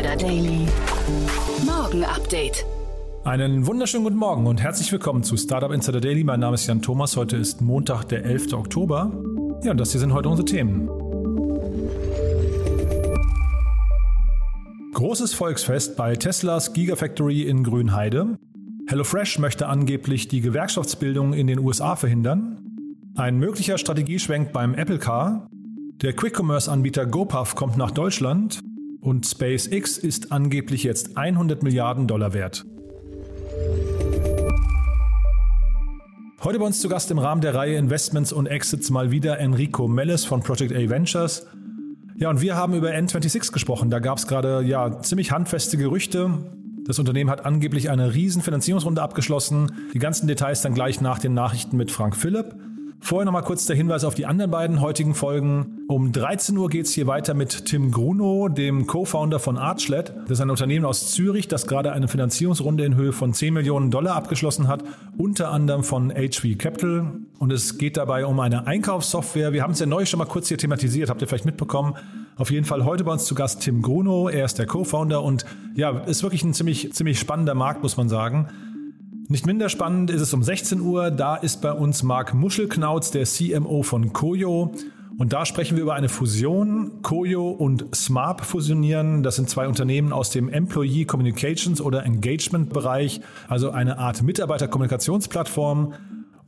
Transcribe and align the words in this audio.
Insider 0.00 0.16
Daily. 0.16 0.66
Morgen 1.66 2.04
Update. 2.04 2.64
Einen 3.24 3.66
wunderschönen 3.66 4.04
guten 4.04 4.16
Morgen 4.16 4.46
und 4.46 4.62
herzlich 4.62 4.90
willkommen 4.92 5.22
zu 5.22 5.36
Startup 5.36 5.70
Insider 5.70 6.00
Daily. 6.00 6.24
Mein 6.24 6.40
Name 6.40 6.54
ist 6.54 6.66
Jan 6.66 6.80
Thomas. 6.80 7.18
Heute 7.18 7.36
ist 7.36 7.60
Montag, 7.60 8.04
der 8.04 8.24
11. 8.24 8.54
Oktober. 8.54 9.12
Ja, 9.62 9.72
und 9.72 9.76
das 9.78 9.92
hier 9.92 10.00
sind 10.00 10.14
heute 10.14 10.30
unsere 10.30 10.46
Themen. 10.46 10.88
Großes 14.94 15.34
Volksfest 15.34 15.98
bei 15.98 16.16
Teslas 16.16 16.72
Gigafactory 16.72 17.42
in 17.42 17.62
Grünheide. 17.62 18.38
HelloFresh 18.86 19.38
möchte 19.38 19.66
angeblich 19.66 20.28
die 20.28 20.40
Gewerkschaftsbildung 20.40 21.34
in 21.34 21.46
den 21.46 21.58
USA 21.58 21.94
verhindern. 21.94 22.58
Ein 23.16 23.36
möglicher 23.36 23.76
Strategieschwenk 23.76 24.50
beim 24.50 24.72
Apple 24.72 24.98
Car. 24.98 25.50
Der 26.00 26.14
Quick-Commerce-Anbieter 26.14 27.04
GoPuff 27.04 27.54
kommt 27.54 27.76
nach 27.76 27.90
Deutschland. 27.90 28.60
Und 29.00 29.26
SpaceX 29.26 29.96
ist 29.96 30.30
angeblich 30.30 30.82
jetzt 30.84 31.16
100 31.16 31.62
Milliarden 31.62 32.06
Dollar 32.06 32.34
wert. 32.34 32.66
Heute 36.42 36.58
bei 36.58 36.64
uns 36.64 36.80
zu 36.80 36.88
Gast 36.88 37.10
im 37.10 37.18
Rahmen 37.18 37.40
der 37.40 37.54
Reihe 37.54 37.76
Investments 37.76 38.32
und 38.32 38.46
Exits 38.46 38.90
mal 38.90 39.10
wieder 39.10 39.38
Enrico 39.38 39.88
Melles 39.88 40.24
von 40.24 40.42
Project 40.42 40.72
A 40.72 40.88
Ventures. 40.88 41.46
Ja, 42.16 42.28
und 42.28 42.42
wir 42.42 42.56
haben 42.56 42.74
über 42.74 42.90
N26 42.90 43.52
gesprochen. 43.52 43.88
Da 43.88 43.98
gab 43.98 44.18
es 44.18 44.26
gerade 44.26 44.62
ja 44.62 45.00
ziemlich 45.00 45.32
handfeste 45.32 45.78
Gerüchte. 45.78 46.30
Das 46.86 46.98
Unternehmen 46.98 47.30
hat 47.30 47.46
angeblich 47.46 47.88
eine 47.88 48.14
riesen 48.14 48.42
Finanzierungsrunde 48.42 49.00
abgeschlossen. 49.00 49.72
Die 49.94 49.98
ganzen 49.98 50.26
Details 50.28 50.60
dann 50.60 50.74
gleich 50.74 51.00
nach 51.00 51.18
den 51.18 51.32
Nachrichten 51.32 51.76
mit 51.76 51.90
Frank 51.90 52.16
Philipp. 52.16 52.54
Vorher 53.02 53.24
nochmal 53.24 53.42
kurz 53.42 53.64
der 53.64 53.76
Hinweis 53.76 54.04
auf 54.04 54.14
die 54.14 54.26
anderen 54.26 54.50
beiden 54.50 54.80
heutigen 54.80 55.14
Folgen. 55.14 55.80
Um 55.88 56.12
13 56.12 56.56
Uhr 56.56 56.68
geht 56.68 56.84
es 56.84 56.92
hier 56.92 57.06
weiter 57.06 57.32
mit 57.32 57.64
Tim 57.64 57.90
Gruno, 57.90 58.48
dem 58.48 58.86
Co-Founder 58.86 59.40
von 59.40 59.56
Archlet. 59.56 60.12
Das 60.24 60.32
ist 60.32 60.40
ein 60.42 60.50
Unternehmen 60.50 60.84
aus 60.84 61.10
Zürich, 61.10 61.48
das 61.48 61.66
gerade 61.66 61.92
eine 61.92 62.08
Finanzierungsrunde 62.08 62.84
in 62.84 62.96
Höhe 62.96 63.12
von 63.12 63.32
10 63.32 63.54
Millionen 63.54 63.90
Dollar 63.90 64.16
abgeschlossen 64.16 64.68
hat, 64.68 64.84
unter 65.16 65.50
anderem 65.50 65.82
von 65.82 66.12
HV 66.12 66.58
Capital. 66.58 67.12
Und 67.38 67.52
es 67.52 67.78
geht 67.78 67.96
dabei 67.96 68.26
um 68.26 68.38
eine 68.38 68.66
Einkaufssoftware. 68.66 69.54
Wir 69.54 69.62
haben 69.62 69.72
es 69.72 69.80
ja 69.80 69.86
neu 69.86 70.04
schon 70.04 70.18
mal 70.18 70.26
kurz 70.26 70.48
hier 70.48 70.58
thematisiert, 70.58 71.08
habt 71.08 71.22
ihr 71.22 71.26
vielleicht 71.26 71.46
mitbekommen. 71.46 71.94
Auf 72.36 72.50
jeden 72.50 72.66
Fall 72.66 72.84
heute 72.84 73.04
bei 73.04 73.12
uns 73.12 73.24
zu 73.24 73.34
Gast 73.34 73.62
Tim 73.62 73.80
Gruno. 73.80 74.28
Er 74.28 74.44
ist 74.44 74.58
der 74.58 74.66
Co-Founder 74.66 75.22
und 75.22 75.46
ja, 75.74 75.90
ist 76.00 76.22
wirklich 76.22 76.44
ein 76.44 76.52
ziemlich, 76.52 76.92
ziemlich 76.92 77.18
spannender 77.18 77.54
Markt, 77.54 77.82
muss 77.82 77.96
man 77.96 78.08
sagen. 78.08 78.48
Nicht 79.30 79.46
minder 79.46 79.68
spannend 79.68 80.10
ist 80.10 80.22
es 80.22 80.34
um 80.34 80.42
16 80.42 80.80
Uhr. 80.80 81.12
Da 81.12 81.36
ist 81.36 81.62
bei 81.62 81.70
uns 81.70 82.02
Marc 82.02 82.34
Muschelknauz, 82.34 83.12
der 83.12 83.26
CMO 83.26 83.84
von 83.84 84.12
Koyo. 84.12 84.74
Und 85.18 85.32
da 85.32 85.46
sprechen 85.46 85.76
wir 85.76 85.84
über 85.84 85.94
eine 85.94 86.08
Fusion. 86.08 87.00
Koyo 87.02 87.48
und 87.48 87.94
Smart 87.94 88.40
fusionieren. 88.40 89.22
Das 89.22 89.36
sind 89.36 89.48
zwei 89.48 89.68
Unternehmen 89.68 90.12
aus 90.12 90.30
dem 90.30 90.48
Employee 90.48 91.04
Communications 91.04 91.80
oder 91.80 92.04
Engagement 92.04 92.72
Bereich, 92.72 93.20
also 93.46 93.70
eine 93.70 93.98
Art 93.98 94.20
Mitarbeiterkommunikationsplattform. 94.20 95.94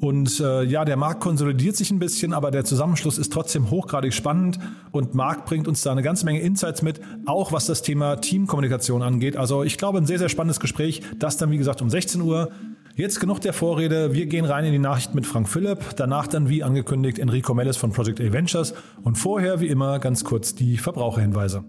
Und 0.03 0.41
äh, 0.41 0.65
ja, 0.65 0.85
der 0.85 0.97
Markt 0.97 1.21
konsolidiert 1.21 1.77
sich 1.77 1.93
ein 1.93 2.01
bisschen, 2.01 2.33
aber 2.33 2.51
der 2.51 2.65
Zusammenschluss 2.65 3.19
ist 3.19 3.33
trotzdem 3.33 3.71
hochgradig 3.71 4.13
spannend 4.13 4.59
und 4.91 5.15
Marc 5.15 5.47
bringt 5.47 5.69
uns 5.69 5.83
da 5.83 5.93
eine 5.93 6.03
ganze 6.03 6.25
Menge 6.25 6.41
Insights 6.41 6.83
mit, 6.83 7.01
auch 7.25 7.53
was 7.53 7.67
das 7.67 7.83
Thema 7.83 8.17
Teamkommunikation 8.17 9.01
angeht. 9.01 9.37
Also 9.37 9.63
ich 9.63 9.79
glaube, 9.79 9.99
ein 9.99 10.07
sehr, 10.07 10.19
sehr 10.19 10.29
spannendes 10.29 10.59
Gespräch. 10.59 11.03
Das 11.21 11.37
dann, 11.37 11.53
wie 11.53 11.57
gesagt, 11.57 11.83
um 11.83 11.89
16 11.89 12.21
Uhr. 12.21 12.51
Jetzt 12.97 13.21
genug 13.21 13.43
der 13.43 13.53
Vorrede. 13.53 14.13
Wir 14.13 14.27
gehen 14.27 14.45
rein 14.45 14.65
in 14.65 14.73
die 14.73 14.81
Nachrichten 14.81 15.15
mit 15.15 15.25
Frank 15.25 15.49
Philipp. 15.49 15.79
Danach 15.95 16.27
dann, 16.27 16.49
wie 16.49 16.65
angekündigt, 16.65 17.21
Enrico 17.21 17.55
Mellis 17.55 17.77
von 17.77 17.93
Project 17.93 18.21
A 18.21 18.33
Ventures. 18.33 18.75
Und 19.05 19.19
vorher, 19.19 19.61
wie 19.61 19.69
immer, 19.69 20.01
ganz 20.01 20.25
kurz 20.25 20.57
die 20.57 20.79
Verbraucherhinweise. 20.79 21.63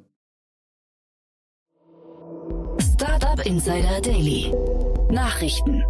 Startup 2.95 3.45
Insider 3.45 4.01
Daily. 4.01 4.51
Nachrichten. 5.11 5.83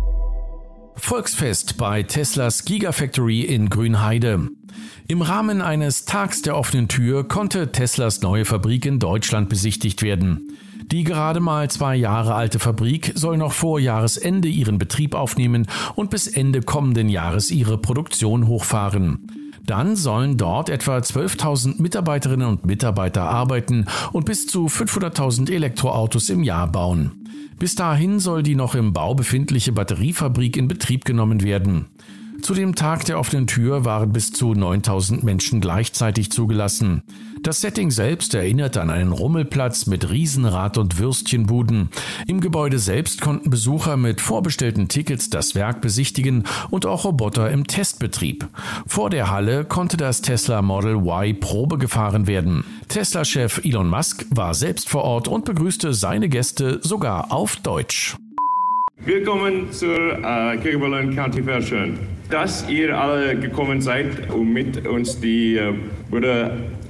Volksfest 0.96 1.78
bei 1.78 2.04
Teslas 2.04 2.66
Gigafactory 2.66 3.42
in 3.42 3.70
Grünheide. 3.70 4.50
Im 5.08 5.22
Rahmen 5.22 5.62
eines 5.62 6.06
Tags 6.06 6.42
der 6.42 6.56
offenen 6.56 6.88
Tür 6.88 7.28
konnte 7.28 7.72
Teslas 7.72 8.22
neue 8.22 8.46
Fabrik 8.46 8.86
in 8.86 9.00
Deutschland 9.00 9.50
besichtigt 9.50 10.02
werden. 10.02 10.58
Die 10.92 11.04
gerade 11.04 11.40
mal 11.40 11.70
zwei 11.70 11.96
Jahre 11.96 12.36
alte 12.36 12.60
Fabrik 12.60 13.12
soll 13.16 13.38
noch 13.38 13.54
vor 13.54 13.80
Jahresende 13.80 14.48
ihren 14.48 14.78
Betrieb 14.78 15.16
aufnehmen 15.16 15.68
und 15.96 16.10
bis 16.10 16.28
Ende 16.28 16.62
kommenden 16.62 17.10
Jahres 17.10 17.52
ihre 17.52 17.78
Produktion 17.78 18.48
hochfahren. 18.48 19.28
Dann 19.66 19.96
sollen 19.96 20.38
dort 20.38 20.70
etwa 20.70 20.98
12.000 20.98 21.82
Mitarbeiterinnen 21.82 22.48
und 22.48 22.66
Mitarbeiter 22.66 23.24
arbeiten 23.24 23.86
und 24.12 24.26
bis 24.26 24.46
zu 24.46 24.66
500.000 24.66 25.52
Elektroautos 25.52 26.30
im 26.30 26.44
Jahr 26.44 26.70
bauen. 26.72 27.23
Bis 27.60 27.76
dahin 27.76 28.20
soll 28.20 28.44
die 28.44 28.56
noch 28.56 28.76
im 28.76 28.94
Bau 28.94 29.16
befindliche 29.16 29.72
Batteriefabrik 29.72 30.58
in 30.58 30.68
Betrieb 30.68 31.06
genommen 31.06 31.44
werden. 31.44 31.88
Zu 32.42 32.54
dem 32.54 32.76
Tag 32.76 33.06
der 33.06 33.20
offenen 33.20 33.48
Tür 33.48 33.86
waren 33.86 34.12
bis 34.12 34.32
zu 34.32 34.54
9000 34.54 35.24
Menschen 35.24 35.62
gleichzeitig 35.62 36.32
zugelassen. 36.32 37.04
Das 37.44 37.60
Setting 37.60 37.92
selbst 37.92 38.34
erinnert 38.36 38.78
an 38.78 38.90
einen 38.90 39.12
Rummelplatz 39.12 39.86
mit 39.86 40.10
Riesenrad- 40.10 40.78
und 40.78 40.98
Würstchenbuden. 40.98 41.90
Im 42.26 42.40
Gebäude 42.40 42.80
selbst 42.80 43.20
konnten 43.20 43.50
Besucher 43.50 43.98
mit 43.98 44.22
vorbestellten 44.22 44.88
Tickets 44.88 45.30
das 45.30 45.54
Werk 45.54 45.82
besichtigen 45.82 46.46
und 46.70 46.86
auch 46.86 47.04
Roboter 47.04 47.52
im 47.52 47.68
Testbetrieb. 47.68 48.48
Vor 48.88 49.10
der 49.10 49.30
Halle 49.30 49.66
konnte 49.66 49.98
das 49.98 50.22
Tesla 50.22 50.62
Model 50.62 50.96
Y 50.96 51.38
Probe 51.38 51.78
gefahren 51.78 52.28
werden. 52.28 52.64
Tesla-Chef 52.88 53.60
Elon 53.66 53.90
Musk 53.90 54.26
war 54.30 54.54
selbst 54.54 54.88
vor 54.88 55.04
Ort 55.04 55.28
und 55.28 55.44
begrüßte 55.44 55.94
seine 55.94 56.30
Gäste 56.30 56.80
sogar 56.82 57.34
auf 57.34 57.58
Deutsch. 57.58 58.16
Willkommen 59.04 59.70
zur 59.70 59.98
äh, 59.98 60.58
Kirchberlin 60.60 61.14
County 61.14 61.44
Fair 61.44 61.62
Schön. 61.62 62.00
Dass 62.30 62.70
ihr 62.70 62.98
alle 62.98 63.38
gekommen 63.38 63.82
seid, 63.82 64.32
um 64.32 64.54
mit 64.54 64.88
uns 64.88 65.20
die 65.20 65.58
äh, 65.58 65.74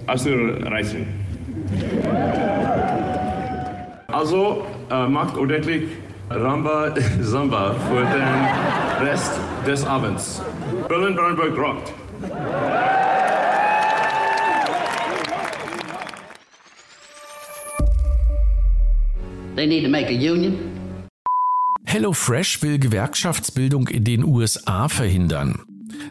auszureißen. 0.08 1.06
Also 4.08 4.66
äh, 4.92 5.08
macht 5.08 5.38
ordentlich 5.38 5.84
Ramba 6.30 6.94
Samba 7.22 7.74
für 7.90 8.02
den 8.02 9.08
Rest 9.08 9.40
des 9.66 9.86
Abends. 9.86 10.42
Berlin 10.88 11.16
Brandenburg 11.16 11.58
rockt. 11.58 11.94
They 19.56 19.68
need 19.68 19.84
to 19.84 19.90
make 19.90 20.08
a 20.08 20.14
union. 20.14 20.58
HelloFresh 21.86 22.64
will 22.64 22.80
Gewerkschaftsbildung 22.80 23.88
in 23.88 24.04
den 24.04 24.24
USA 24.24 24.88
verhindern. 24.90 25.60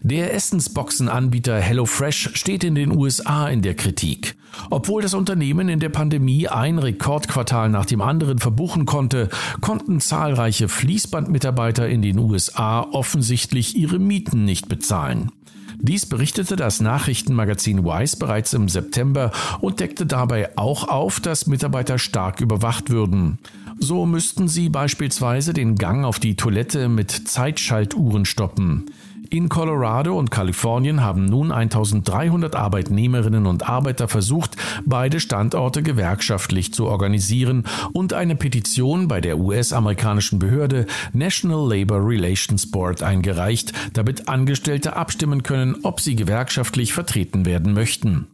Der 0.00 0.34
Essensboxenanbieter 0.34 1.60
HelloFresh 1.60 2.30
steht 2.34 2.64
in 2.64 2.74
den 2.74 2.96
USA 2.96 3.48
in 3.48 3.62
der 3.62 3.74
Kritik. 3.74 4.36
Obwohl 4.70 5.02
das 5.02 5.14
Unternehmen 5.14 5.68
in 5.68 5.80
der 5.80 5.88
Pandemie 5.88 6.48
ein 6.48 6.78
Rekordquartal 6.78 7.68
nach 7.68 7.86
dem 7.86 8.00
anderen 8.00 8.38
verbuchen 8.38 8.86
konnte, 8.86 9.28
konnten 9.60 10.00
zahlreiche 10.00 10.68
Fließbandmitarbeiter 10.68 11.88
in 11.88 12.02
den 12.02 12.18
USA 12.18 12.82
offensichtlich 12.82 13.76
ihre 13.76 13.98
Mieten 13.98 14.44
nicht 14.44 14.68
bezahlen. 14.68 15.30
Dies 15.78 16.06
berichtete 16.06 16.54
das 16.54 16.80
Nachrichtenmagazin 16.80 17.84
Wise 17.84 18.16
bereits 18.16 18.52
im 18.52 18.68
September 18.68 19.32
und 19.60 19.80
deckte 19.80 20.06
dabei 20.06 20.56
auch 20.56 20.86
auf, 20.86 21.18
dass 21.18 21.46
Mitarbeiter 21.46 21.98
stark 21.98 22.40
überwacht 22.40 22.90
würden. 22.90 23.38
So 23.80 24.06
müssten 24.06 24.46
sie 24.46 24.68
beispielsweise 24.68 25.52
den 25.52 25.74
Gang 25.74 26.04
auf 26.04 26.20
die 26.20 26.36
Toilette 26.36 26.88
mit 26.88 27.10
Zeitschaltuhren 27.10 28.24
stoppen. 28.24 28.86
In 29.32 29.48
Colorado 29.48 30.18
und 30.18 30.30
Kalifornien 30.30 31.00
haben 31.00 31.24
nun 31.24 31.52
1300 31.52 32.54
Arbeitnehmerinnen 32.54 33.46
und 33.46 33.66
Arbeiter 33.66 34.06
versucht, 34.06 34.56
beide 34.84 35.20
Standorte 35.20 35.82
gewerkschaftlich 35.82 36.74
zu 36.74 36.84
organisieren 36.84 37.64
und 37.94 38.12
eine 38.12 38.36
Petition 38.36 39.08
bei 39.08 39.22
der 39.22 39.38
US-amerikanischen 39.38 40.38
Behörde 40.38 40.84
National 41.14 41.66
Labor 41.66 42.06
Relations 42.06 42.70
Board 42.70 43.02
eingereicht, 43.02 43.72
damit 43.94 44.28
Angestellte 44.28 44.96
abstimmen 44.96 45.42
können, 45.42 45.76
ob 45.82 46.02
sie 46.02 46.14
gewerkschaftlich 46.14 46.92
vertreten 46.92 47.46
werden 47.46 47.72
möchten. 47.72 48.26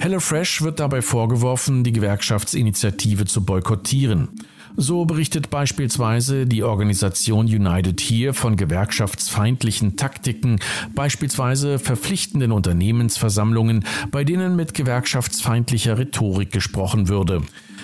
HelloFresh 0.00 0.60
wird 0.60 0.80
dabei 0.80 1.00
vorgeworfen, 1.00 1.82
die 1.82 1.92
Gewerkschaftsinitiative 1.92 3.24
zu 3.24 3.42
boykottieren. 3.42 4.28
So 4.76 5.04
berichtet 5.04 5.50
beispielsweise 5.50 6.46
die 6.46 6.62
Organisation 6.62 7.46
United 7.46 8.00
Here 8.00 8.32
von 8.32 8.56
gewerkschaftsfeindlichen 8.56 9.96
Taktiken, 9.96 10.60
beispielsweise 10.94 11.78
verpflichtenden 11.78 12.52
Unternehmensversammlungen, 12.52 13.84
bei 14.10 14.24
denen 14.24 14.56
mit 14.56 14.74
gewerkschaftsfeindlicher 14.74 15.98
Rhetorik 15.98 16.52
gesprochen 16.52 17.08
würde. 17.08 17.42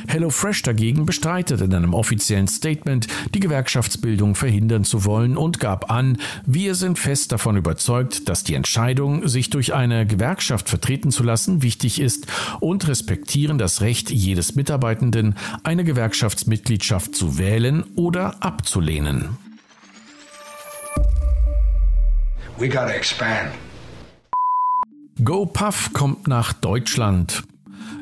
HelloFresh 0.09 0.63
dagegen 0.63 1.07
bestreitet 1.07 1.61
in 1.61 1.75
einem 1.75 1.95
offiziellen 1.95 2.49
Statement, 2.49 3.07
die 3.35 3.41
Gewerkschaftsbildung 3.41 4.35
verhindern 4.35 4.85
zu 4.85 5.05
wollen 5.05 5.37
und 5.37 5.61
gab 5.61 5.91
an, 5.91 6.19
wir 6.47 6.75
sind 6.75 6.99
fest 6.99 7.33
davon 7.33 7.57
überzeugt, 7.57 8.29
dass 8.29 8.45
die 8.45 8.55
Entscheidung, 8.55 9.29
sich 9.29 9.51
durch 9.51 9.75
eine 9.75 10.07
Gewerkschaft 10.07 10.69
vertreten 10.69 11.11
zu 11.11 11.23
lassen, 11.23 11.63
wichtig 11.63 12.01
ist 12.01 12.27
und 12.61 12.89
respektieren 12.89 13.59
das 13.59 13.81
Recht 13.81 14.11
jedes 14.11 14.55
Mitarbeitenden, 14.55 15.35
eine 15.63 15.85
Gewerkschaftsmitgliedschaft 15.85 17.15
zu 17.15 17.39
wählen 17.39 17.85
oder 17.95 18.43
abzulehnen. 18.43 19.37
We 22.59 22.69
gotta 22.69 22.91
expand. 22.91 23.53
GoPuff 25.23 25.93
kommt 25.93 26.29
nach 26.29 26.53
Deutschland. 26.53 27.43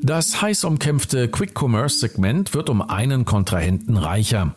Das 0.02 0.40
heiß 0.40 0.64
umkämpfte 0.64 1.28
Quick-Commerce-Segment 1.28 2.54
wird 2.54 2.70
um 2.70 2.82
einen 2.82 3.24
Kontrahenten 3.24 3.96
reicher. 3.96 4.54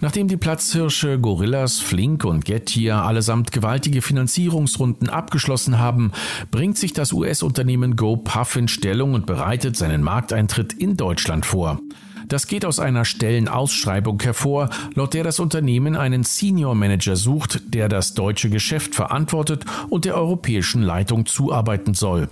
Nachdem 0.00 0.28
die 0.28 0.36
Platzhirsche 0.36 1.18
Gorillas, 1.18 1.80
Flink 1.80 2.24
und 2.24 2.44
Getir 2.44 2.96
allesamt 2.96 3.50
gewaltige 3.50 4.00
Finanzierungsrunden 4.00 5.08
abgeschlossen 5.08 5.78
haben, 5.78 6.12
bringt 6.52 6.78
sich 6.78 6.92
das 6.92 7.12
US-Unternehmen 7.12 7.96
GoPuff 7.96 8.54
in 8.56 8.68
Stellung 8.68 9.14
und 9.14 9.26
bereitet 9.26 9.76
seinen 9.76 10.02
Markteintritt 10.02 10.72
in 10.72 10.96
Deutschland 10.96 11.46
vor. 11.46 11.80
Das 12.28 12.46
geht 12.46 12.64
aus 12.64 12.78
einer 12.78 13.04
Stellenausschreibung 13.04 14.20
hervor, 14.22 14.68
laut 14.94 15.14
der 15.14 15.24
das 15.24 15.40
Unternehmen 15.40 15.96
einen 15.96 16.24
Senior 16.24 16.74
Manager 16.74 17.16
sucht, 17.16 17.74
der 17.74 17.88
das 17.88 18.14
deutsche 18.14 18.50
Geschäft 18.50 18.94
verantwortet 18.94 19.64
und 19.88 20.04
der 20.04 20.16
europäischen 20.16 20.82
Leitung 20.82 21.26
zuarbeiten 21.26 21.94
soll. 21.94 22.28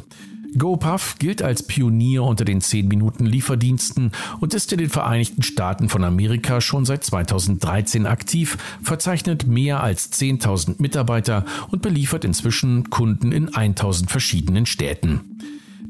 GoPuff 0.56 1.16
gilt 1.18 1.42
als 1.42 1.62
Pionier 1.62 2.22
unter 2.22 2.44
den 2.44 2.60
10-Minuten-Lieferdiensten 2.60 4.12
und 4.40 4.54
ist 4.54 4.72
in 4.72 4.78
den 4.78 4.90
Vereinigten 4.90 5.42
Staaten 5.42 5.88
von 5.88 6.04
Amerika 6.04 6.60
schon 6.60 6.84
seit 6.84 7.04
2013 7.04 8.06
aktiv, 8.06 8.58
verzeichnet 8.82 9.46
mehr 9.46 9.82
als 9.82 10.12
10.000 10.12 10.76
Mitarbeiter 10.78 11.44
und 11.70 11.82
beliefert 11.82 12.24
inzwischen 12.24 12.90
Kunden 12.90 13.32
in 13.32 13.50
1.000 13.50 14.08
verschiedenen 14.08 14.66
Städten. 14.66 15.38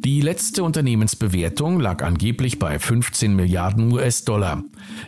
Die 0.05 0.21
letzte 0.21 0.63
Unternehmensbewertung 0.63 1.81
lag 1.81 2.05
angeblich 2.05 2.59
bei 2.59 2.79
15 2.79 3.35
Milliarden 3.35 3.91
US-Dollar. 3.93 4.63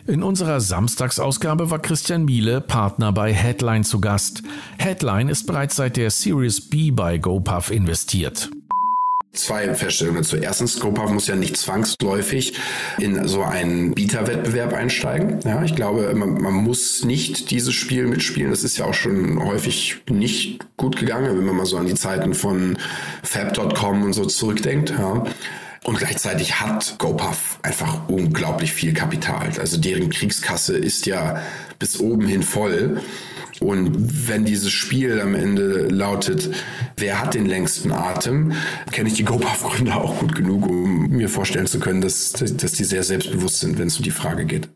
In 0.07 0.23
unserer 0.23 0.59
Samstagsausgabe 0.59 1.69
war 1.69 1.79
Christian 1.79 2.25
Miele 2.25 2.59
Partner 2.59 3.13
bei 3.13 3.33
Headline 3.33 3.83
zu 3.83 4.01
Gast. 4.01 4.43
Headline 4.77 5.29
ist 5.29 5.45
bereits 5.45 5.75
seit 5.75 5.95
der 5.95 6.09
Series 6.09 6.59
B 6.59 6.91
bei 6.91 7.17
GoPuff 7.17 7.71
investiert 7.71 8.49
zwei 9.33 9.73
Feststellungen 9.73 10.23
dazu. 10.23 10.37
Erstens, 10.37 10.79
GoPuff 10.79 11.11
muss 11.11 11.27
ja 11.27 11.35
nicht 11.35 11.57
zwangsläufig 11.57 12.53
in 12.97 13.27
so 13.27 13.43
einen 13.43 13.93
Bieterwettbewerb 13.93 14.73
einsteigen. 14.73 15.39
Ja, 15.45 15.63
ich 15.63 15.75
glaube, 15.75 16.13
man, 16.15 16.41
man, 16.41 16.53
muss 16.53 17.05
nicht 17.05 17.51
dieses 17.51 17.73
Spiel 17.73 18.07
mitspielen. 18.07 18.51
Das 18.51 18.63
ist 18.63 18.77
ja 18.77 18.85
auch 18.85 18.93
schon 18.93 19.43
häufig 19.43 20.01
nicht 20.09 20.59
gut 20.77 20.97
gegangen, 20.97 21.37
wenn 21.37 21.45
man 21.45 21.55
mal 21.55 21.65
so 21.65 21.77
an 21.77 21.85
die 21.85 21.95
Zeiten 21.95 22.33
von 22.33 22.77
Fab.com 23.23 24.03
und 24.03 24.13
so 24.13 24.25
zurückdenkt. 24.25 24.91
Ja. 24.91 25.23
Und 25.83 25.97
gleichzeitig 25.97 26.59
hat 26.59 26.95
GoPuff 26.97 27.59
einfach 27.61 28.09
unglaublich 28.09 28.73
viel 28.73 28.93
Kapital. 28.93 29.49
Also 29.59 29.77
deren 29.77 30.09
Kriegskasse 30.09 30.77
ist 30.77 31.05
ja 31.05 31.41
bis 31.77 31.99
oben 31.99 32.27
hin 32.27 32.43
voll. 32.43 33.01
Und 33.59 34.27
wenn 34.29 34.45
dieses 34.45 34.71
Spiel 34.71 35.19
am 35.19 35.35
Ende 35.35 35.87
lautet, 35.89 36.49
wer 36.97 37.19
hat 37.19 37.33
den 37.33 37.45
längsten 37.45 37.91
Atem, 37.91 38.53
kenne 38.91 39.09
ich 39.09 39.15
die 39.15 39.25
GoPuff-Gründer 39.25 39.97
auch 39.97 40.19
gut 40.19 40.35
genug, 40.35 40.67
um 40.67 41.09
mir 41.09 41.27
vorstellen 41.27 41.67
zu 41.67 41.79
können, 41.79 41.99
dass, 41.99 42.31
dass 42.31 42.71
die 42.71 42.85
sehr 42.85 43.03
selbstbewusst 43.03 43.59
sind, 43.59 43.77
wenn 43.77 43.87
es 43.87 43.97
um 43.97 44.03
die 44.03 44.11
Frage 44.11 44.45
geht. 44.45 44.69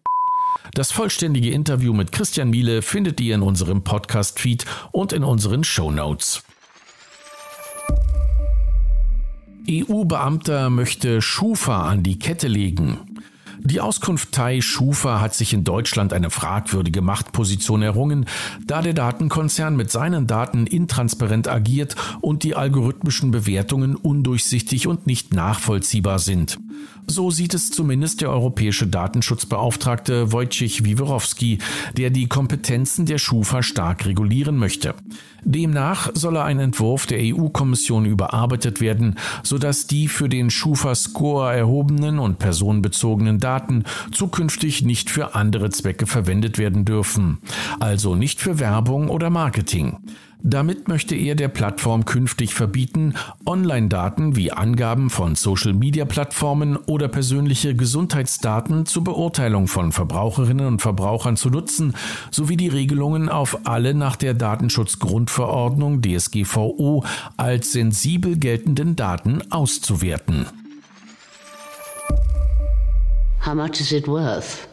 Das 0.74 0.92
vollständige 0.92 1.52
Interview 1.52 1.94
mit 1.94 2.12
Christian 2.12 2.50
Miele 2.50 2.82
findet 2.82 3.22
ihr 3.22 3.36
in 3.36 3.42
unserem 3.42 3.84
Podcast-Feed 3.84 4.66
und 4.92 5.14
in 5.14 5.24
unseren 5.24 5.64
Show 5.64 5.92
Notes. 5.92 6.44
EU-Beamter 9.70 10.70
möchte 10.70 11.22
Schufa 11.22 11.90
an 11.90 12.04
die 12.04 12.20
Kette 12.20 12.48
legen. 12.48 13.00
Die 13.66 13.80
Auskunft 13.80 14.34
Thai 14.34 14.60
Schufa 14.60 15.22
hat 15.22 15.34
sich 15.34 15.54
in 15.54 15.64
Deutschland 15.64 16.12
eine 16.12 16.30
fragwürdige 16.30 17.02
Machtposition 17.02 17.82
errungen, 17.82 18.26
da 18.68 18.82
der 18.82 18.94
Datenkonzern 18.94 19.78
mit 19.78 19.90
seinen 19.90 20.28
Daten 20.28 20.68
intransparent 20.68 21.48
agiert 21.48 21.96
und 22.20 22.44
die 22.44 22.56
algorithmischen 22.56 23.32
Bewertungen 23.32 23.96
undurchsichtig 23.96 24.86
und 24.86 25.08
nicht 25.08 25.34
nachvollziehbar 25.34 26.20
sind. 26.20 26.60
So 27.08 27.32
sieht 27.32 27.54
es 27.54 27.70
zumindest 27.70 28.20
der 28.20 28.32
europäische 28.32 28.88
Datenschutzbeauftragte 28.88 30.34
Wojciech 30.34 30.84
Wiwerowski, 30.84 31.60
der 31.96 32.10
die 32.10 32.28
Kompetenzen 32.28 33.06
der 33.06 33.18
Schufa 33.18 33.64
stark 33.64 34.06
regulieren 34.06 34.58
möchte. 34.58 34.96
Demnach 35.46 36.10
solle 36.14 36.44
ein 36.44 36.60
Entwurf 36.60 37.06
der 37.06 37.20
EU-Kommission 37.22 38.06
überarbeitet 38.06 38.80
werden, 38.80 39.16
sodass 39.44 39.88
die 39.88 40.08
für 40.08 40.30
den 40.30 40.50
Schufa-Score 40.50 41.54
erhobenen 41.54 42.20
und 42.20 42.40
personenbezogenen 42.40 43.40
Daten 43.40 43.53
zukünftig 44.12 44.84
nicht 44.84 45.10
für 45.10 45.36
andere 45.36 45.70
Zwecke 45.70 46.08
verwendet 46.08 46.58
werden 46.58 46.86
dürfen, 46.86 47.40
also 47.80 48.16
nicht 48.16 48.42
für 48.42 48.60
Werbung 48.60 49.10
oder 49.10 49.30
Marketing. 49.30 49.98
Damit 50.46 50.90
möchte 50.90 51.16
er 51.16 51.36
der 51.36 51.48
Plattform 51.48 52.04
künftig 52.04 52.54
verbieten, 52.54 53.14
Online-Daten 53.46 54.36
wie 54.36 54.52
Angaben 54.52 55.10
von 55.10 55.36
Social-Media-Plattformen 55.36 56.76
oder 56.76 57.08
persönliche 57.08 57.76
Gesundheitsdaten 57.76 58.86
zur 58.86 59.06
Beurteilung 59.06 59.68
von 59.68 59.94
Verbraucherinnen 59.94 60.68
und 60.68 60.82
Verbrauchern 60.82 61.38
zu 61.38 61.50
nutzen, 61.50 61.94
sowie 62.30 62.58
die 62.58 62.68
Regelungen 62.68 63.30
auf 63.30 63.66
alle 63.66 63.94
nach 63.94 64.18
der 64.18 64.34
Datenschutzgrundverordnung 64.34 66.02
DSGVO 66.02 67.06
als 67.38 67.72
sensibel 67.72 68.38
geltenden 68.38 68.98
Daten 68.98 69.50
auszuwerten. 69.50 70.48
How 73.46 73.54
much 73.54 73.82
is 73.82 73.92
it 73.92 74.08
worth? 74.08 74.70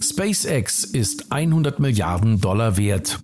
SpaceX 0.00 0.82
ist 0.82 1.30
100 1.30 1.78
Milliarden 1.78 2.40
Dollar 2.40 2.76
wert. 2.76 3.20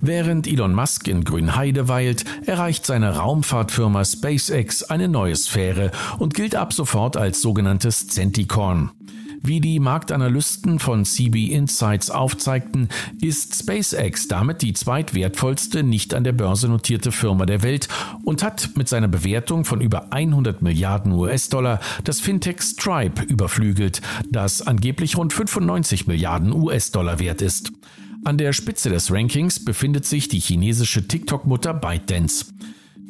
Während 0.00 0.48
Elon 0.48 0.74
Musk 0.74 1.06
in 1.06 1.22
Grünheide 1.22 1.86
weilt, 1.86 2.24
erreicht 2.44 2.84
seine 2.84 3.14
Raumfahrtfirma 3.14 4.04
SpaceX 4.04 4.82
eine 4.82 5.06
neue 5.06 5.36
Sphäre 5.36 5.92
und 6.18 6.34
gilt 6.34 6.56
ab 6.56 6.72
sofort 6.72 7.16
als 7.16 7.40
sogenanntes 7.42 8.08
Centicorn. 8.08 8.90
Wie 9.44 9.60
die 9.60 9.80
Marktanalysten 9.80 10.78
von 10.78 11.04
CB 11.04 11.46
Insights 11.46 12.10
aufzeigten, 12.10 12.88
ist 13.20 13.56
SpaceX 13.56 14.28
damit 14.28 14.62
die 14.62 14.72
zweitwertvollste 14.72 15.82
nicht 15.82 16.14
an 16.14 16.22
der 16.22 16.30
Börse 16.30 16.68
notierte 16.68 17.10
Firma 17.10 17.44
der 17.44 17.64
Welt 17.64 17.88
und 18.22 18.44
hat 18.44 18.70
mit 18.76 18.88
seiner 18.88 19.08
Bewertung 19.08 19.64
von 19.64 19.80
über 19.80 20.12
100 20.12 20.62
Milliarden 20.62 21.10
US-Dollar 21.10 21.80
das 22.04 22.20
Fintech 22.20 22.62
Stripe 22.62 23.24
überflügelt, 23.24 24.00
das 24.30 24.62
angeblich 24.62 25.16
rund 25.16 25.32
95 25.32 26.06
Milliarden 26.06 26.52
US-Dollar 26.52 27.18
wert 27.18 27.42
ist. 27.42 27.72
An 28.24 28.38
der 28.38 28.52
Spitze 28.52 28.90
des 28.90 29.10
Rankings 29.10 29.64
befindet 29.64 30.06
sich 30.06 30.28
die 30.28 30.38
chinesische 30.38 31.08
TikTok-Mutter 31.08 31.74
ByteDance. 31.74 32.46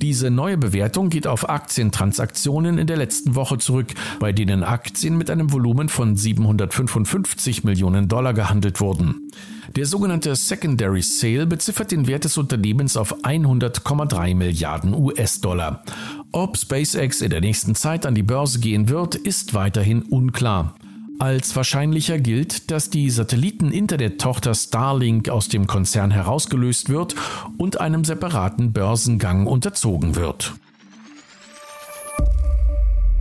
Diese 0.01 0.31
neue 0.31 0.59
Bewertung 0.59 1.11
geht 1.11 1.27
auf 1.27 1.49
Aktientransaktionen 1.49 2.79
in 2.79 2.87
der 2.87 2.97
letzten 2.97 3.35
Woche 3.35 3.59
zurück, 3.59 3.89
bei 4.19 4.33
denen 4.33 4.65
Aktien 4.65 5.17
mit 5.17 5.31
einem 5.31 5.53
Volumen 5.53 5.89
von 5.89 6.17
755 6.17 7.65
Millionen 7.65 8.09
Dollar 8.09 8.35
gehandelt 8.35 8.81
wurden. 8.81 9.31
Der 9.77 9.87
sogenannte 9.87 10.35
Secondary 10.35 11.03
Sale 11.03 11.47
beziffert 11.47 11.93
den 11.93 12.07
Wert 12.07 12.25
des 12.25 12.37
Unternehmens 12.37 12.97
auf 12.97 13.25
100,3 13.25 14.35
Milliarden 14.35 14.95
US-Dollar. 14.95 15.85
Ob 16.33 16.59
SpaceX 16.59 17.21
in 17.21 17.31
der 17.31 17.41
nächsten 17.41 17.75
Zeit 17.75 18.05
an 18.05 18.15
die 18.15 18.23
Börse 18.23 18.59
gehen 18.59 18.89
wird, 18.89 19.15
ist 19.15 19.55
weiterhin 19.55 20.03
unklar. 20.03 20.75
Als 21.23 21.55
wahrscheinlicher 21.55 22.19
gilt, 22.19 22.73
dass 22.73 22.91
die 22.91 23.09
Satelliten-Internet-Tochter 23.09 24.57
Starlink 24.57 25.29
aus 25.29 25.47
dem 25.47 25.69
Konzern 25.69 26.11
herausgelöst 26.11 26.89
wird 26.89 27.15
und 27.59 27.81
einem 27.81 28.05
separaten 28.05 28.73
Börsengang 28.73 29.47
unterzogen 29.47 30.17
wird. 30.17 30.55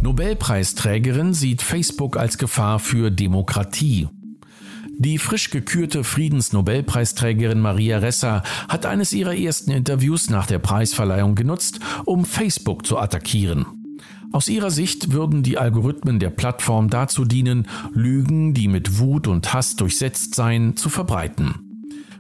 Nobelpreisträgerin 0.02 1.36
sieht 1.36 1.62
Facebook 1.62 2.18
als 2.18 2.40
Gefahr 2.40 2.80
für 2.80 3.12
Demokratie. 3.12 4.08
Die 4.98 5.20
frisch 5.20 5.52
gekürte 5.52 6.04
Friedensnobelpreisträgerin 6.04 7.60
Maria 7.60 8.00
Ressa 8.00 8.42
hat 8.68 8.88
eines 8.88 9.14
ihrer 9.14 9.36
ersten 9.36 9.70
Interviews 9.70 10.32
nach 10.32 10.48
der 10.48 10.58
Preisverleihung 10.58 11.36
genutzt, 11.36 11.80
um 12.06 12.26
Facebook 12.26 12.84
zu 12.84 12.98
attackieren. 12.98 13.81
Aus 14.32 14.48
ihrer 14.48 14.72
Sicht 14.72 15.12
würden 15.12 15.44
die 15.44 15.58
Algorithmen 15.58 16.20
der 16.20 16.30
Plattform 16.30 16.90
dazu 16.90 17.26
dienen, 17.26 17.68
Lügen, 17.94 18.54
die 18.54 18.68
mit 18.68 18.98
Wut 19.00 19.28
und 19.28 19.54
Hass 19.54 19.76
durchsetzt 19.76 20.36
seien, 20.36 20.78
zu 20.78 20.90
verbreiten. 20.90 21.56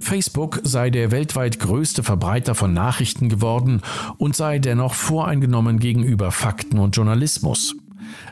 Facebook 0.01 0.60
sei 0.63 0.89
der 0.89 1.12
weltweit 1.12 1.60
größte 1.60 2.03
Verbreiter 2.03 2.56
von 2.56 2.74
Nachrichten 2.74 3.30
geworden 3.30 3.82
und 4.18 4.36
sei 4.36 4.60
dennoch 4.60 4.96
voreingenommen 4.96 5.80
gegenüber 5.80 6.32
Fakten 6.32 6.80
und 6.80 6.98
Journalismus. 6.98 7.75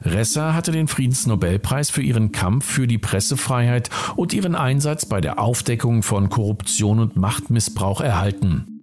Ressa 0.02 0.54
hatte 0.54 0.72
den 0.72 0.88
Friedensnobelpreis 0.88 1.90
für 1.90 2.02
ihren 2.02 2.32
Kampf 2.32 2.66
für 2.66 2.88
die 2.88 2.98
Pressefreiheit 2.98 3.90
und 4.16 4.34
ihren 4.34 4.56
Einsatz 4.56 5.06
bei 5.06 5.22
der 5.22 5.40
Aufdeckung 5.40 6.04
von 6.04 6.30
Korruption 6.30 7.00
und 7.00 7.16
Machtmissbrauch 7.16 8.02
erhalten. 8.02 8.79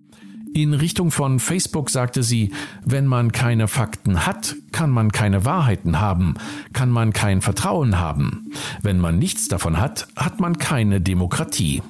In 0.57 0.73
Richtung 0.73 1.11
von 1.11 1.39
Facebook 1.39 1.91
sagte 1.91 2.23
sie, 2.23 2.51
wenn 2.83 3.05
man 3.05 3.31
keine 3.31 3.69
Fakten 3.69 4.25
hat, 4.25 4.57
kann 4.73 4.91
man 4.91 5.13
keine 5.13 5.45
Wahrheiten 5.45 6.01
haben, 6.01 6.33
kann 6.73 6.89
man 6.89 7.13
kein 7.13 7.43
Vertrauen 7.43 7.99
haben. 7.99 8.53
Wenn 8.81 8.99
man 8.99 9.19
nichts 9.19 9.49
davon 9.49 9.79
hat, 9.79 10.09
hat 10.17 10.41
man 10.41 10.57
keine 10.57 11.03
Demokratie. 11.03 11.83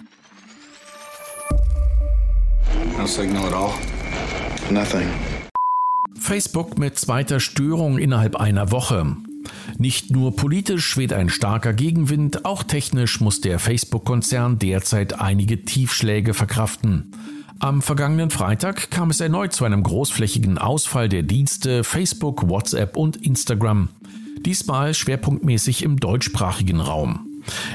No 2.99 3.07
signal 3.07 3.45
at 3.45 3.53
all. 3.53 3.71
Nothing. 4.69 5.07
Facebook 6.19 6.77
mit 6.77 6.99
zweiter 6.99 7.39
Störung 7.39 7.99
innerhalb 7.99 8.35
einer 8.35 8.73
Woche. 8.73 9.15
Nicht 9.79 10.11
nur 10.11 10.35
politisch 10.35 10.97
weht 10.97 11.13
ein 11.13 11.29
starker 11.29 11.73
Gegenwind, 11.73 12.45
auch 12.45 12.65
technisch 12.65 13.21
muss 13.21 13.41
der 13.41 13.61
Facebook-Konzern 13.61 14.59
derzeit 14.59 15.21
einige 15.21 15.65
Tiefschläge 15.65 16.35
verkraften. 16.35 17.13
Am 17.59 17.81
vergangenen 17.81 18.31
Freitag 18.31 18.91
kam 18.91 19.09
es 19.09 19.21
erneut 19.21 19.55
zu 19.55 19.65
einem 19.65 19.83
großflächigen 19.83 20.59
Ausfall 20.59 21.09
der 21.09 21.23
Dienste 21.23 21.85
Facebook, 21.85 22.49
WhatsApp 22.51 22.97
und 22.99 23.17
Instagram. 23.17 23.89
Diesmal 24.41 24.93
schwerpunktmäßig 24.93 25.83
im 25.83 25.99
deutschsprachigen 25.99 26.81
Raum. 26.81 27.27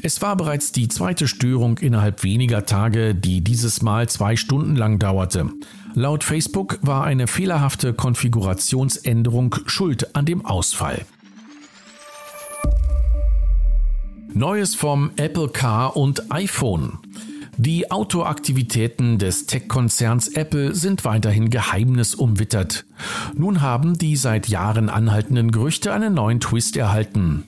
Es 0.04 0.22
war 0.22 0.36
bereits 0.36 0.72
die 0.72 0.88
zweite 0.88 1.28
Störung 1.28 1.80
innerhalb 1.80 2.24
weniger 2.24 2.66
Tage, 2.66 3.16
die 3.16 3.42
dieses 3.42 3.82
Mal 3.82 4.08
zwei 4.08 4.36
Stunden 4.36 4.76
lang 4.76 5.00
dauerte. 5.00 5.50
Laut 5.96 6.24
Facebook 6.24 6.78
war 6.84 7.04
eine 7.04 7.26
fehlerhafte 7.26 7.94
Konfigurationsänderung 7.94 9.56
schuld 9.66 10.16
an 10.16 10.26
dem 10.26 10.46
Ausfall. 10.46 11.06
Neues 14.34 14.76
vom 14.76 15.12
Apple 15.16 15.50
Car 15.50 15.98
und 15.98 16.32
iPhone. 16.32 17.00
Die 17.58 17.91
Autoaktivitäten 17.91 19.17
des 19.17 19.46
Tech-Konzerns 19.46 20.29
Apple 20.29 20.74
sind 20.74 21.05
weiterhin 21.05 21.50
geheimnisumwittert. 21.50 22.86
Nun 23.36 23.62
haben 23.62 23.98
die 23.98 24.15
seit 24.15 24.48
Jahren 24.48 24.89
anhaltenden 24.89 25.51
Gerüchte 25.51 25.93
einen 25.93 26.13
neuen 26.13 26.39
Twist 26.39 26.77
erhalten. 26.77 27.43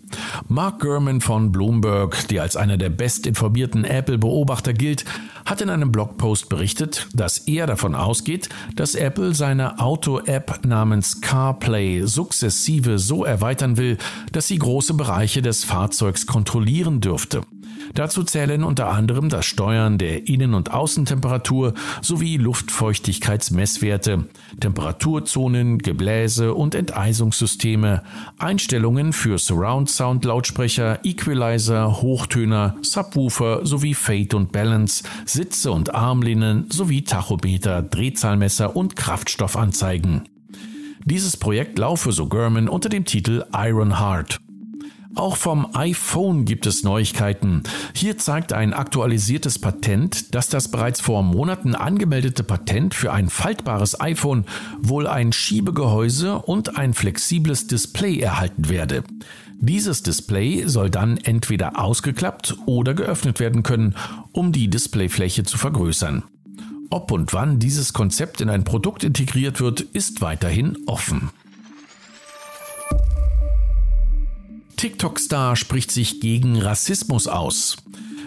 Mark 0.47 0.81
Gurman 0.81 1.21
von 1.21 1.51
Bloomberg, 1.51 2.27
der 2.27 2.43
als 2.43 2.55
einer 2.55 2.77
der 2.77 2.89
bestinformierten 2.89 3.85
Apple-Beobachter 3.85 4.73
gilt, 4.73 5.05
hat 5.45 5.61
in 5.61 5.69
einem 5.69 5.91
Blogpost 5.91 6.49
berichtet, 6.49 7.07
dass 7.13 7.39
er 7.39 7.65
davon 7.65 7.95
ausgeht, 7.95 8.49
dass 8.75 8.95
Apple 8.95 9.33
seine 9.33 9.79
Auto-App 9.79 10.65
namens 10.65 11.21
CarPlay 11.21 12.05
sukzessive 12.05 12.99
so 12.99 13.25
erweitern 13.25 13.77
will, 13.77 13.97
dass 14.31 14.47
sie 14.47 14.57
große 14.57 14.93
Bereiche 14.93 15.41
des 15.41 15.63
Fahrzeugs 15.63 16.27
kontrollieren 16.27 17.01
dürfte. 17.01 17.41
Dazu 17.93 18.23
zählen 18.23 18.63
unter 18.63 18.89
anderem 18.89 19.29
das 19.29 19.45
Steuern 19.45 19.97
der 19.97 20.27
Innen- 20.27 20.53
und 20.53 20.71
Außentemperatur 20.71 21.73
sowie 22.01 22.37
Luftfeuchtigkeitsmesswerte, 22.37 24.25
Temperaturzonen, 24.59 25.77
Gebläse 25.79 26.53
und 26.53 26.75
Enteisungssysteme, 26.75 28.03
Einstellungen 28.37 29.13
für 29.13 29.37
Surround 29.37 29.89
Sound 29.89 30.25
Lautsprecher, 30.25 30.99
Equalizer, 31.03 32.01
Hochtöner, 32.01 32.75
Subwoofer 32.81 33.65
sowie 33.65 33.93
Fade 33.93 34.35
und 34.35 34.51
Balance, 34.51 35.03
Sitze 35.25 35.71
und 35.71 35.93
Armlehnen 35.93 36.65
sowie 36.69 37.03
Tachometer, 37.03 37.81
Drehzahlmesser 37.81 38.75
und 38.75 38.95
Kraftstoffanzeigen. 38.95 40.29
Dieses 41.05 41.35
Projekt 41.35 41.77
laufe, 41.77 42.11
so 42.11 42.27
German, 42.27 42.69
unter 42.69 42.87
dem 42.87 43.03
Titel 43.03 43.43
Iron 43.53 43.99
Heart. 43.99 44.39
Auch 45.15 45.37
vom 45.37 45.67
iPhone 45.75 46.43
gibt 46.45 46.65
es 46.65 46.83
Neuigkeiten. 46.83 47.63
Hier 47.93 48.17
zeigt 48.17 48.51
ein 48.51 48.73
aktualisiertes 48.73 49.59
Patent, 49.59 50.33
dass 50.33 50.49
das 50.49 50.71
bereits 50.71 51.01
vor 51.01 51.21
Monaten 51.21 51.75
angemeldete 51.75 52.43
Patent 52.43 52.95
für 52.95 53.13
ein 53.13 53.29
faltbares 53.29 54.01
iPhone 54.01 54.45
wohl 54.81 55.05
ein 55.05 55.31
Schiebegehäuse 55.31 56.39
und 56.39 56.77
ein 56.77 56.95
flexibles 56.95 57.67
Display 57.67 58.19
erhalten 58.19 58.69
werde. 58.69 59.03
Dieses 59.59 60.01
Display 60.01 60.67
soll 60.67 60.89
dann 60.89 61.17
entweder 61.17 61.79
ausgeklappt 61.79 62.57
oder 62.65 62.95
geöffnet 62.95 63.39
werden 63.39 63.61
können, 63.61 63.95
um 64.31 64.51
die 64.51 64.67
Displayfläche 64.67 65.43
zu 65.43 65.59
vergrößern. 65.59 66.23
Ob 66.89 67.11
und 67.11 67.33
wann 67.33 67.59
dieses 67.59 67.93
Konzept 67.93 68.41
in 68.41 68.49
ein 68.49 68.63
Produkt 68.63 69.03
integriert 69.03 69.61
wird, 69.61 69.81
ist 69.81 70.21
weiterhin 70.21 70.77
offen. 70.85 71.29
TikTok-Star 74.75 75.55
spricht 75.55 75.91
sich 75.91 76.19
gegen 76.19 76.61
Rassismus 76.61 77.27
aus. 77.27 77.77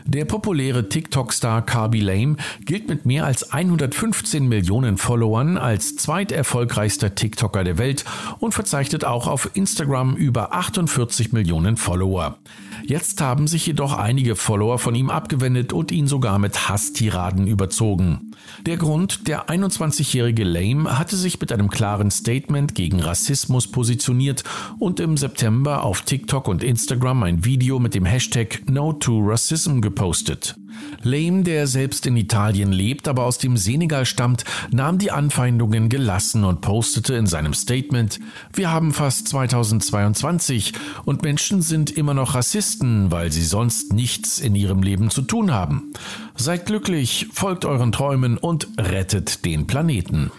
Der 0.08 0.24
populäre 0.24 0.88
TikTok-Star 0.88 1.62
Carby 1.62 1.98
Lame 1.98 2.36
gilt 2.64 2.88
mit 2.88 3.06
mehr 3.06 3.24
als 3.24 3.52
115 3.52 4.46
Millionen 4.46 4.98
Followern 4.98 5.58
als 5.58 5.96
zweiterfolgreichster 5.96 7.16
TikToker 7.16 7.64
der 7.64 7.76
Welt 7.78 8.04
und 8.38 8.54
verzeichnet 8.54 9.04
auch 9.04 9.26
auf 9.26 9.50
Instagram 9.54 10.14
über 10.14 10.52
48 10.52 11.32
Millionen 11.32 11.76
Follower. 11.76 12.38
Jetzt 12.84 13.20
haben 13.20 13.48
sich 13.48 13.66
jedoch 13.66 13.94
einige 13.94 14.36
Follower 14.36 14.78
von 14.78 14.94
ihm 14.94 15.10
abgewendet 15.10 15.72
und 15.72 15.90
ihn 15.90 16.06
sogar 16.06 16.38
mit 16.38 16.68
Hasstiraden 16.68 17.48
überzogen. 17.48 18.30
Der 18.64 18.76
Grund, 18.76 19.26
der 19.26 19.48
21-jährige 19.48 20.44
Lame 20.44 20.98
hatte 20.98 21.16
sich 21.16 21.40
mit 21.40 21.50
einem 21.52 21.68
klaren 21.68 22.12
Statement 22.12 22.76
gegen 22.76 23.00
Rassismus 23.00 23.66
positioniert 23.66 24.44
und 24.78 25.00
im 25.00 25.16
September 25.16 25.82
auf 25.82 26.02
TikTok 26.02 26.46
und 26.46 26.62
Instagram 26.62 27.24
ein 27.24 27.44
Video 27.44 27.80
mit 27.80 27.94
dem 27.94 28.04
Hashtag 28.04 28.62
No 28.70 28.92
to 28.92 29.18
Racism 29.20 29.80
gepostet. 29.96 30.56
Lame, 31.02 31.42
der 31.42 31.66
selbst 31.66 32.04
in 32.06 32.18
Italien 32.18 32.70
lebt, 32.70 33.08
aber 33.08 33.24
aus 33.24 33.38
dem 33.38 33.56
Senegal 33.56 34.04
stammt, 34.04 34.44
nahm 34.70 34.98
die 34.98 35.10
Anfeindungen 35.10 35.88
gelassen 35.88 36.44
und 36.44 36.60
postete 36.60 37.14
in 37.14 37.26
seinem 37.26 37.54
Statement, 37.54 38.20
wir 38.52 38.70
haben 38.70 38.92
fast 38.92 39.26
2022 39.28 40.74
und 41.06 41.22
Menschen 41.22 41.62
sind 41.62 41.90
immer 41.90 42.12
noch 42.12 42.34
Rassisten, 42.34 43.10
weil 43.10 43.32
sie 43.32 43.44
sonst 43.44 43.94
nichts 43.94 44.38
in 44.38 44.54
ihrem 44.54 44.82
Leben 44.82 45.08
zu 45.08 45.22
tun 45.22 45.50
haben. 45.50 45.94
Seid 46.36 46.66
glücklich, 46.66 47.28
folgt 47.32 47.64
euren 47.64 47.90
Träumen 47.90 48.36
und 48.36 48.68
rettet 48.78 49.46
den 49.46 49.66
Planeten. 49.66 50.30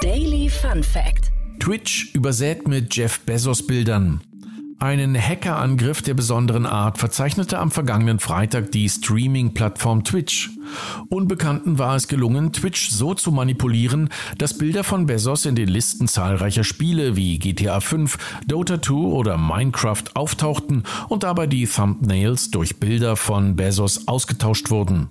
Daily 0.00 0.48
Fun 0.48 0.84
Fact. 0.84 1.32
Twitch 1.58 2.14
übersät 2.14 2.68
mit 2.68 2.94
Jeff 2.94 3.20
Bezos 3.20 3.66
Bildern. 3.66 4.20
Einen 4.82 5.16
Hackerangriff 5.16 6.02
der 6.02 6.14
besonderen 6.14 6.66
Art 6.66 6.98
verzeichnete 6.98 7.56
am 7.60 7.70
vergangenen 7.70 8.18
Freitag 8.18 8.72
die 8.72 8.88
Streaming-Plattform 8.88 10.02
Twitch. 10.02 10.50
Unbekannten 11.08 11.78
war 11.78 11.94
es 11.94 12.08
gelungen, 12.08 12.52
Twitch 12.52 12.90
so 12.90 13.14
zu 13.14 13.30
manipulieren, 13.30 14.08
dass 14.38 14.58
Bilder 14.58 14.82
von 14.82 15.06
Bezos 15.06 15.46
in 15.46 15.54
den 15.54 15.68
Listen 15.68 16.08
zahlreicher 16.08 16.64
Spiele 16.64 17.14
wie 17.14 17.38
GTA 17.38 17.78
5, 17.78 18.18
Dota 18.48 18.82
2 18.82 18.92
oder 18.92 19.38
Minecraft 19.38 20.02
auftauchten 20.14 20.82
und 21.08 21.22
dabei 21.22 21.46
die 21.46 21.68
Thumbnails 21.68 22.50
durch 22.50 22.80
Bilder 22.80 23.14
von 23.14 23.54
Bezos 23.54 24.08
ausgetauscht 24.08 24.72
wurden. 24.72 25.10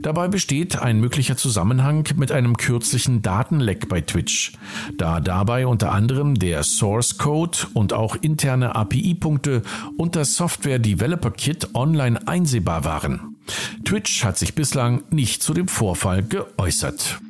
Dabei 0.00 0.28
besteht 0.28 0.76
ein 0.76 1.00
möglicher 1.00 1.36
Zusammenhang 1.36 2.08
mit 2.16 2.32
einem 2.32 2.56
kürzlichen 2.56 3.22
Datenleck 3.22 3.88
bei 3.88 4.00
Twitch, 4.00 4.52
da 4.96 5.20
dabei 5.20 5.66
unter 5.66 5.92
anderem 5.92 6.34
der 6.34 6.62
Source 6.62 7.18
Code 7.18 7.58
und 7.74 7.92
auch 7.92 8.16
interne 8.16 8.74
API-Punkte 8.74 9.62
und 9.96 10.16
das 10.16 10.36
Software 10.36 10.78
Developer 10.78 11.30
Kit 11.30 11.74
online 11.74 12.26
einsehbar 12.26 12.84
waren. 12.84 13.36
Twitch 13.84 14.24
hat 14.24 14.38
sich 14.38 14.54
bislang 14.54 15.02
nicht 15.10 15.42
zu 15.42 15.54
dem 15.54 15.68
Vorfall 15.68 16.22
geäußert. 16.22 17.20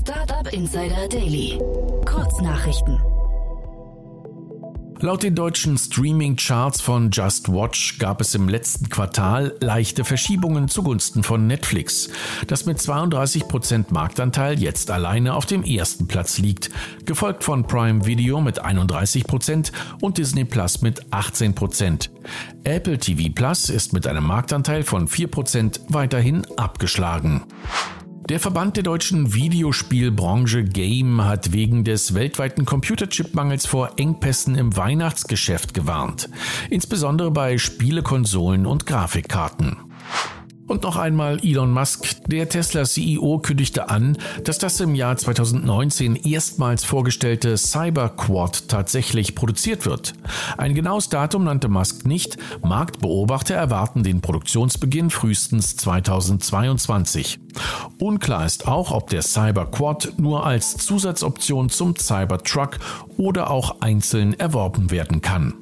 Startup 0.00 0.52
Insider 0.52 1.08
Daily. 1.08 1.58
Kurznachrichten. 2.06 2.98
Laut 5.00 5.22
den 5.22 5.36
deutschen 5.36 5.78
Streaming-Charts 5.78 6.80
von 6.80 7.12
Just 7.12 7.48
Watch 7.48 7.98
gab 8.00 8.20
es 8.20 8.34
im 8.34 8.48
letzten 8.48 8.88
Quartal 8.88 9.54
leichte 9.60 10.04
Verschiebungen 10.04 10.66
zugunsten 10.66 11.22
von 11.22 11.46
Netflix, 11.46 12.10
das 12.48 12.66
mit 12.66 12.78
32% 12.78 13.86
Marktanteil 13.90 14.60
jetzt 14.60 14.90
alleine 14.90 15.34
auf 15.34 15.46
dem 15.46 15.62
ersten 15.62 16.08
Platz 16.08 16.38
liegt, 16.38 16.70
gefolgt 17.06 17.44
von 17.44 17.64
Prime 17.64 18.06
Video 18.06 18.40
mit 18.40 18.64
31% 18.64 19.70
und 20.00 20.18
Disney 20.18 20.44
Plus 20.44 20.82
mit 20.82 21.04
18%. 21.12 22.08
Apple 22.64 22.98
TV 22.98 23.32
Plus 23.32 23.70
ist 23.70 23.92
mit 23.92 24.04
einem 24.04 24.24
Marktanteil 24.24 24.82
von 24.82 25.06
4% 25.06 25.78
weiterhin 25.90 26.44
abgeschlagen. 26.56 27.44
Der 28.28 28.40
Verband 28.40 28.76
der 28.76 28.82
deutschen 28.82 29.32
Videospielbranche 29.32 30.62
Game 30.62 31.24
hat 31.24 31.54
wegen 31.54 31.84
des 31.84 32.12
weltweiten 32.12 32.66
Computerchipmangels 32.66 33.64
vor 33.64 33.92
Engpässen 33.96 34.54
im 34.54 34.76
Weihnachtsgeschäft 34.76 35.72
gewarnt, 35.72 36.28
insbesondere 36.68 37.30
bei 37.30 37.56
Spielekonsolen 37.56 38.66
und 38.66 38.84
Grafikkarten. 38.84 39.78
Und 40.66 40.82
noch 40.82 40.96
einmal 40.96 41.40
Elon 41.42 41.72
Musk, 41.72 42.22
der 42.26 42.50
Tesla-CEO, 42.50 43.38
kündigte 43.38 43.88
an, 43.88 44.18
dass 44.44 44.58
das 44.58 44.78
im 44.80 44.94
Jahr 44.94 45.16
2019 45.16 46.14
erstmals 46.14 46.84
vorgestellte 46.84 47.56
Cyberquad 47.56 48.68
tatsächlich 48.68 49.34
produziert 49.34 49.86
wird. 49.86 50.12
Ein 50.58 50.74
genaues 50.74 51.08
Datum 51.08 51.44
nannte 51.44 51.68
Musk 51.68 52.04
nicht. 52.04 52.36
Marktbeobachter 52.62 53.54
erwarten 53.54 54.02
den 54.02 54.20
Produktionsbeginn 54.20 55.08
frühestens 55.08 55.78
2022. 55.78 57.38
Unklar 58.00 58.46
ist 58.46 58.68
auch, 58.68 58.92
ob 58.92 59.10
der 59.10 59.22
Cyberquad 59.22 60.12
nur 60.18 60.46
als 60.46 60.76
Zusatzoption 60.76 61.68
zum 61.68 61.96
Cybertruck 61.96 62.78
oder 63.16 63.50
auch 63.50 63.80
einzeln 63.80 64.38
erworben 64.38 64.90
werden 64.92 65.20
kann. 65.20 65.54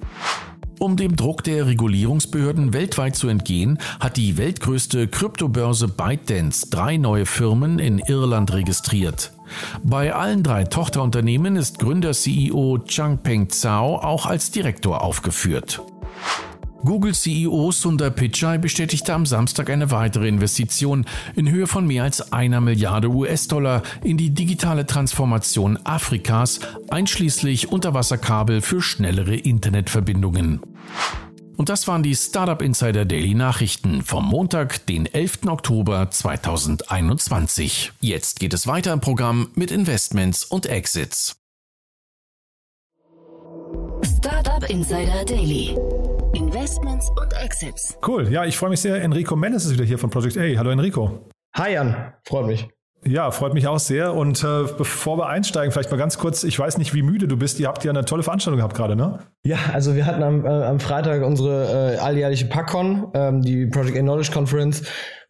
Um 0.79 0.97
dem 0.99 1.17
Druck 1.17 1.43
der 1.43 1.67
Regulierungsbehörden 1.67 2.75
weltweit 2.75 3.17
zu 3.17 3.29
entgehen, 3.29 3.79
hat 3.99 4.19
die 4.19 4.37
weltgrößte 4.37 5.09
Kryptobörse 5.09 5.89
ByteDance 5.89 6.69
drei 6.69 6.99
neue 6.99 7.25
Firmen 7.25 7.79
in 7.79 7.99
Irland 8.01 8.53
registriert. 8.53 9.33
Bei 9.83 10.15
allen 10.15 10.43
drei 10.43 10.65
Tochterunternehmen 10.65 11.57
ist 11.57 11.79
Gründer-CEO 11.79 12.81
Changpeng 12.87 13.49
Zhao 13.49 13.97
auch 13.97 14.27
als 14.27 14.51
Direktor 14.51 15.03
aufgeführt. 15.03 15.81
Google 16.85 17.15
CEO 17.15 17.73
Sundar 17.73 18.11
Pichai 18.11 18.59
bestätigte 18.59 19.15
am 19.15 19.27
Samstag 19.27 19.71
eine 19.71 19.91
weitere 19.91 20.29
Investition 20.29 21.05
in 21.35 21.51
Höhe 21.51 21.67
von 21.67 21.87
mehr 21.87 22.05
als 22.05 22.33
einer 22.33 22.61
Milliarde 22.61 23.09
US-Dollar 23.09 23.83
in 24.05 24.17
die 24.17 24.31
digitale 24.31 24.87
Transformation 24.87 25.79
Afrikas, 25.85 26.61
einschließlich 26.89 27.73
Unterwasserkabel 27.73 28.61
für 28.61 28.83
schnellere 28.83 29.35
Internetverbindungen. 29.35 30.61
Und 31.57 31.71
das 31.71 31.89
waren 31.89 32.03
die 32.03 32.15
Startup 32.15 32.61
Insider 32.61 33.07
Daily 33.07 33.35
Nachrichten 33.35 34.03
vom 34.03 34.27
Montag, 34.27 34.87
den 34.87 35.07
11. 35.07 35.47
Oktober 35.47 36.11
2021. 36.11 37.93
Jetzt 38.01 38.39
geht 38.41 38.53
es 38.53 38.67
weiter 38.67 38.93
im 38.93 39.01
Programm 39.01 39.49
mit 39.55 39.71
Investments 39.71 40.45
und 40.45 40.67
Exits. 40.67 41.37
Startup 44.03 44.69
Insider 44.71 45.25
Daily. 45.27 45.77
Investments 46.35 47.11
und 47.11 47.33
Exits. 47.43 47.99
Cool. 48.07 48.31
Ja, 48.31 48.45
ich 48.45 48.57
freue 48.57 48.71
mich 48.71 48.81
sehr. 48.81 49.03
Enrico 49.03 49.37
Mendes 49.37 49.65
ist 49.65 49.73
wieder 49.73 49.85
hier 49.85 49.99
von 49.99 50.11
Project 50.11 50.37
A. 50.37 50.43
Hallo 50.59 50.71
Enrico. 50.71 51.29
Hi 51.55 51.73
Jan, 51.73 52.13
freut 52.25 52.47
mich. 52.47 52.69
Ja, 53.05 53.31
freut 53.31 53.55
mich 53.55 53.69
auch 53.69 53.79
sehr. 53.79 54.15
Und 54.15 54.43
äh, 54.43 54.65
bevor 54.77 55.17
wir 55.19 55.29
einsteigen, 55.29 55.71
vielleicht 55.71 55.91
mal 55.91 55.97
ganz 55.97 56.19
kurz, 56.19 56.43
ich 56.43 56.59
weiß 56.59 56.79
nicht, 56.79 56.93
wie 56.93 57.03
müde 57.03 57.29
du 57.29 57.37
bist. 57.37 57.61
Ihr 57.61 57.69
habt 57.69 57.85
ja 57.85 57.91
eine 57.91 58.05
tolle 58.05 58.23
Veranstaltung 58.23 58.59
gehabt 58.59 58.77
gerade, 58.77 58.97
ne? 58.97 59.21
Ja, 59.45 59.59
also 59.73 59.95
wir 59.95 60.07
hatten 60.07 60.23
am, 60.23 60.45
äh, 60.45 60.49
am 60.49 60.81
Freitag 60.81 61.23
unsere 61.25 61.95
äh, 61.95 61.99
alljährliche 61.99 62.47
PackCon, 62.47 63.13
ähm, 63.15 63.43
die 63.43 63.67
Project 63.67 63.97
A 63.97 64.01
Knowledge 64.01 64.33
Conference. 64.33 64.83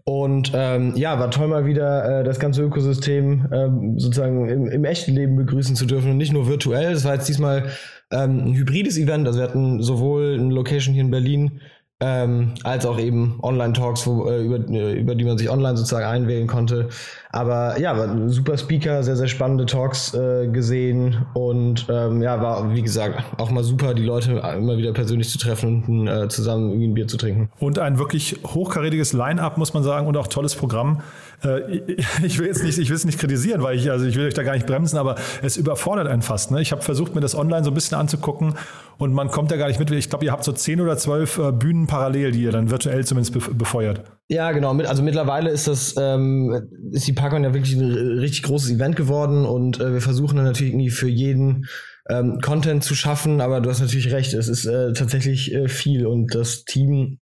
Und 0.09 0.53
ähm, 0.55 0.93
ja, 0.95 1.19
war 1.19 1.33
toll 1.33 1.49
mal 1.49 1.67
wieder 1.67 2.21
äh, 2.21 2.25
das 2.25 2.39
ganze 2.39 2.63
Ökosystem 2.63 3.49
ähm, 3.53 3.99
sozusagen 3.99 4.49
im, 4.49 4.69
im 4.69 4.85
echten 4.85 5.13
Leben 5.13 5.35
begrüßen 5.35 5.75
zu 5.75 5.85
dürfen 5.85 6.13
und 6.13 6.17
nicht 6.17 6.33
nur 6.33 6.47
virtuell. 6.47 6.93
Das 6.93 7.05
war 7.05 7.15
jetzt 7.15 7.29
diesmal 7.29 7.65
ähm, 8.13 8.39
ein 8.45 8.55
hybrides 8.55 8.99
Event. 8.99 9.27
Also 9.27 9.41
wir 9.41 9.49
hatten 9.49 9.83
sowohl 9.83 10.39
eine 10.39 10.55
Location 10.55 10.95
hier 10.95 11.03
in 11.03 11.11
Berlin 11.11 11.61
ähm, 11.99 12.55
als 12.63 12.87
auch 12.87 13.01
eben 13.01 13.41
Online-Talks, 13.43 14.07
äh, 14.07 14.45
über, 14.45 14.59
äh, 14.69 14.93
über 14.93 15.17
die 15.17 15.25
man 15.25 15.39
sich 15.39 15.51
online 15.51 15.77
sozusagen 15.77 16.07
einwählen 16.07 16.47
konnte. 16.47 16.89
Aber 17.37 17.79
ja, 17.79 17.99
war 17.99 18.09
super 18.31 18.57
Speaker, 18.57 19.03
sehr, 19.03 19.15
sehr 19.15 19.29
spannende 19.29 19.67
Talks 19.67 20.15
äh, 20.15 20.49
gesehen 20.49 21.27
und 21.35 21.87
ähm, 21.91 22.23
ja, 22.23 22.41
war 22.41 22.73
wie 22.75 22.81
gesagt 22.81 23.23
auch 23.37 23.51
mal 23.51 23.63
super, 23.63 23.93
die 23.93 24.05
Leute 24.05 24.43
immer 24.57 24.79
wieder 24.79 24.93
persönlich 24.95 25.29
zu 25.29 25.37
treffen 25.37 25.85
und 25.87 26.09
äh, 26.09 26.29
zusammen 26.29 26.71
irgendwie 26.71 26.89
ein 26.89 26.95
Bier 26.95 27.09
zu 27.09 27.19
trinken. 27.19 27.51
Und 27.59 27.79
ein 27.79 27.99
wirklich 27.99 28.41
hochkarätiges 28.43 29.13
Line-up, 29.13 29.59
muss 29.59 29.75
man 29.75 29.83
sagen, 29.83 30.07
und 30.07 30.17
auch 30.17 30.29
tolles 30.29 30.55
Programm. 30.55 31.03
Äh, 31.45 31.83
ich 32.25 32.39
will 32.39 32.47
jetzt 32.47 32.65
nicht, 32.65 32.79
ich 32.79 32.89
will 32.89 32.97
es 32.97 33.05
nicht 33.05 33.19
kritisieren, 33.19 33.63
weil 33.63 33.77
ich, 33.77 33.91
also 33.91 34.07
ich 34.07 34.17
will 34.17 34.27
euch 34.27 34.35
da 34.35 34.43
gar 34.43 34.55
nicht 34.55 34.67
bremsen, 34.67 34.97
aber 34.97 35.17
es 35.43 35.59
überfordert 35.59 36.07
einen 36.07 36.23
fast. 36.23 36.51
Ne? 36.51 36.63
Ich 36.63 36.73
habe 36.73 36.81
versucht, 36.81 37.15
mir 37.15 37.21
das 37.21 37.35
online 37.35 37.65
so 37.65 37.71
ein 37.71 37.75
bisschen 37.75 37.99
anzugucken 37.99 38.55
und 38.97 39.13
man 39.13 39.31
kommt 39.31 39.51
da 39.51 39.59
gar 39.59 39.69
nicht 39.69 39.79
mit. 39.79 39.91
Ich 39.91 40.09
glaube, 40.09 40.25
ihr 40.25 40.33
habt 40.33 40.45
so 40.45 40.53
zehn 40.53 40.81
oder 40.81 40.97
zwölf 40.97 41.37
äh, 41.37 41.53
Bühnen 41.53 41.87
parallel, 41.87 42.33
die 42.33 42.45
ihr 42.45 42.53
dann 42.53 42.71
virtuell 42.71 43.05
zumindest 43.05 43.59
befeuert. 43.59 44.05
Ja, 44.29 44.51
genau. 44.51 44.73
Also 44.79 45.03
mittlerweile 45.05 45.51
ist 45.51 45.69
das, 45.69 45.95
ähm, 45.97 46.69
ist 46.91 47.07
die 47.07 47.13
ParkCon 47.13 47.45
ja 47.45 47.55
wirklich 47.55 47.77
ein 47.77 48.19
richtig 48.19 48.43
großes 48.43 48.71
Event 48.73 48.97
geworden 48.97 49.47
und 49.47 49.79
äh, 49.81 49.93
wir 49.93 50.01
versuchen 50.01 50.37
dann 50.37 50.47
natürlich 50.47 50.73
irgendwie 50.73 50.91
für 50.91 51.09
jeden 51.09 51.67
ähm, 52.09 52.41
Content 52.43 52.83
zu 52.83 52.97
schaffen, 52.97 53.41
aber 53.41 53.61
du 53.61 53.71
hast 53.71 53.81
natürlich 53.81 54.13
recht, 54.13 54.35
es 54.35 54.49
ist 54.49 54.65
äh, 54.67 54.93
tatsächlich 54.95 55.55
äh, 55.55 55.69
viel 55.69 56.07
und 56.07 56.35
das 56.35 56.65
Team 56.65 57.21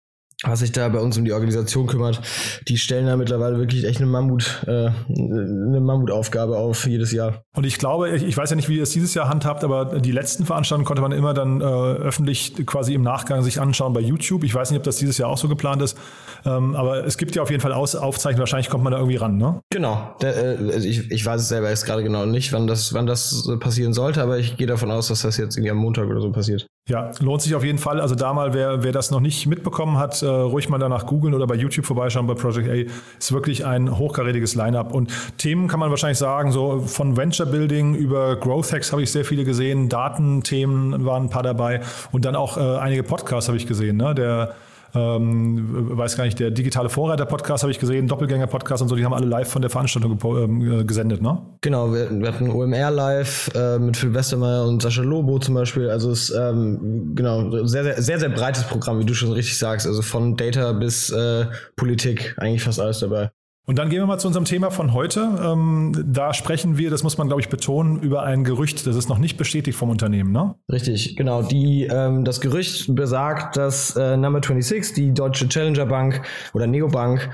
was 0.44 0.60
sich 0.60 0.72
da 0.72 0.88
bei 0.88 1.00
uns 1.00 1.18
um 1.18 1.26
die 1.26 1.34
Organisation 1.34 1.88
kümmert, 1.88 2.22
die 2.68 2.78
stellen 2.78 3.08
da 3.08 3.18
mittlerweile 3.18 3.58
wirklich 3.58 3.84
echt 3.84 3.98
eine 3.98 4.06
Mammut, 4.06 4.64
äh, 4.68 4.90
eine 5.10 5.82
Mammutaufgabe 5.82 6.58
auf 6.58 6.88
jedes 6.88 7.12
Jahr. 7.12 7.44
Und 7.56 7.66
ich 7.66 7.78
glaube, 7.78 8.10
ich, 8.10 8.24
ich 8.24 8.38
weiß 8.38 8.50
ja 8.50 8.56
nicht, 8.56 8.70
wie 8.70 8.78
ihr 8.78 8.84
es 8.84 8.92
dieses 8.92 9.14
Jahr 9.14 9.28
handhabt, 9.28 9.66
aber 9.66 10.00
die 10.00 10.14
letzten 10.14 10.46
Veranstaltungen 10.46 10.86
konnte 10.86 11.02
man 11.02 11.12
immer 11.12 11.34
dann 11.34 11.60
äh, 11.60 11.64
öffentlich 11.64 12.66
quasi 12.66 12.94
im 12.94 13.02
Nachgang 13.02 13.44
sich 13.44 13.60
anschauen 13.60 13.92
bei 13.92 14.00
YouTube. 14.00 14.46
Ich 14.46 14.56
weiß 14.56 14.72
nicht, 14.72 14.78
ob 14.78 14.86
das 14.86 14.96
dieses 14.96 15.18
Jahr 15.18 15.30
auch 15.30 15.38
so 15.38 15.50
geplant 15.50 15.82
ist, 15.82 15.98
ähm, 16.46 16.74
aber 16.76 17.06
es 17.06 17.18
gibt 17.18 17.36
ja 17.36 17.42
auf 17.42 17.50
jeden 17.50 17.62
Fall 17.62 17.74
Aus 17.74 17.96
Aufzeichnungen. 17.96 18.40
Wahrscheinlich 18.40 18.70
kommt 18.70 18.86
man 18.86 18.92
da 18.92 19.00
irgendwie 19.00 19.18
ran, 19.18 19.36
ne? 19.36 19.60
Genau. 19.72 20.16
Der, 20.22 20.38
äh, 20.38 20.74
also 20.74 20.88
ich, 20.88 21.12
ich 21.12 21.26
weiß 21.26 21.42
es 21.42 21.50
selber 21.50 21.70
jetzt 21.70 21.86
gerade 21.86 22.02
genau 22.02 22.26
nicht, 22.26 22.54
wann 22.54 22.66
das, 22.66 22.94
wann 22.94 23.08
das 23.08 23.50
passieren 23.60 23.94
sollte, 23.94 24.22
aber 24.22 24.38
ich 24.38 24.56
gehe 24.56 24.68
davon 24.68 24.90
aus, 24.90 25.10
dass 25.10 25.24
das 25.24 25.36
jetzt 25.36 25.58
irgendwie 25.58 25.72
am 25.72 25.78
Montag 25.78 26.08
oder 26.08 26.22
so 26.22 26.32
passiert. 26.32 26.68
Ja, 26.90 27.12
lohnt 27.20 27.44
sich 27.44 27.54
auf 27.54 27.64
jeden 27.64 27.78
Fall. 27.78 28.02
Also 28.02 28.16
da 28.16 28.34
mal, 28.34 28.56
wer, 28.56 28.84
wer 28.84 28.92
das 28.92 29.12
noch 29.12 29.20
nicht 29.20 29.46
mitbekommen 29.46 30.00
hat, 30.00 30.24
äh, 30.24 30.26
ruhig 30.26 30.70
mal 30.70 30.80
danach 30.80 31.06
googeln 31.06 31.36
oder 31.36 31.46
bei 31.46 31.54
YouTube 31.54 31.86
vorbeischauen 31.86 32.26
bei 32.26 32.34
Project 32.34 32.68
A. 32.68 32.92
Ist 33.20 33.32
wirklich 33.32 33.64
ein 33.64 33.96
hochkarätiges 33.96 34.56
Line-up. 34.56 34.92
Und 34.92 35.12
Themen 35.38 35.68
kann 35.68 35.80
man 35.80 35.92
wahrscheinlich 35.92 36.18
sagen, 36.18 36.52
so 36.52 36.80
von 36.82 37.16
Venture 37.16 37.46
Building 37.46 37.94
über 37.94 38.36
Growth 38.38 38.74
Hacks 38.74 38.92
habe 38.92 39.04
ich 39.04 39.12
sehr 39.12 39.24
viele 39.24 39.46
gesehen, 39.46 39.88
Datenthemen 39.88 41.06
waren 41.06 41.26
ein 41.26 41.30
paar 41.30 41.44
dabei 41.44 41.82
und 42.12 42.26
dann 42.26 42.36
auch 42.36 42.58
äh, 42.58 42.80
einige 42.80 43.04
Podcasts 43.04 43.48
habe 43.48 43.58
ich 43.58 43.68
gesehen. 43.68 43.98
Ne? 43.98 44.16
Der 44.16 44.56
ähm, 44.94 45.98
weiß 45.98 46.18
gar 46.18 46.26
nicht, 46.26 46.40
der 46.40 46.52
digitale 46.52 46.90
Vorreiter-Podcast 46.90 47.64
habe 47.64 47.72
ich 47.72 47.80
gesehen, 47.80 48.08
Doppelgänger-Podcast 48.08 48.82
und 48.82 48.90
so, 48.90 48.96
die 48.96 49.06
haben 49.06 49.14
alle 49.14 49.26
live 49.26 49.50
von 49.50 49.62
der 49.62 49.70
Veranstaltung 49.70 50.18
ähm, 50.24 50.88
gesendet, 50.88 51.22
ne? 51.22 51.42
Genau, 51.62 51.94
wir, 51.94 52.10
wir 52.10 52.28
hatten 52.28 52.50
OMR 52.50 52.92
live 52.92 53.52
äh, 53.56 53.80
mit 53.80 53.98
Phil 53.98 54.14
Westermeier 54.14 54.66
und 54.66 54.82
Sascha 54.82 55.02
Lobo 55.02 55.40
zum 55.40 55.56
Beispiel. 55.56 55.90
Also 55.90 56.12
es 56.12 56.30
ähm, 56.32 57.14
genau 57.16 57.66
sehr, 57.66 57.84
sehr, 57.84 58.02
sehr, 58.02 58.20
sehr 58.20 58.30
breites 58.30 58.64
Programm, 58.64 59.00
wie 59.00 59.06
du 59.06 59.14
schon 59.14 59.32
richtig 59.32 59.58
sagst. 59.58 59.86
Also 59.86 60.02
von 60.02 60.36
Data 60.36 60.72
bis 60.74 61.10
äh, 61.10 61.46
Politik, 61.76 62.36
eigentlich 62.38 62.64
fast 62.64 62.80
alles 62.80 63.00
dabei. 63.00 63.32
Und 63.70 63.78
dann 63.78 63.90
gehen 63.90 64.00
wir 64.00 64.08
mal 64.08 64.18
zu 64.18 64.26
unserem 64.26 64.46
Thema 64.46 64.72
von 64.72 64.94
heute. 64.94 65.30
Ähm, 65.44 65.92
da 66.08 66.34
sprechen 66.34 66.80
wir, 66.80 66.90
das 66.90 67.04
muss 67.04 67.20
man, 67.20 67.28
glaube 67.28 67.40
ich, 67.40 67.50
betonen, 67.50 68.00
über 68.00 68.24
ein 68.24 68.44
Gerücht. 68.44 68.88
Das 68.88 68.96
ist 68.96 69.10
noch 69.10 69.20
nicht 69.20 69.38
bestätigt 69.38 69.78
vom 69.78 69.92
Unternehmen, 69.92 70.32
ne? 70.32 70.56
Richtig, 70.72 71.16
genau. 71.16 71.44
Die, 71.44 71.84
ähm, 71.84 72.26
das 72.26 72.42
Gerücht 72.42 72.96
besagt, 72.96 73.58
dass 73.58 73.96
äh, 73.96 74.18
Number 74.18 74.42
26, 74.42 74.96
die 74.96 75.14
deutsche 75.14 75.48
Challenger 75.48 75.86
Bank 75.86 76.24
oder 76.56 76.66
Neobank, 76.66 77.30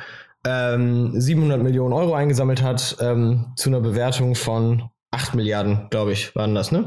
ähm, 0.45 1.17
700 1.17 1.63
Millionen 1.63 1.93
Euro 1.93 2.15
eingesammelt 2.15 2.61
hat 2.61 2.97
ähm, 2.99 3.53
zu 3.55 3.69
einer 3.69 3.79
Bewertung 3.79 4.35
von 4.35 4.89
8 5.11 5.35
Milliarden, 5.35 5.87
glaube 5.89 6.11
ich, 6.11 6.35
waren 6.35 6.53
das, 6.53 6.69
ne? 6.69 6.85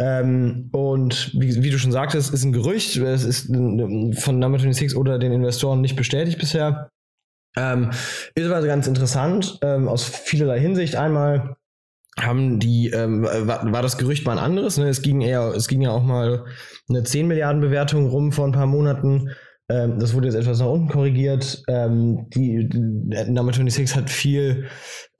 Ähm, 0.00 0.68
und 0.72 1.30
wie, 1.38 1.62
wie, 1.62 1.70
du 1.70 1.78
schon 1.78 1.92
sagtest, 1.92 2.34
ist 2.34 2.42
ein 2.42 2.50
Gerücht. 2.50 2.96
Es 2.96 3.22
ist 3.22 3.46
von 3.54 4.38
Number 4.40 4.58
26 4.58 4.96
oder 4.96 5.20
den 5.20 5.30
Investoren 5.30 5.80
nicht 5.80 5.94
bestätigt 5.94 6.40
bisher. 6.40 6.90
Ähm, 7.56 7.90
ist 8.34 8.46
aber 8.46 8.66
ganz 8.66 8.86
interessant 8.86 9.58
ähm, 9.62 9.88
aus 9.88 10.04
vielerlei 10.04 10.60
Hinsicht. 10.60 10.96
Einmal 10.96 11.56
haben 12.18 12.58
die, 12.58 12.90
ähm, 12.90 13.22
war, 13.22 13.72
war, 13.72 13.82
das 13.82 13.98
Gerücht 13.98 14.26
mal 14.26 14.38
ein 14.38 14.44
anderes. 14.44 14.78
Ne? 14.78 14.88
Es 14.88 15.02
ging 15.02 15.20
eher, 15.20 15.52
es 15.54 15.68
ging 15.68 15.80
ja 15.80 15.90
auch 15.90 16.02
mal 16.02 16.44
eine 16.88 17.02
10 17.02 17.26
Milliarden 17.26 17.60
Bewertung 17.60 18.06
rum 18.08 18.32
vor 18.32 18.46
ein 18.46 18.52
paar 18.52 18.66
Monaten. 18.66 19.30
Ähm, 19.70 19.98
das 19.98 20.14
wurde 20.14 20.26
jetzt 20.28 20.36
etwas 20.36 20.58
nach 20.58 20.66
unten 20.66 20.88
korrigiert. 20.88 21.62
Ähm, 21.68 22.26
die, 22.34 22.68
die 22.68 23.30
Number 23.30 23.52
26 23.52 23.96
hat 23.96 24.10
viel 24.10 24.66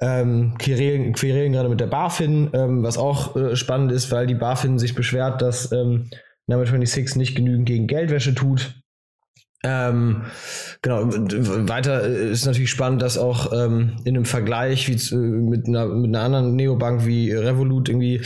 ähm, 0.01 0.57
Querelen, 0.59 1.13
Querelen 1.13 1.53
gerade 1.53 1.69
mit 1.69 1.81
der 1.81 1.87
BaFin, 1.87 2.51
ähm, 2.53 2.83
was 2.83 2.99
auch 2.99 3.37
äh, 3.37 3.57
spannend 3.57 3.93
ist, 3.93 4.11
weil 4.11 4.27
die 4.27 4.35
BaFin 4.35 4.79
sich 4.79 4.95
beschwert, 4.95 5.41
dass 5.43 5.71
ähm, 5.73 6.11
Number 6.47 6.67
26 6.67 7.17
nicht 7.17 7.37
genügend 7.37 7.67
gegen 7.67 7.87
Geldwäsche 7.87 8.35
tut. 8.35 8.80
Ähm, 9.63 10.23
genau, 10.81 11.03
weiter 11.05 12.03
ist 12.03 12.47
natürlich 12.47 12.71
spannend, 12.71 13.03
dass 13.03 13.19
auch 13.19 13.53
ähm, 13.53 13.97
in 14.05 14.17
einem 14.17 14.25
Vergleich 14.25 14.89
wie 14.89 14.97
zu, 14.97 15.17
mit, 15.17 15.67
einer, 15.67 15.87
mit 15.87 16.15
einer 16.15 16.25
anderen 16.25 16.57
Neobank 16.57 17.05
wie 17.05 17.31
Revolut 17.33 17.91
irgendwie 17.91 18.23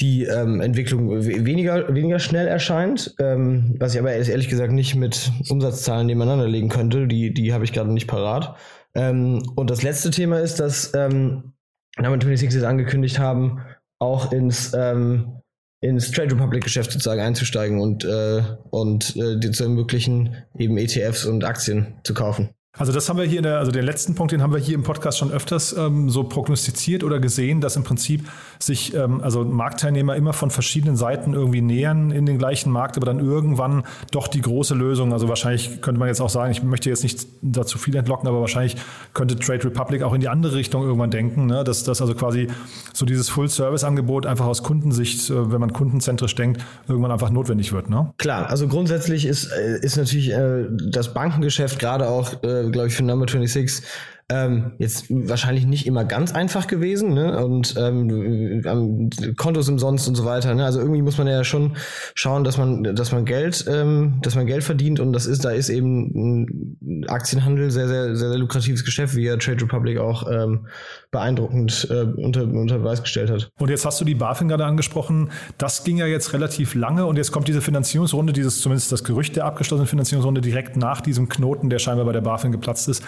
die 0.00 0.24
ähm, 0.24 0.60
Entwicklung 0.60 1.24
weniger, 1.24 1.94
weniger 1.94 2.18
schnell 2.18 2.48
erscheint, 2.48 3.14
ähm, 3.20 3.76
was 3.78 3.94
ich 3.94 4.00
aber 4.00 4.12
ehrlich 4.12 4.48
gesagt 4.48 4.72
nicht 4.72 4.96
mit 4.96 5.30
Umsatzzahlen 5.48 6.08
nebeneinander 6.08 6.48
legen 6.48 6.70
könnte, 6.70 7.06
die, 7.06 7.32
die 7.32 7.52
habe 7.52 7.64
ich 7.64 7.72
gerade 7.72 7.92
nicht 7.92 8.08
parat. 8.08 8.56
Ähm, 8.96 9.42
und 9.54 9.70
das 9.70 9.82
letzte 9.82 10.10
Thema 10.10 10.40
ist, 10.40 10.58
dass 10.58 10.92
ähm, 10.94 11.52
Number 11.96 12.18
26 12.18 12.52
jetzt 12.52 12.64
angekündigt 12.64 13.20
haben, 13.20 13.60
auch 14.00 14.32
ins 14.32 14.72
ähm, 14.74 15.40
ins 15.84 16.10
Trade 16.10 16.34
Republic 16.34 16.64
Geschäft 16.64 16.92
sozusagen 16.92 17.20
einzusteigen 17.20 17.78
und, 17.78 18.04
äh, 18.04 18.42
und 18.70 19.16
äh, 19.16 19.38
dir 19.38 19.52
zu 19.52 19.64
ermöglichen, 19.64 20.36
eben 20.58 20.78
ETFs 20.78 21.26
und 21.26 21.44
Aktien 21.44 21.94
zu 22.04 22.14
kaufen. 22.14 22.50
Also 22.76 22.92
das 22.92 23.08
haben 23.08 23.18
wir 23.18 23.24
hier 23.24 23.38
in 23.38 23.44
der, 23.44 23.58
also 23.58 23.70
den 23.70 23.84
letzten 23.84 24.16
Punkt, 24.16 24.32
den 24.32 24.42
haben 24.42 24.52
wir 24.52 24.58
hier 24.58 24.74
im 24.74 24.82
Podcast 24.82 25.18
schon 25.18 25.30
öfters 25.30 25.76
ähm, 25.76 26.10
so 26.10 26.24
prognostiziert 26.24 27.04
oder 27.04 27.20
gesehen, 27.20 27.60
dass 27.60 27.76
im 27.76 27.84
Prinzip 27.84 28.28
sich 28.58 28.94
ähm, 28.94 29.20
also 29.20 29.44
Marktteilnehmer 29.44 30.16
immer 30.16 30.32
von 30.32 30.50
verschiedenen 30.50 30.96
Seiten 30.96 31.34
irgendwie 31.34 31.60
nähern 31.60 32.10
in 32.10 32.26
den 32.26 32.36
gleichen 32.36 32.72
Markt, 32.72 32.96
aber 32.96 33.06
dann 33.06 33.20
irgendwann 33.20 33.84
doch 34.10 34.26
die 34.26 34.40
große 34.40 34.74
Lösung. 34.74 35.12
Also 35.12 35.28
wahrscheinlich 35.28 35.82
könnte 35.82 36.00
man 36.00 36.08
jetzt 36.08 36.20
auch 36.20 36.28
sagen, 36.28 36.50
ich 36.50 36.64
möchte 36.64 36.90
jetzt 36.90 37.04
nicht 37.04 37.28
dazu 37.42 37.78
viel 37.78 37.94
entlocken, 37.94 38.26
aber 38.26 38.40
wahrscheinlich 38.40 38.74
könnte 39.12 39.36
Trade 39.36 39.64
Republic 39.66 40.02
auch 40.02 40.12
in 40.12 40.20
die 40.20 40.28
andere 40.28 40.56
Richtung 40.56 40.82
irgendwann 40.82 41.12
denken, 41.12 41.46
ne? 41.46 41.62
dass 41.62 41.84
das 41.84 42.00
also 42.00 42.14
quasi 42.14 42.48
so 42.92 43.06
dieses 43.06 43.28
Full-Service-Angebot 43.28 44.26
einfach 44.26 44.46
aus 44.46 44.64
Kundensicht, 44.64 45.30
äh, 45.30 45.52
wenn 45.52 45.60
man 45.60 45.72
kundenzentrisch 45.72 46.34
denkt, 46.34 46.60
irgendwann 46.88 47.12
einfach 47.12 47.30
notwendig 47.30 47.72
wird. 47.72 47.88
Ne? 47.88 48.12
Klar, 48.18 48.50
also 48.50 48.66
grundsätzlich 48.66 49.26
ist, 49.26 49.52
äh, 49.52 49.78
ist 49.78 49.96
natürlich 49.96 50.32
äh, 50.32 50.64
das 50.90 51.14
Bankengeschäft 51.14 51.78
gerade 51.78 52.08
auch 52.08 52.42
äh, 52.42 52.63
glaube 52.70 52.88
ich, 52.88 52.94
für 52.94 53.02
Number 53.02 53.26
26 53.28 53.86
ähm, 54.30 54.72
jetzt 54.78 55.06
wahrscheinlich 55.10 55.66
nicht 55.66 55.86
immer 55.86 56.04
ganz 56.04 56.32
einfach 56.34 56.66
gewesen, 56.66 57.12
ne? 57.12 57.44
Und 57.44 57.74
ähm, 57.76 59.10
Kontos 59.36 59.68
umsonst 59.68 60.08
und 60.08 60.14
so 60.14 60.24
weiter. 60.24 60.54
Ne? 60.54 60.64
Also 60.64 60.80
irgendwie 60.80 61.02
muss 61.02 61.18
man 61.18 61.26
ja 61.26 61.44
schon 61.44 61.76
schauen, 62.14 62.42
dass 62.42 62.56
man, 62.56 62.84
dass 62.84 63.12
man 63.12 63.26
Geld, 63.26 63.66
ähm, 63.68 64.20
dass 64.22 64.34
man 64.34 64.46
Geld 64.46 64.64
verdient 64.64 64.98
und 64.98 65.12
das 65.12 65.26
ist, 65.26 65.44
da 65.44 65.50
ist 65.50 65.68
eben 65.68 66.70
ein 66.82 67.04
Aktienhandel 67.08 67.70
sehr, 67.70 67.86
sehr, 67.86 68.16
sehr, 68.16 68.30
sehr 68.30 68.38
lukratives 68.38 68.84
Geschäft, 68.84 69.14
wie 69.14 69.24
ja 69.24 69.36
Trade 69.36 69.62
Republic 69.62 69.98
auch 69.98 70.26
ähm, 70.30 70.68
beeindruckend 71.10 71.86
äh, 71.90 72.04
unter, 72.04 72.44
unter 72.44 72.78
Beweis 72.78 73.02
gestellt 73.02 73.30
hat. 73.30 73.50
Und 73.58 73.68
jetzt 73.68 73.84
hast 73.84 74.00
du 74.00 74.06
die 74.06 74.14
BaFin 74.14 74.48
gerade 74.48 74.64
angesprochen. 74.64 75.30
Das 75.58 75.84
ging 75.84 75.98
ja 75.98 76.06
jetzt 76.06 76.32
relativ 76.32 76.74
lange 76.74 77.04
und 77.04 77.16
jetzt 77.16 77.30
kommt 77.30 77.46
diese 77.46 77.60
Finanzierungsrunde, 77.60 78.32
dieses 78.32 78.62
zumindest 78.62 78.90
das 78.90 79.04
Gerücht 79.04 79.36
der 79.36 79.44
abgeschlossenen 79.44 79.86
Finanzierungsrunde 79.86 80.40
direkt 80.40 80.78
nach 80.78 81.02
diesem 81.02 81.28
Knoten, 81.28 81.68
der 81.68 81.78
scheinbar 81.78 82.06
bei 82.06 82.12
der 82.12 82.22
BaFin 82.22 82.52
geplatzt 82.52 82.88
ist. 82.88 83.02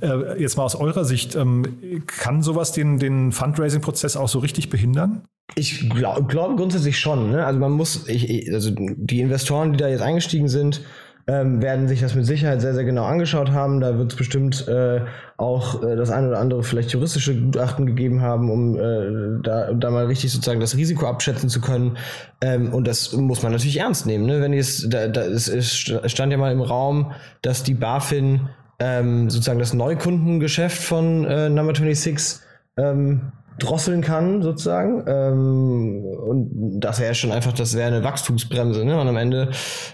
Äh, 0.00 0.40
jetzt 0.40 0.56
mal 0.56 0.64
aus 0.64 0.74
eurer 0.74 1.04
Sicht, 1.04 1.34
ähm, 1.36 2.02
kann 2.06 2.42
sowas 2.42 2.72
den, 2.72 2.98
den 2.98 3.32
Fundraising-Prozess 3.32 4.16
auch 4.16 4.28
so 4.28 4.38
richtig 4.40 4.68
behindern? 4.68 5.22
Ich 5.54 5.88
glaube 5.90 6.24
glaub 6.24 6.56
grundsätzlich 6.56 6.98
schon. 6.98 7.30
Ne? 7.30 7.44
Also 7.44 7.58
man 7.60 7.72
muss, 7.72 8.08
ich, 8.08 8.52
also 8.52 8.70
die 8.74 9.20
Investoren, 9.20 9.72
die 9.72 9.78
da 9.78 9.88
jetzt 9.88 10.02
eingestiegen 10.02 10.48
sind, 10.48 10.82
ähm, 11.26 11.62
werden 11.62 11.88
sich 11.88 12.00
das 12.00 12.14
mit 12.14 12.26
Sicherheit 12.26 12.60
sehr, 12.60 12.74
sehr 12.74 12.84
genau 12.84 13.04
angeschaut 13.04 13.50
haben. 13.50 13.80
Da 13.80 13.96
wird 13.96 14.12
es 14.12 14.18
bestimmt 14.18 14.68
äh, 14.68 15.00
auch 15.38 15.82
äh, 15.82 15.96
das 15.96 16.10
eine 16.10 16.28
oder 16.28 16.38
andere 16.38 16.62
vielleicht 16.62 16.90
juristische 16.92 17.34
Gutachten 17.34 17.86
gegeben 17.86 18.20
haben, 18.20 18.50
um 18.50 18.76
äh, 18.76 19.42
da, 19.42 19.72
da 19.72 19.90
mal 19.90 20.06
richtig 20.06 20.32
sozusagen 20.32 20.60
das 20.60 20.76
Risiko 20.76 21.06
abschätzen 21.06 21.48
zu 21.48 21.62
können. 21.62 21.96
Ähm, 22.42 22.74
und 22.74 22.86
das 22.86 23.12
muss 23.14 23.42
man 23.42 23.52
natürlich 23.52 23.78
ernst 23.78 24.04
nehmen. 24.04 24.26
Ne? 24.26 24.42
Wenn 24.42 24.52
jetzt, 24.52 24.92
da, 24.92 25.08
da, 25.08 25.22
es, 25.22 25.48
es 25.48 25.72
stand 25.74 26.30
ja 26.30 26.36
mal 26.36 26.52
im 26.52 26.60
Raum, 26.60 27.12
dass 27.40 27.62
die 27.62 27.74
BaFin 27.74 28.50
ähm, 28.78 29.30
sozusagen 29.30 29.58
das 29.58 29.72
Neukundengeschäft 29.74 30.82
von 30.82 31.24
äh, 31.24 31.48
Number 31.48 31.74
26 31.74 32.40
ähm, 32.76 33.32
drosseln 33.58 34.00
kann, 34.00 34.42
sozusagen. 34.42 35.04
Ähm, 35.06 36.04
und 36.04 36.80
das 36.80 37.00
wäre 37.00 37.14
schon 37.14 37.32
einfach, 37.32 37.52
das 37.52 37.74
wäre 37.76 37.88
eine 37.88 38.04
Wachstumsbremse, 38.04 38.84
ne? 38.84 39.00
Und 39.00 39.08
am 39.08 39.16
Ende 39.16 39.50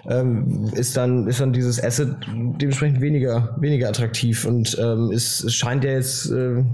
ähm, 0.09 0.71
ist 0.75 0.97
dann, 0.97 1.27
ist 1.27 1.41
dann 1.41 1.53
dieses 1.53 1.83
Asset 1.83 2.17
dementsprechend 2.27 3.01
weniger, 3.01 3.57
weniger 3.61 3.89
attraktiv 3.89 4.45
und 4.47 4.79
ähm, 4.81 5.11
es, 5.13 5.45
es 5.45 5.55
scheint 5.55 5.85
ja 5.85 5.91
jetzt 5.93 6.31
äh, 6.31 6.65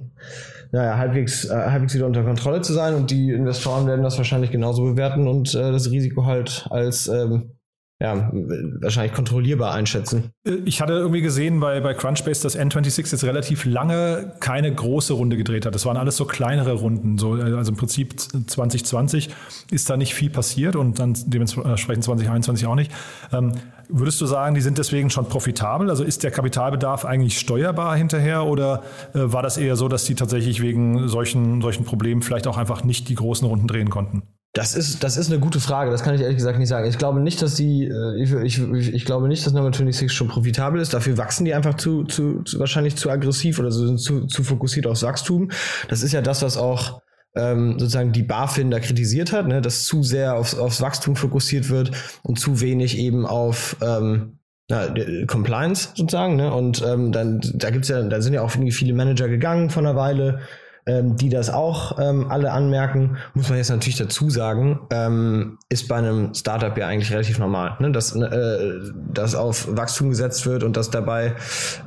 naja, 0.72 0.98
halbwegs, 0.98 1.44
äh, 1.44 1.54
halbwegs 1.54 1.94
wieder 1.94 2.06
unter 2.06 2.22
Kontrolle 2.22 2.60
zu 2.60 2.72
sein 2.72 2.94
und 2.94 3.10
die 3.10 3.30
Investoren 3.30 3.86
werden 3.86 4.02
das 4.02 4.18
wahrscheinlich 4.18 4.50
genauso 4.50 4.82
bewerten 4.84 5.26
und 5.26 5.54
äh, 5.54 5.72
das 5.72 5.90
Risiko 5.90 6.24
halt 6.26 6.66
als 6.70 7.08
ähm, 7.08 7.55
ja, 7.98 8.30
wahrscheinlich 8.30 9.14
kontrollierbar 9.14 9.72
einschätzen. 9.72 10.30
Ich 10.66 10.82
hatte 10.82 10.92
irgendwie 10.92 11.22
gesehen 11.22 11.61
bei, 11.61 11.80
bei 11.80 11.94
Crunchbase, 11.94 12.42
dass 12.42 12.59
N26 12.59 13.11
jetzt 13.11 13.24
relativ 13.24 13.64
lange 13.64 14.35
keine 14.38 14.74
große 14.74 15.14
Runde 15.14 15.38
gedreht 15.38 15.64
hat. 15.64 15.74
Das 15.74 15.87
waren 15.87 15.96
alles 15.96 16.18
so 16.18 16.26
kleinere 16.26 16.74
Runden. 16.74 17.16
So, 17.16 17.32
also 17.32 17.70
im 17.70 17.76
Prinzip 17.78 18.20
2020 18.20 19.30
ist 19.70 19.88
da 19.88 19.96
nicht 19.96 20.14
viel 20.14 20.28
passiert 20.28 20.76
und 20.76 20.98
dann 20.98 21.14
dementsprechend 21.26 22.04
2021 22.04 22.66
auch 22.66 22.74
nicht. 22.74 22.92
Ähm, 23.32 23.52
würdest 23.88 24.20
du 24.20 24.26
sagen, 24.26 24.54
die 24.54 24.61
sind 24.61 24.76
deswegen 24.76 25.09
schon 25.09 25.30
profitabel? 25.30 25.88
Also 25.88 26.04
ist 26.04 26.22
der 26.22 26.32
Kapitalbedarf 26.32 27.06
eigentlich 27.06 27.38
steuerbar 27.38 27.96
hinterher 27.96 28.44
oder 28.44 28.82
äh, 29.14 29.20
war 29.20 29.42
das 29.42 29.56
eher 29.56 29.76
so, 29.76 29.88
dass 29.88 30.04
die 30.04 30.14
tatsächlich 30.14 30.61
wegen 30.61 31.09
solchen, 31.09 31.62
solchen 31.62 31.87
Problemen 31.87 32.20
vielleicht 32.20 32.46
auch 32.46 32.59
einfach 32.59 32.85
nicht 32.85 33.09
die 33.09 33.14
großen 33.14 33.48
Runden 33.48 33.68
drehen 33.68 33.88
konnten? 33.88 34.22
Das 34.56 34.74
ist, 34.74 35.04
das 35.04 35.18
ist 35.18 35.30
eine 35.30 35.38
gute 35.38 35.60
Frage. 35.60 35.90
Das 35.90 36.02
kann 36.02 36.14
ich 36.14 36.22
ehrlich 36.22 36.38
gesagt 36.38 36.58
nicht 36.58 36.70
sagen. 36.70 36.88
Ich 36.88 36.96
glaube 36.96 37.20
nicht, 37.20 37.42
dass 37.42 37.56
die, 37.56 37.84
äh, 37.84 38.22
ich, 38.22 38.58
ich, 38.58 38.94
ich 38.94 39.04
glaube 39.04 39.28
nicht, 39.28 39.44
dass 39.44 39.52
Number 39.52 39.68
26 39.68 40.10
schon 40.10 40.28
profitabel 40.28 40.80
ist. 40.80 40.94
Dafür 40.94 41.18
wachsen 41.18 41.44
die 41.44 41.52
einfach 41.52 41.74
zu, 41.74 42.04
zu, 42.04 42.42
zu 42.42 42.58
wahrscheinlich 42.58 42.96
zu 42.96 43.10
aggressiv 43.10 43.58
oder 43.58 43.70
sind 43.70 44.00
zu, 44.00 44.24
zu 44.24 44.42
fokussiert 44.42 44.86
aufs 44.86 45.02
Wachstum. 45.02 45.50
Das 45.88 46.02
ist 46.02 46.12
ja 46.12 46.22
das, 46.22 46.40
was 46.40 46.56
auch 46.56 47.02
ähm, 47.34 47.78
sozusagen 47.78 48.12
die 48.12 48.22
BaFin 48.22 48.70
da 48.70 48.80
kritisiert 48.80 49.30
hat, 49.30 49.46
ne, 49.46 49.60
dass 49.60 49.84
zu 49.84 50.02
sehr 50.02 50.36
aufs, 50.36 50.54
aufs 50.54 50.80
Wachstum 50.80 51.16
fokussiert 51.16 51.68
wird 51.68 51.90
und 52.22 52.38
zu 52.38 52.62
wenig 52.62 52.96
eben 52.96 53.26
auf 53.26 53.76
ähm, 53.82 54.38
na, 54.70 54.88
Compliance 55.26 55.90
sozusagen. 55.94 56.36
Ne? 56.36 56.50
Und 56.50 56.82
ähm, 56.82 57.12
dann, 57.12 57.42
da 57.56 57.68
gibt's 57.68 57.88
ja, 57.88 58.02
da 58.02 58.22
sind 58.22 58.32
ja 58.32 58.40
auch 58.40 58.54
irgendwie 58.54 58.72
viele 58.72 58.94
Manager 58.94 59.28
gegangen 59.28 59.68
von 59.68 59.84
einer 59.84 59.96
Weile 59.96 60.40
ähm, 60.87 61.16
die 61.16 61.29
das 61.29 61.51
auch 61.51 61.99
ähm, 61.99 62.31
alle 62.31 62.53
anmerken, 62.53 63.16
muss 63.35 63.49
man 63.49 63.59
jetzt 63.59 63.70
natürlich 63.70 63.96
dazu 63.99 64.31
sagen, 64.31 64.81
ähm, 64.90 65.59
ist 65.68 65.88
bei 65.88 65.96
einem 65.96 66.33
Startup 66.33 66.77
ja 66.79 66.87
eigentlich 66.87 67.12
relativ 67.12 67.40
normal, 67.40 67.77
ne? 67.81 67.90
dass, 67.90 68.14
äh, 68.14 68.81
dass 69.12 69.35
auf 69.35 69.77
Wachstum 69.77 70.11
gesetzt 70.11 70.46
wird 70.46 70.62
und 70.62 70.77
dass 70.77 70.90
dabei 70.90 71.35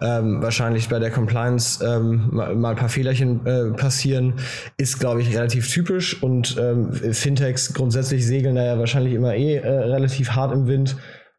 ähm, 0.02 0.42
wahrscheinlich 0.42 0.90
bei 0.90 1.00
der 1.00 1.12
Compliance 1.12 1.84
ähm, 1.84 2.30
mal, 2.32 2.50
ein 2.50 2.76
paar 2.76 2.90
Fehlerchen 2.90 3.46
äh, 3.46 3.72
passieren, 3.72 4.34
ist, 4.78 5.00
glaube 5.00 5.22
ich, 5.22 5.34
relativ 5.34 5.72
typisch 5.72 6.22
und 6.22 6.58
ähm, 6.60 6.92
Fintechs 6.92 7.74
grundsätzlich 7.74 8.26
segeln 8.26 8.56
da 8.56 8.66
ja 8.66 8.80
wahrscheinlich 8.80 9.14
immer 9.14 9.34
eh 9.34 9.56
äh, 9.56 9.68
relativ 9.68 10.32
hart 10.32 10.52
im 10.52 10.68
Wind. 10.68 10.98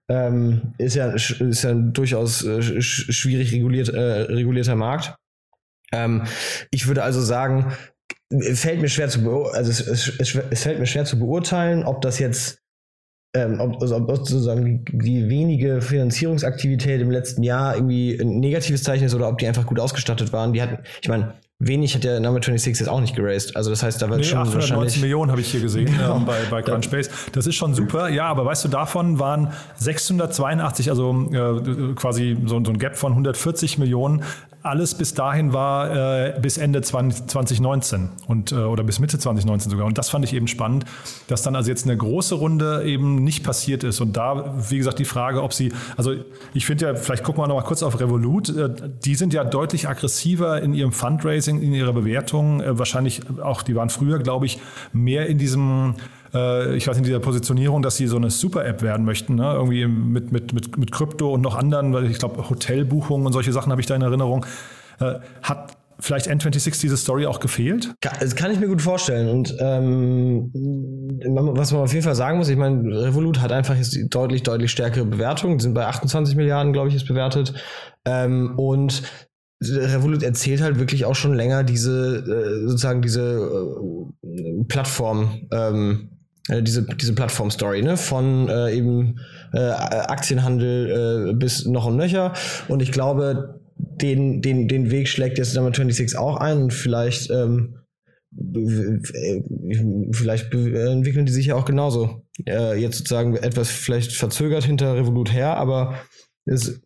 Ähm, 0.09 0.73
ist 0.79 0.97
ja 0.97 1.13
ist 1.13 1.63
ja 1.63 1.71
ein 1.71 1.93
durchaus 1.93 2.43
äh, 2.43 2.81
schwierig 2.81 3.53
reguliert, 3.53 3.91
äh, 3.91 4.01
regulierter 4.23 4.75
Markt. 4.75 5.15
Ähm, 5.93 6.25
ich 6.71 6.87
würde 6.87 7.03
also 7.03 7.21
sagen, 7.21 7.73
fällt 8.55 8.81
mir 8.81 8.89
schwer 8.89 9.09
zu 9.09 9.21
also 9.53 9.71
es, 9.71 9.81
es, 9.81 10.37
es, 10.51 10.63
fällt 10.63 10.79
mir 10.79 10.87
schwer 10.87 11.05
zu 11.05 11.19
beurteilen, 11.19 11.85
ob 11.85 12.01
das 12.01 12.19
jetzt 12.19 12.61
ähm, 13.35 13.61
ob, 13.61 13.81
also 13.81 13.97
ob 13.97 14.09
sozusagen 14.09 14.85
die, 14.85 14.99
die, 14.99 15.29
wenige 15.29 15.83
Finanzierungsaktivität 15.83 17.01
im 17.01 17.11
letzten 17.11 17.45
Jahr 17.45 17.77
irgendwie 17.77 18.19
ein 18.21 18.41
negatives 18.41 18.83
Zeichen 18.83 19.05
ist 19.05 19.15
oder 19.15 19.29
ob 19.29 19.39
die 19.39 19.47
einfach 19.47 19.67
gut 19.67 19.79
ausgestattet 19.79 20.33
waren. 20.33 20.53
Die 20.53 20.61
hatten, 20.61 20.79
ich 21.01 21.09
meine, 21.09 21.35
wenig 21.61 21.95
hat 21.95 22.03
der 22.03 22.19
Number 22.19 22.43
26 22.43 22.81
jetzt 22.81 22.89
auch 22.89 23.01
nicht 23.01 23.15
geraced. 23.15 23.55
Also 23.55 23.71
das 23.71 23.85
heißt, 23.85 24.03
da 24.03 24.09
wird 24.09 24.21
nee, 24.21 24.25
schon 24.25 24.39
890 24.39 25.03
Millionen 25.03 25.31
habe 25.31 25.41
ich 25.41 25.51
hier 25.51 25.61
gesehen 25.61 25.87
genau. 25.97 26.17
ähm, 26.17 26.25
bei, 26.25 26.39
bei 26.51 26.63
Crunchbase. 26.63 27.11
Das 27.33 27.47
ist 27.47 27.55
schon 27.55 27.75
super. 27.75 28.09
Ja, 28.09 28.27
aber 28.27 28.45
weißt 28.45 28.65
du, 28.65 28.69
davon 28.69 29.21
waren 29.21 29.53
682, 29.77 30.91
also 30.91 31.29
äh, 31.31 31.95
quasi 31.95 32.37
so, 32.47 32.65
so 32.65 32.73
ein 32.73 32.79
Gap 32.79 32.97
von 32.97 33.13
140 33.13 33.79
Millionen 33.79 34.25
alles 34.63 34.95
bis 34.95 35.15
dahin 35.15 35.53
war 35.53 36.27
äh, 36.27 36.39
bis 36.41 36.59
Ende 36.59 36.83
20, 36.83 37.27
2019 37.29 38.11
und, 38.27 38.53
äh, 38.53 38.57
oder 38.57 38.85
bis 38.85 38.99
Mitte 38.99 39.19
2019 39.19 39.71
sogar. 39.71 39.87
Und 39.87 39.97
das 39.97 40.11
fand 40.11 40.25
ich 40.25 40.35
eben 40.35 40.49
spannend, 40.49 40.85
dass 41.29 41.43
dann 41.43 41.57
also 41.57 41.71
jetzt 41.71 41.85
eine 41.85 41.97
große 41.97 42.35
Runde 42.35 42.85
eben 42.85 43.17
nicht 43.25 43.43
passiert 43.43 43.85
ist. 43.85 44.01
Und 44.01 44.17
da, 44.17 44.55
wie 44.69 44.79
gesagt, 44.79 44.99
die 44.99 45.05
Frage, 45.05 45.43
ob 45.43 45.55
sie, 45.55 45.73
also 45.97 46.15
ich 46.53 46.67
finde 46.67 46.87
ja, 46.87 46.95
vielleicht 46.95 47.25
gucken 47.25 47.43
wir 47.43 47.49
noch 47.49 47.57
mal 47.57 47.63
kurz 47.63 47.83
auf 47.83 47.99
Revolut, 48.01 48.51
äh, 48.51 48.69
die 49.05 49.15
sind 49.15 49.33
ja 49.33 49.45
deutlich 49.45 49.89
aggressiver 49.89 50.61
in 50.61 50.75
ihrem 50.75 50.93
Fundraising, 50.93 51.63
in 51.63 51.73
ihrer 51.73 51.93
Bewertung. 51.93 52.61
Äh, 52.61 52.79
wahrscheinlich 52.79 53.23
auch, 53.43 53.63
die 53.63 53.75
waren 53.75 53.89
früher, 53.89 54.19
glaube 54.19 54.47
ich, 54.47 54.59
mehr 54.93 55.27
in 55.27 55.39
diesem 55.39 55.95
äh, 56.35 56.77
ich 56.77 56.87
weiß 56.87 56.97
in 56.99 57.05
dieser 57.05 57.21
Positionierung, 57.21 57.83
dass 57.83 57.97
sie 57.97 58.07
so 58.07 58.17
eine 58.17 58.31
Super-App 58.31 58.83
werden 58.83 59.05
möchten, 59.05 59.37
ne? 59.37 59.53
irgendwie 59.55 59.87
mit, 59.87 60.33
mit, 60.33 60.53
mit, 60.53 60.77
mit 60.77 60.93
Krypto 60.93 61.33
und 61.33 61.41
noch 61.41 61.57
anderen, 61.57 61.93
weil 61.93 62.11
ich 62.11 62.19
glaube, 62.19 62.49
Hotelbuchungen 62.49 63.27
und 63.27 63.33
solche 63.33 63.53
Sachen 63.53 63.71
habe 63.71 63.81
ich 63.81 63.87
da 63.87 63.95
in 63.97 64.03
Erinnerung. 64.03 64.47
Äh, 65.01 65.15
hat 65.43 65.77
vielleicht 66.01 66.29
N26 66.29 66.81
diese 66.81 66.97
Story 66.97 67.27
auch 67.27 67.41
gefehlt? 67.41 67.95
Das 68.01 68.35
kann 68.35 68.51
ich 68.51 68.59
mir 68.59 68.69
gut 68.69 68.83
vorstellen. 68.83 69.29
Und 69.29 69.55
ähm, 69.61 70.51
was 71.55 71.73
man 71.73 71.83
auf 71.83 71.93
jeden 71.93 72.05
Fall 72.05 72.15
sagen 72.15 72.39
muss, 72.39 72.49
ich 72.49 72.57
meine, 72.57 72.83
Revolut 73.03 73.41
hat 73.41 73.53
einfach 73.53 73.77
jetzt 73.77 73.99
deutlich, 74.11 74.43
deutlich 74.43 74.71
stärkere 74.71 75.05
Bewertungen. 75.05 75.59
Die 75.59 75.63
sind 75.63 75.75
bei 75.75 75.87
28 75.87 76.37
Milliarden, 76.37 76.73
glaube 76.73 76.89
ich, 76.89 76.95
ist 76.95 77.07
bewertet. 77.07 77.55
Ähm, 78.07 78.59
und 78.59 79.03
Revolut 79.63 80.23
erzählt 80.23 80.63
halt 80.63 80.79
wirklich 80.79 81.05
auch 81.05 81.15
schon 81.15 81.35
länger 81.35 81.65
diese, 81.65 82.17
äh, 82.17 82.67
sozusagen 82.67 83.03
diese 83.03 83.39
äh, 84.23 84.65
Plattform, 84.69 85.49
ähm, 85.53 86.10
äh, 86.51 86.63
diese, 86.63 86.83
diese 86.83 87.15
Plattform-Story, 87.15 87.83
ne? 87.83 87.97
Von 87.97 88.49
äh, 88.49 88.73
eben 88.75 89.21
äh, 89.53 89.59
Aktienhandel 89.59 91.31
äh, 91.31 91.35
bis 91.35 91.65
noch 91.67 91.87
und 91.87 91.97
nöcher. 91.97 92.33
Und 92.69 92.83
ich 92.83 92.93
glaube, 92.93 93.61
den, 93.77 94.43
den, 94.43 94.69
den 94.69 94.91
Weg 94.91 95.09
schlägt 95.09 95.39
jetzt 95.39 95.55
Number 95.55 95.71
26 95.71 96.19
auch 96.19 96.37
ein 96.37 96.65
und 96.65 96.73
vielleicht, 96.73 97.31
ähm, 97.31 97.77
vielleicht 100.13 100.55
entwickeln 100.55 101.27
die 101.27 101.33
sich 101.33 101.47
ja 101.47 101.57
auch 101.57 101.65
genauso. 101.65 102.23
Äh, 102.47 102.81
jetzt 102.81 102.99
sozusagen 102.99 103.37
etwas 103.37 103.71
vielleicht 103.71 104.13
verzögert 104.13 104.65
hinter 104.65 104.95
Revolut 104.95 105.33
her, 105.33 105.57
aber 105.57 105.95
es 106.45 106.81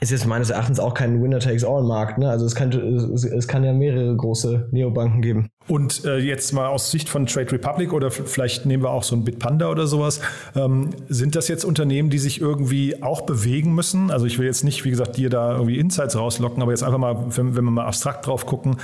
ist 0.00 0.10
jetzt 0.10 0.26
meines 0.26 0.50
Erachtens 0.50 0.80
auch 0.80 0.94
kein 0.94 1.22
Winner-Takes-All-Markt. 1.22 2.18
Ne? 2.18 2.28
Also 2.28 2.46
es 2.46 2.54
kann, 2.54 2.72
es, 2.72 3.24
es, 3.24 3.46
kann 3.46 3.62
ja 3.62 3.72
mehrere 3.72 4.16
große 4.16 4.68
Neobanken 4.72 5.20
geben. 5.22 5.50
Und 5.68 6.04
äh, 6.04 6.18
jetzt 6.18 6.52
mal 6.52 6.66
aus 6.66 6.90
Sicht 6.90 7.08
von 7.08 7.26
Trade 7.26 7.52
Republic 7.52 7.92
oder 7.92 8.10
vielleicht 8.10 8.66
nehmen 8.66 8.82
wir 8.82 8.90
auch 8.90 9.04
so 9.04 9.14
ein 9.14 9.24
Bitpanda 9.24 9.70
oder 9.70 9.86
sowas, 9.86 10.20
ähm, 10.56 10.90
sind 11.08 11.36
das 11.36 11.48
jetzt 11.48 11.64
Unternehmen, 11.64 12.10
die 12.10 12.18
sich 12.18 12.40
irgendwie 12.40 13.02
auch 13.02 13.22
bewegen 13.22 13.74
müssen? 13.74 14.10
Also 14.10 14.26
ich 14.26 14.38
will 14.38 14.46
jetzt 14.46 14.64
nicht, 14.64 14.84
wie 14.84 14.90
gesagt, 14.90 15.16
dir 15.16 15.30
da 15.30 15.52
irgendwie 15.52 15.78
Insights 15.78 16.16
rauslocken, 16.16 16.62
aber 16.62 16.72
jetzt 16.72 16.82
einfach 16.82 16.98
mal, 16.98 17.16
wenn, 17.36 17.56
wenn 17.56 17.64
wir 17.64 17.70
mal 17.70 17.86
abstrakt 17.86 18.26
drauf 18.26 18.44
gucken, 18.44 18.76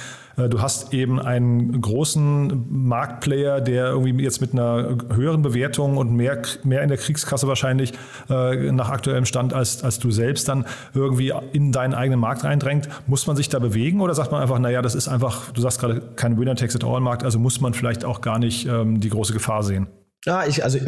du 0.48 0.62
hast 0.62 0.94
eben 0.94 1.20
einen 1.20 1.80
großen 1.80 2.66
Marktplayer, 2.70 3.60
der 3.60 3.88
irgendwie 3.88 4.22
jetzt 4.22 4.40
mit 4.40 4.52
einer 4.52 4.96
höheren 5.12 5.42
Bewertung 5.42 5.96
und 5.96 6.12
mehr, 6.12 6.42
mehr 6.62 6.82
in 6.82 6.88
der 6.88 6.98
Kriegskasse 6.98 7.48
wahrscheinlich 7.48 7.92
äh, 8.30 8.70
nach 8.70 8.90
aktuellem 8.90 9.24
Stand 9.24 9.52
als, 9.52 9.82
als 9.82 9.98
du 9.98 10.10
selbst 10.10 10.48
dann 10.48 10.64
irgendwie 10.94 11.32
in 11.52 11.72
deinen 11.72 11.94
eigenen 11.94 12.20
Markt 12.20 12.44
reindrängt. 12.44 12.88
Muss 13.06 13.26
man 13.26 13.36
sich 13.36 13.48
da 13.48 13.58
bewegen 13.58 14.00
oder 14.00 14.14
sagt 14.14 14.30
man 14.30 14.40
einfach, 14.40 14.58
naja, 14.58 14.82
das 14.82 14.94
ist 14.94 15.08
einfach, 15.08 15.50
du 15.50 15.60
sagst 15.60 15.80
gerade 15.80 16.02
kein 16.16 16.38
Winner-Takes-it-all-Markt, 16.38 17.24
also 17.24 17.38
muss 17.38 17.60
man 17.60 17.74
vielleicht 17.74 18.04
auch 18.04 18.20
gar 18.20 18.38
nicht 18.38 18.66
ähm, 18.66 19.00
die 19.00 19.08
große 19.08 19.32
Gefahr 19.32 19.62
sehen? 19.62 19.88
Ja, 20.28 20.46
ich, 20.46 20.62
also 20.62 20.78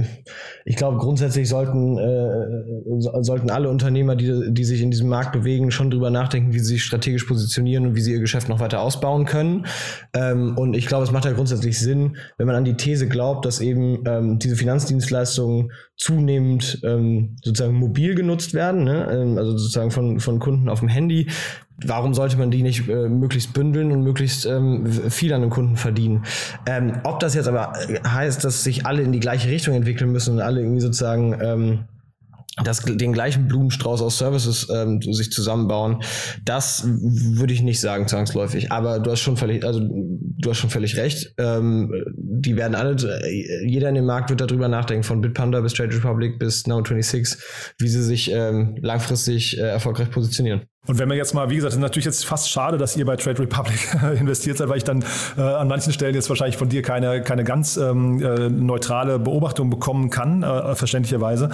ich 0.67 0.77
glaube, 0.77 0.99
grundsätzlich 0.99 1.49
sollten, 1.49 1.97
äh, 1.97 3.23
sollten 3.23 3.49
alle 3.49 3.71
Unternehmer, 3.71 4.15
die, 4.15 4.53
die 4.53 4.65
sich 4.65 4.83
in 4.83 4.91
diesem 4.91 5.09
Markt 5.09 5.33
bewegen, 5.33 5.71
schon 5.71 5.91
drüber 5.91 6.11
nachdenken, 6.11 6.53
wie 6.53 6.59
sie 6.59 6.75
sich 6.75 6.85
strategisch 6.85 7.25
positionieren 7.25 7.87
und 7.87 7.97
wie 7.97 8.03
sie 8.03 8.13
ihr 8.13 8.21
Geschäft 8.21 8.51
noch 8.51 8.61
weiter 8.61 8.83
ausbauen 8.83 9.25
können. 9.25 9.65
Ähm, 10.13 10.59
und 10.59 10.75
ich 10.75 10.85
glaube, 10.85 11.05
es 11.05 11.11
macht 11.11 11.25
ja 11.25 11.33
grundsätzlich 11.33 11.79
Sinn, 11.79 12.19
wenn 12.37 12.49
man 12.49 12.57
an 12.57 12.67
die 12.67 12.75
These 12.75 13.09
glaubt, 13.09 13.47
dass 13.47 13.63
eben 13.63 14.05
ähm, 14.07 14.39
diese 14.39 14.57
Finanzdienstleistungen 14.57 15.73
zunehmend 15.97 16.79
ähm, 16.85 17.37
sozusagen 17.43 17.77
mobil 17.77 18.15
genutzt 18.15 18.53
werden, 18.53 18.85
ne? 18.85 19.09
Ähm, 19.11 19.39
also 19.39 19.53
sozusagen 19.53 19.91
von, 19.91 20.21
von 20.21 20.39
Kunden 20.39 20.69
auf 20.69 20.81
dem 20.81 20.89
Handy, 20.91 21.31
warum 21.85 22.15
sollte 22.15 22.37
man 22.37 22.51
die 22.51 22.63
nicht 22.63 22.89
äh, 22.89 23.09
möglichst 23.09 23.53
bündeln 23.53 23.93
und 23.93 24.03
möglichst 24.03 24.47
ähm, 24.47 24.87
viel 24.87 25.33
an 25.33 25.43
den 25.43 25.51
Kunden 25.51 25.77
verdienen? 25.77 26.25
Ähm, 26.67 27.01
ob 27.05 27.21
das 27.21 27.35
jetzt 27.35 27.49
aber 27.49 27.73
heißt, 28.07 28.45
dass 28.45 28.65
sich 28.65 28.87
alle 28.87 29.03
in 29.03 29.13
die 29.13 29.21
gleiche 29.21 29.49
Richtung 29.49 29.75
entwickeln 29.75 30.13
müssen 30.13 30.35
und 30.35 30.41
alle 30.41 30.61
irgendwie 30.61 30.81
sozusagen 30.81 31.39
ähm, 31.41 31.85
das, 32.65 32.81
den 32.83 33.13
gleichen 33.13 33.49
Blumenstrauß 33.49 34.03
aus 34.03 34.19
Services 34.19 34.69
ähm, 34.75 35.01
sich 35.01 35.31
zusammenbauen, 35.33 36.03
das 36.45 36.85
würde 36.87 37.53
ich 37.53 37.63
nicht 37.63 37.81
sagen 37.81 38.09
zwangsläufig. 38.09 38.73
Aber 38.73 38.99
du 38.99 39.11
hast 39.11 39.21
schon 39.21 39.37
völlig, 39.37 39.65
also 39.65 39.81
du 39.81 40.51
hast 40.51 40.59
schon 40.59 40.71
völlig 40.71 40.97
recht. 40.97 41.33
Ähm, 41.39 41.93
die 42.17 42.57
werden 42.57 42.75
alle, 42.75 42.97
jeder 43.65 43.89
in 43.89 43.95
dem 43.95 44.07
Markt 44.07 44.31
wird 44.31 44.41
darüber 44.41 44.69
nachdenken, 44.69 45.05
von 45.05 45.21
Bitpanda 45.21 45.61
bis 45.61 45.75
Trade 45.75 45.95
Republic 45.95 46.39
bis 46.39 46.67
Now26, 46.67 47.39
wie 47.79 47.89
sie 47.89 48.03
sich 48.03 48.31
ähm, 48.31 48.77
langfristig 48.83 49.59
äh, 49.59 49.63
erfolgreich 49.63 50.11
positionieren. 50.11 50.63
Und 50.87 50.99
wenn 50.99 51.09
man 51.09 51.19
jetzt 51.19 51.35
mal, 51.35 51.51
wie 51.51 51.57
gesagt, 51.57 51.75
ist 51.75 51.79
natürlich 51.79 52.07
jetzt 52.07 52.25
fast 52.25 52.49
schade, 52.49 52.79
dass 52.79 52.97
ihr 52.97 53.05
bei 53.05 53.15
Trade 53.17 53.39
Republic 53.41 53.95
investiert 54.19 54.57
seid, 54.57 54.71
weil 54.71 54.79
ich 54.79 54.85
dann 54.85 55.05
äh, 55.37 55.43
an 55.43 55.69
manchen 55.69 55.93
Stellen 55.93 56.15
jetzt 56.15 56.31
wahrscheinlich 56.31 56.57
von 56.57 56.71
dir 56.71 56.81
keine, 56.81 57.23
keine 57.23 57.45
ganz 57.45 57.77
ähm, 57.77 58.23
äh, 58.23 58.49
neutrale 58.49 59.19
Beobachtung 59.19 59.69
bekommen 59.69 60.09
kann, 60.09 60.43
äh, 60.43 60.75
verständlicherweise, 60.75 61.51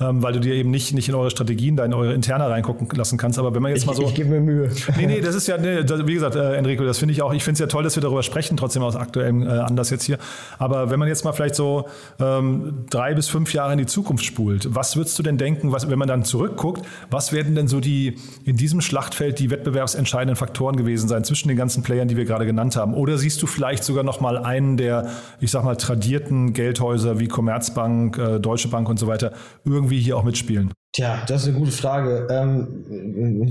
ähm, 0.00 0.22
weil 0.22 0.32
du 0.32 0.40
dir 0.40 0.54
eben 0.54 0.70
nicht, 0.70 0.94
nicht 0.94 1.10
in 1.10 1.14
eure 1.14 1.30
Strategien, 1.30 1.76
da 1.76 1.84
in 1.84 1.92
eure 1.92 2.14
Interne 2.14 2.48
reingucken 2.48 2.88
lassen 2.96 3.18
kannst. 3.18 3.38
Aber 3.38 3.54
wenn 3.54 3.62
man 3.62 3.70
jetzt 3.70 3.82
ich, 3.82 3.86
mal 3.86 3.94
so. 3.94 4.04
Ich 4.04 4.14
gebe 4.14 4.30
mir 4.30 4.40
Mühe. 4.40 4.70
Nee, 4.96 5.06
nee, 5.06 5.20
das 5.20 5.34
ist 5.34 5.46
ja, 5.46 5.56
nee, 5.56 5.84
das, 5.84 6.06
wie 6.06 6.14
gesagt, 6.14 6.34
äh, 6.34 6.54
Enrico, 6.56 6.84
das 6.84 6.98
finde 6.98 7.12
ich 7.12 7.22
auch, 7.22 7.32
ich 7.32 7.44
finde 7.44 7.54
es 7.54 7.60
ja 7.60 7.66
toll, 7.66 7.84
dass 7.84 7.96
wir 7.96 8.02
darüber 8.02 8.22
sprechen, 8.22 8.56
trotzdem 8.56 8.82
aus 8.82 8.96
aktuellem 8.96 9.42
äh, 9.42 9.50
Anlass 9.50 9.90
jetzt 9.90 10.04
hier. 10.04 10.18
Aber 10.58 10.90
wenn 10.90 10.98
man 10.98 11.06
jetzt 11.06 11.24
mal 11.24 11.32
vielleicht 11.32 11.54
so 11.54 11.86
ähm, 12.18 12.86
drei 12.88 13.14
bis 13.14 13.28
fünf 13.28 13.52
Jahre 13.52 13.72
in 13.72 13.78
die 13.78 13.86
Zukunft 13.86 14.24
spult, 14.24 14.74
was 14.74 14.96
würdest 14.96 15.18
du 15.18 15.22
denn 15.22 15.36
denken, 15.36 15.70
was, 15.70 15.88
wenn 15.88 15.98
man 15.98 16.08
dann 16.08 16.24
zurückguckt, 16.24 16.84
was 17.10 17.32
werden 17.32 17.54
denn 17.54 17.68
so 17.68 17.80
die 17.80 18.16
in 18.44 18.56
diesem 18.56 18.69
Schlachtfeld 18.80 19.38
die 19.40 19.50
wettbewerbsentscheidenden 19.50 20.36
Faktoren 20.36 20.76
gewesen 20.76 21.08
sein 21.08 21.24
zwischen 21.24 21.48
den 21.48 21.56
ganzen 21.56 21.82
Playern, 21.82 22.06
die 22.06 22.16
wir 22.16 22.24
gerade 22.24 22.46
genannt 22.46 22.76
haben? 22.76 22.94
Oder 22.94 23.18
siehst 23.18 23.42
du 23.42 23.46
vielleicht 23.46 23.82
sogar 23.82 24.04
noch 24.04 24.20
mal 24.20 24.38
einen 24.38 24.76
der, 24.76 25.10
ich 25.40 25.50
sag 25.50 25.64
mal, 25.64 25.76
tradierten 25.76 26.52
Geldhäuser 26.52 27.18
wie 27.18 27.26
Commerzbank, 27.26 28.18
äh, 28.18 28.38
Deutsche 28.38 28.68
Bank 28.68 28.88
und 28.88 28.98
so 28.98 29.08
weiter 29.08 29.32
irgendwie 29.64 29.98
hier 29.98 30.16
auch 30.16 30.22
mitspielen? 30.22 30.72
Tja, 30.92 31.22
das 31.26 31.42
ist 31.42 31.48
eine 31.48 31.58
gute 31.58 31.72
Frage. 31.72 32.28
Ähm, 32.30 32.84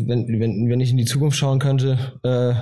wenn, 0.07 0.39
wenn, 0.39 0.69
wenn 0.69 0.79
ich 0.79 0.91
in 0.91 0.97
die 0.97 1.05
Zukunft 1.05 1.37
schauen 1.37 1.59
könnte, 1.59 1.97
äh, 2.23 2.53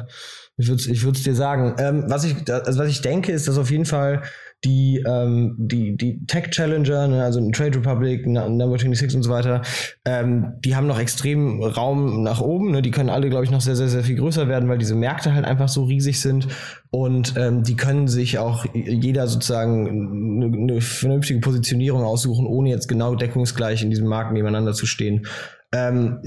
ich 0.57 0.67
würde 0.67 0.81
es 0.81 0.87
ich 1.19 1.23
dir 1.23 1.35
sagen. 1.35 1.75
Ähm, 1.77 2.05
was, 2.07 2.23
ich, 2.23 2.35
also 2.51 2.79
was 2.79 2.89
ich 2.89 3.01
denke, 3.01 3.31
ist, 3.31 3.47
dass 3.47 3.57
auf 3.57 3.69
jeden 3.69 3.85
Fall 3.85 4.23
die, 4.63 5.03
ähm, 5.05 5.55
die, 5.59 5.95
die 5.95 6.25
Tech 6.25 6.49
Challenger, 6.49 7.07
ne, 7.07 7.23
also 7.23 7.39
Trade 7.51 7.77
Republic, 7.77 8.25
Number 8.25 8.77
26 8.77 9.15
und 9.17 9.23
so 9.23 9.29
weiter, 9.29 9.61
ähm, 10.03 10.53
die 10.65 10.75
haben 10.75 10.87
noch 10.87 10.99
extrem 10.99 11.61
Raum 11.61 12.23
nach 12.23 12.41
oben. 12.41 12.71
Ne? 12.71 12.81
Die 12.81 12.89
können 12.89 13.09
alle, 13.09 13.29
glaube 13.29 13.45
ich, 13.45 13.51
noch 13.51 13.61
sehr, 13.61 13.75
sehr, 13.75 13.87
sehr 13.87 14.03
viel 14.03 14.15
größer 14.15 14.47
werden, 14.47 14.67
weil 14.67 14.79
diese 14.79 14.95
Märkte 14.95 15.33
halt 15.33 15.45
einfach 15.45 15.69
so 15.69 15.83
riesig 15.83 16.19
sind. 16.19 16.47
Und 16.89 17.35
ähm, 17.37 17.63
die 17.63 17.75
können 17.75 18.07
sich 18.07 18.39
auch 18.39 18.65
jeder 18.73 19.27
sozusagen 19.27 20.41
eine, 20.41 20.57
eine 20.57 20.81
vernünftige 20.81 21.39
Positionierung 21.39 22.03
aussuchen, 22.03 22.47
ohne 22.47 22.69
jetzt 22.69 22.87
genau 22.87 23.13
deckungsgleich 23.13 23.83
in 23.83 23.91
diesem 23.91 24.07
Markt 24.07 24.33
nebeneinander 24.33 24.73
zu 24.73 24.87
stehen. 24.87 25.27
Ähm, 25.71 26.19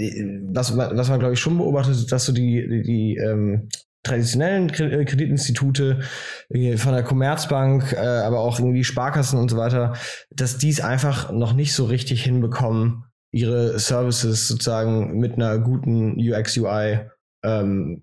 was, 0.53 0.77
was 0.77 1.09
man, 1.09 1.19
glaube 1.19 1.35
ich, 1.35 1.41
schon 1.41 1.57
beobachtet, 1.57 1.95
ist, 1.95 2.13
dass 2.13 2.27
so 2.27 2.33
die, 2.33 2.69
die, 2.69 2.83
die 2.83 3.17
ähm, 3.17 3.69
traditionellen 4.03 4.71
äh, 4.71 5.05
Kreditinstitute 5.05 6.01
von 6.77 6.93
der 6.93 7.03
Commerzbank, 7.03 7.93
äh, 7.93 7.99
aber 7.99 8.41
auch 8.41 8.59
irgendwie 8.59 8.85
Sparkassen 8.85 9.39
und 9.39 9.51
so 9.51 9.57
weiter, 9.57 9.95
dass 10.31 10.59
die 10.59 10.71
es 10.71 10.81
einfach 10.81 11.33
noch 11.33 11.53
nicht 11.53 11.75
so 11.75 11.85
richtig 11.85 12.23
hinbekommen, 12.23 13.05
ihre 13.33 13.79
Services 13.79 14.49
sozusagen 14.49 15.19
mit 15.19 15.35
einer 15.35 15.59
guten 15.59 16.17
UX 16.19 16.57
UI 16.57 17.01
ähm, 17.43 18.03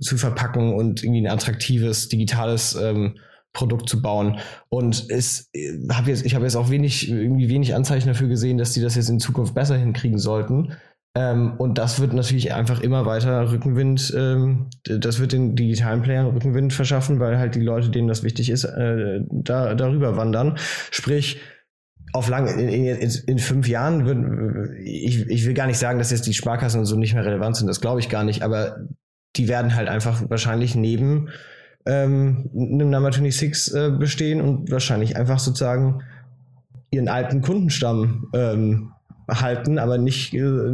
zu 0.00 0.16
verpacken 0.16 0.74
und 0.74 1.02
irgendwie 1.02 1.22
ein 1.22 1.32
attraktives 1.32 2.08
digitales 2.08 2.74
ähm, 2.74 3.18
Produkt 3.52 3.88
zu 3.88 4.02
bauen. 4.02 4.38
Und 4.68 5.06
es 5.08 5.48
äh, 5.54 5.78
habe 5.90 6.10
jetzt, 6.10 6.26
ich 6.26 6.34
habe 6.34 6.44
jetzt 6.44 6.56
auch 6.56 6.70
wenig, 6.70 7.08
irgendwie 7.08 7.48
wenig 7.48 7.74
Anzeichen 7.74 8.08
dafür 8.08 8.28
gesehen, 8.28 8.58
dass 8.58 8.72
die 8.72 8.82
das 8.82 8.94
jetzt 8.94 9.08
in 9.08 9.18
Zukunft 9.18 9.54
besser 9.54 9.76
hinkriegen 9.76 10.18
sollten. 10.18 10.74
Ähm, 11.16 11.54
und 11.56 11.78
das 11.78 11.98
wird 11.98 12.12
natürlich 12.12 12.52
einfach 12.52 12.82
immer 12.82 13.06
weiter 13.06 13.50
Rückenwind, 13.50 14.12
ähm, 14.14 14.68
das 14.84 15.18
wird 15.18 15.32
den 15.32 15.56
digitalen 15.56 16.02
Playern 16.02 16.26
Rückenwind 16.26 16.74
verschaffen, 16.74 17.20
weil 17.20 17.38
halt 17.38 17.54
die 17.54 17.62
Leute, 17.62 17.88
denen 17.88 18.06
das 18.06 18.22
wichtig 18.22 18.50
ist, 18.50 18.64
äh, 18.64 19.20
da, 19.30 19.74
darüber 19.74 20.18
wandern. 20.18 20.58
Sprich, 20.90 21.40
auf 22.12 22.28
lang, 22.28 22.46
in, 22.48 22.68
in, 22.68 23.10
in 23.26 23.38
fünf 23.38 23.66
Jahren 23.66 24.04
wird, 24.04 24.76
ich, 24.84 25.26
ich 25.26 25.46
will 25.46 25.54
gar 25.54 25.66
nicht 25.66 25.78
sagen, 25.78 25.98
dass 25.98 26.10
jetzt 26.10 26.26
die 26.26 26.34
Sparkassen 26.34 26.80
und 26.80 26.86
so 26.86 26.96
nicht 26.96 27.14
mehr 27.14 27.24
relevant 27.24 27.56
sind, 27.56 27.66
das 27.66 27.80
glaube 27.80 28.00
ich 28.00 28.10
gar 28.10 28.22
nicht, 28.22 28.42
aber 28.42 28.76
die 29.36 29.48
werden 29.48 29.74
halt 29.74 29.88
einfach 29.88 30.28
wahrscheinlich 30.28 30.74
neben 30.74 31.30
ähm, 31.86 32.50
einem 32.54 32.90
Number 32.90 33.10
26 33.10 33.74
äh, 33.74 33.90
bestehen 33.90 34.42
und 34.42 34.70
wahrscheinlich 34.70 35.16
einfach 35.16 35.38
sozusagen 35.38 36.02
ihren 36.90 37.08
alten 37.08 37.40
Kundenstamm 37.40 38.28
ähm, 38.34 38.92
halten, 39.28 39.78
aber 39.78 39.98
nicht 39.98 40.34
äh, 40.34 40.70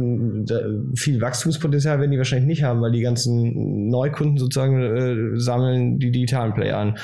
viel 0.95 1.21
Wachstumspotenzial 1.21 1.99
werden 1.99 2.11
die 2.11 2.17
wahrscheinlich 2.17 2.47
nicht 2.47 2.63
haben, 2.63 2.81
weil 2.81 2.91
die 2.91 3.01
ganzen 3.01 3.89
Neukunden 3.89 4.37
sozusagen 4.37 4.81
äh, 4.81 5.39
sammeln 5.39 5.99
die 5.99 6.11
digitalen 6.11 6.53
Player 6.53 6.77
an. 6.77 6.97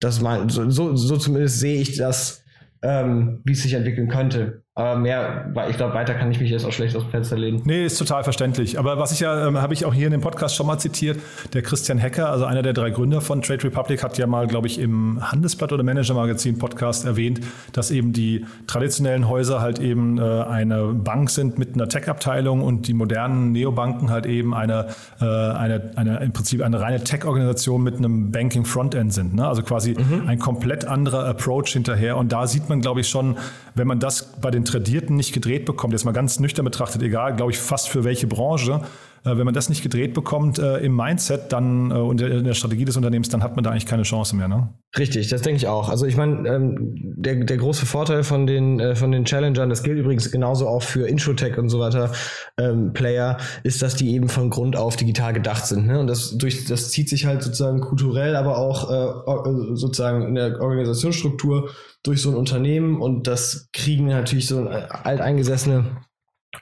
Das 0.00 0.20
mein, 0.20 0.48
so, 0.48 0.68
so 0.68 1.16
zumindest 1.16 1.60
sehe 1.60 1.80
ich 1.80 1.96
das, 1.96 2.44
ähm, 2.82 3.40
wie 3.44 3.52
es 3.52 3.62
sich 3.62 3.72
entwickeln 3.72 4.08
könnte. 4.08 4.63
Aber 4.76 4.96
mehr, 4.96 5.50
weil 5.54 5.70
ich 5.70 5.76
glaube, 5.76 5.94
weiter 5.94 6.14
kann 6.14 6.32
ich 6.32 6.40
mich 6.40 6.50
jetzt 6.50 6.64
auch 6.64 6.72
schlecht 6.72 6.96
aus 6.96 7.02
dem 7.04 7.10
Fenster 7.12 7.38
lehnen. 7.38 7.62
Nee, 7.64 7.86
ist 7.86 7.96
total 7.96 8.24
verständlich. 8.24 8.76
Aber 8.76 8.98
was 8.98 9.12
ich 9.12 9.20
ja, 9.20 9.46
ähm, 9.46 9.62
habe 9.62 9.72
ich 9.72 9.84
auch 9.84 9.94
hier 9.94 10.06
in 10.06 10.10
dem 10.10 10.20
Podcast 10.20 10.56
schon 10.56 10.66
mal 10.66 10.78
zitiert, 10.78 11.20
der 11.52 11.62
Christian 11.62 11.96
Hecker, 11.96 12.28
also 12.28 12.44
einer 12.44 12.62
der 12.62 12.72
drei 12.72 12.90
Gründer 12.90 13.20
von 13.20 13.40
Trade 13.40 13.62
Republic, 13.62 14.02
hat 14.02 14.18
ja 14.18 14.26
mal, 14.26 14.48
glaube 14.48 14.66
ich, 14.66 14.80
im 14.80 15.20
Handelsblatt 15.22 15.72
oder 15.72 15.84
Manager 15.84 16.14
Magazin 16.14 16.58
Podcast 16.58 17.04
erwähnt, 17.04 17.40
dass 17.70 17.92
eben 17.92 18.12
die 18.12 18.46
traditionellen 18.66 19.28
Häuser 19.28 19.60
halt 19.60 19.78
eben 19.78 20.18
äh, 20.18 20.22
eine 20.22 20.86
Bank 20.86 21.30
sind 21.30 21.56
mit 21.56 21.74
einer 21.76 21.88
Tech-Abteilung 21.88 22.60
und 22.60 22.88
die 22.88 22.94
modernen 22.94 23.52
Neobanken 23.52 24.10
halt 24.10 24.26
eben 24.26 24.54
eine, 24.54 24.88
äh, 25.20 25.24
eine, 25.24 25.92
eine 25.94 26.18
im 26.18 26.32
Prinzip 26.32 26.62
eine 26.62 26.80
reine 26.80 27.04
Tech-Organisation 27.04 27.80
mit 27.80 27.98
einem 27.98 28.32
Banking-Frontend 28.32 29.12
sind. 29.12 29.34
Ne? 29.34 29.46
Also 29.46 29.62
quasi 29.62 29.94
mhm. 29.94 30.26
ein 30.26 30.40
komplett 30.40 30.84
anderer 30.84 31.26
Approach 31.26 31.68
hinterher. 31.68 32.16
Und 32.16 32.32
da 32.32 32.48
sieht 32.48 32.68
man, 32.68 32.80
glaube 32.80 33.02
ich, 33.02 33.08
schon, 33.08 33.36
wenn 33.76 33.86
man 33.86 34.00
das 34.00 34.32
bei 34.40 34.50
den 34.50 34.63
Tradierten 34.64 35.16
nicht 35.16 35.32
gedreht 35.32 35.64
bekommt, 35.64 35.92
jetzt 35.92 36.04
mal 36.04 36.12
ganz 36.12 36.40
nüchtern 36.40 36.64
betrachtet, 36.64 37.02
egal, 37.02 37.36
glaube 37.36 37.52
ich, 37.52 37.58
fast 37.58 37.88
für 37.88 38.04
welche 38.04 38.26
Branche, 38.26 38.82
wenn 39.24 39.44
man 39.44 39.54
das 39.54 39.68
nicht 39.68 39.82
gedreht 39.82 40.12
bekommt 40.12 40.58
äh, 40.58 40.78
im 40.78 40.94
Mindset 40.94 41.52
dann 41.52 41.90
äh, 41.90 41.94
und 41.94 42.20
in 42.20 42.44
der 42.44 42.54
Strategie 42.54 42.84
des 42.84 42.96
Unternehmens, 42.96 43.30
dann 43.30 43.42
hat 43.42 43.56
man 43.56 43.64
da 43.64 43.70
eigentlich 43.70 43.86
keine 43.86 44.02
Chance 44.02 44.36
mehr. 44.36 44.48
Ne? 44.48 44.68
Richtig, 44.98 45.28
das 45.28 45.40
denke 45.42 45.56
ich 45.56 45.66
auch. 45.66 45.88
Also 45.88 46.04
ich 46.04 46.16
meine, 46.16 46.46
ähm, 46.48 46.76
der, 47.16 47.36
der 47.44 47.56
große 47.56 47.86
Vorteil 47.86 48.22
von 48.22 48.46
den, 48.46 48.80
äh, 48.80 48.94
von 48.94 49.10
den 49.12 49.24
Challengern, 49.24 49.70
das 49.70 49.82
gilt 49.82 49.98
übrigens 49.98 50.30
genauso 50.30 50.68
auch 50.68 50.82
für 50.82 51.08
Introtech 51.08 51.56
und 51.56 51.70
so 51.70 51.80
weiter, 51.80 52.12
ähm, 52.58 52.92
Player, 52.92 53.38
ist, 53.62 53.80
dass 53.80 53.96
die 53.96 54.14
eben 54.14 54.28
von 54.28 54.50
Grund 54.50 54.76
auf 54.76 54.96
digital 54.96 55.32
gedacht 55.32 55.66
sind. 55.66 55.86
Ne? 55.86 55.98
Und 55.98 56.06
das, 56.06 56.36
durch, 56.36 56.66
das 56.66 56.90
zieht 56.90 57.08
sich 57.08 57.24
halt 57.24 57.42
sozusagen 57.42 57.80
kulturell, 57.80 58.36
aber 58.36 58.58
auch 58.58 58.90
äh, 58.90 59.74
sozusagen 59.74 60.28
in 60.28 60.34
der 60.34 60.60
Organisationsstruktur 60.60 61.70
durch 62.02 62.20
so 62.20 62.30
ein 62.30 62.36
Unternehmen 62.36 63.00
und 63.00 63.26
das 63.26 63.68
kriegen 63.72 64.06
natürlich 64.06 64.46
so 64.46 64.68
alteingesessene 64.68 65.96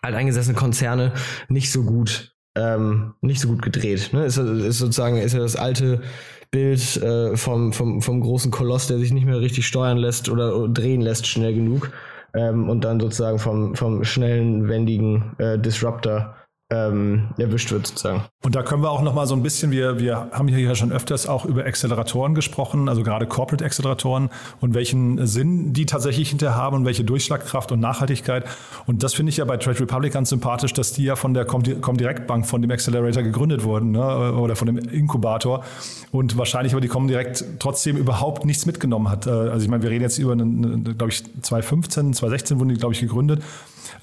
alteingesessene 0.00 0.56
Konzerne 0.56 1.12
nicht 1.48 1.70
so 1.70 1.84
gut, 1.84 2.31
ähm, 2.54 3.14
nicht 3.20 3.40
so 3.40 3.48
gut 3.48 3.62
gedreht. 3.62 4.10
Ne? 4.12 4.24
Ist, 4.24 4.36
ist 4.36 4.78
sozusagen 4.78 5.16
ist 5.16 5.32
ja 5.32 5.40
das 5.40 5.56
alte 5.56 6.02
Bild 6.50 6.96
äh, 6.98 7.36
vom, 7.36 7.72
vom, 7.72 8.02
vom 8.02 8.20
großen 8.20 8.50
Koloss, 8.50 8.86
der 8.86 8.98
sich 8.98 9.12
nicht 9.12 9.24
mehr 9.24 9.40
richtig 9.40 9.66
steuern 9.66 9.96
lässt 9.96 10.28
oder 10.28 10.68
drehen 10.68 11.00
lässt 11.00 11.26
schnell 11.26 11.54
genug. 11.54 11.90
Ähm, 12.34 12.68
und 12.68 12.84
dann 12.84 13.00
sozusagen 13.00 13.38
vom, 13.38 13.74
vom 13.74 14.04
schnellen, 14.04 14.68
wendigen 14.68 15.34
äh, 15.38 15.58
Disruptor 15.58 16.34
ähm, 16.72 17.28
erwischt 17.36 17.70
wird 17.70 17.86
sozusagen. 17.86 18.24
Und 18.42 18.54
da 18.54 18.62
können 18.62 18.82
wir 18.82 18.90
auch 18.90 19.02
noch 19.02 19.14
mal 19.14 19.26
so 19.26 19.34
ein 19.34 19.42
bisschen, 19.42 19.70
wir, 19.70 20.00
wir 20.00 20.30
haben 20.32 20.48
hier 20.48 20.58
ja 20.58 20.74
schon 20.74 20.90
öfters 20.90 21.28
auch 21.28 21.44
über 21.44 21.66
Acceleratoren 21.66 22.34
gesprochen, 22.34 22.88
also 22.88 23.02
gerade 23.02 23.26
Corporate 23.26 23.64
Acceleratoren 23.64 24.30
und 24.60 24.72
welchen 24.72 25.26
Sinn 25.26 25.74
die 25.74 25.84
tatsächlich 25.84 26.30
hinterher 26.30 26.56
haben 26.56 26.76
und 26.76 26.84
welche 26.84 27.04
Durchschlagkraft 27.04 27.72
und 27.72 27.80
Nachhaltigkeit. 27.80 28.44
Und 28.86 29.02
das 29.02 29.12
finde 29.12 29.30
ich 29.30 29.36
ja 29.36 29.44
bei 29.44 29.58
Trade 29.58 29.80
Republic 29.80 30.14
ganz 30.14 30.30
sympathisch, 30.30 30.72
dass 30.72 30.92
die 30.92 31.04
ja 31.04 31.14
von 31.14 31.34
der 31.34 31.44
Comdirect 31.44 32.26
Bank, 32.26 32.46
von 32.46 32.62
dem 32.62 32.70
Accelerator 32.70 33.22
gegründet 33.22 33.64
wurden 33.64 33.92
ne? 33.92 34.32
oder 34.32 34.56
von 34.56 34.66
dem 34.66 34.78
Inkubator 34.78 35.64
und 36.10 36.38
wahrscheinlich 36.38 36.72
aber 36.72 36.80
die 36.80 36.88
Comdirect 36.88 37.44
trotzdem 37.58 37.96
überhaupt 37.96 38.46
nichts 38.46 38.64
mitgenommen 38.64 39.10
hat. 39.10 39.26
Äh, 39.26 39.30
also 39.30 39.62
ich 39.62 39.68
meine, 39.68 39.82
wir 39.82 39.90
reden 39.90 40.02
jetzt 40.02 40.18
über, 40.18 40.34
glaube 40.34 41.08
ich, 41.10 41.22
2015, 41.42 42.14
2016 42.14 42.58
wurden 42.58 42.70
die, 42.70 42.76
glaube 42.76 42.94
ich, 42.94 43.00
gegründet 43.00 43.42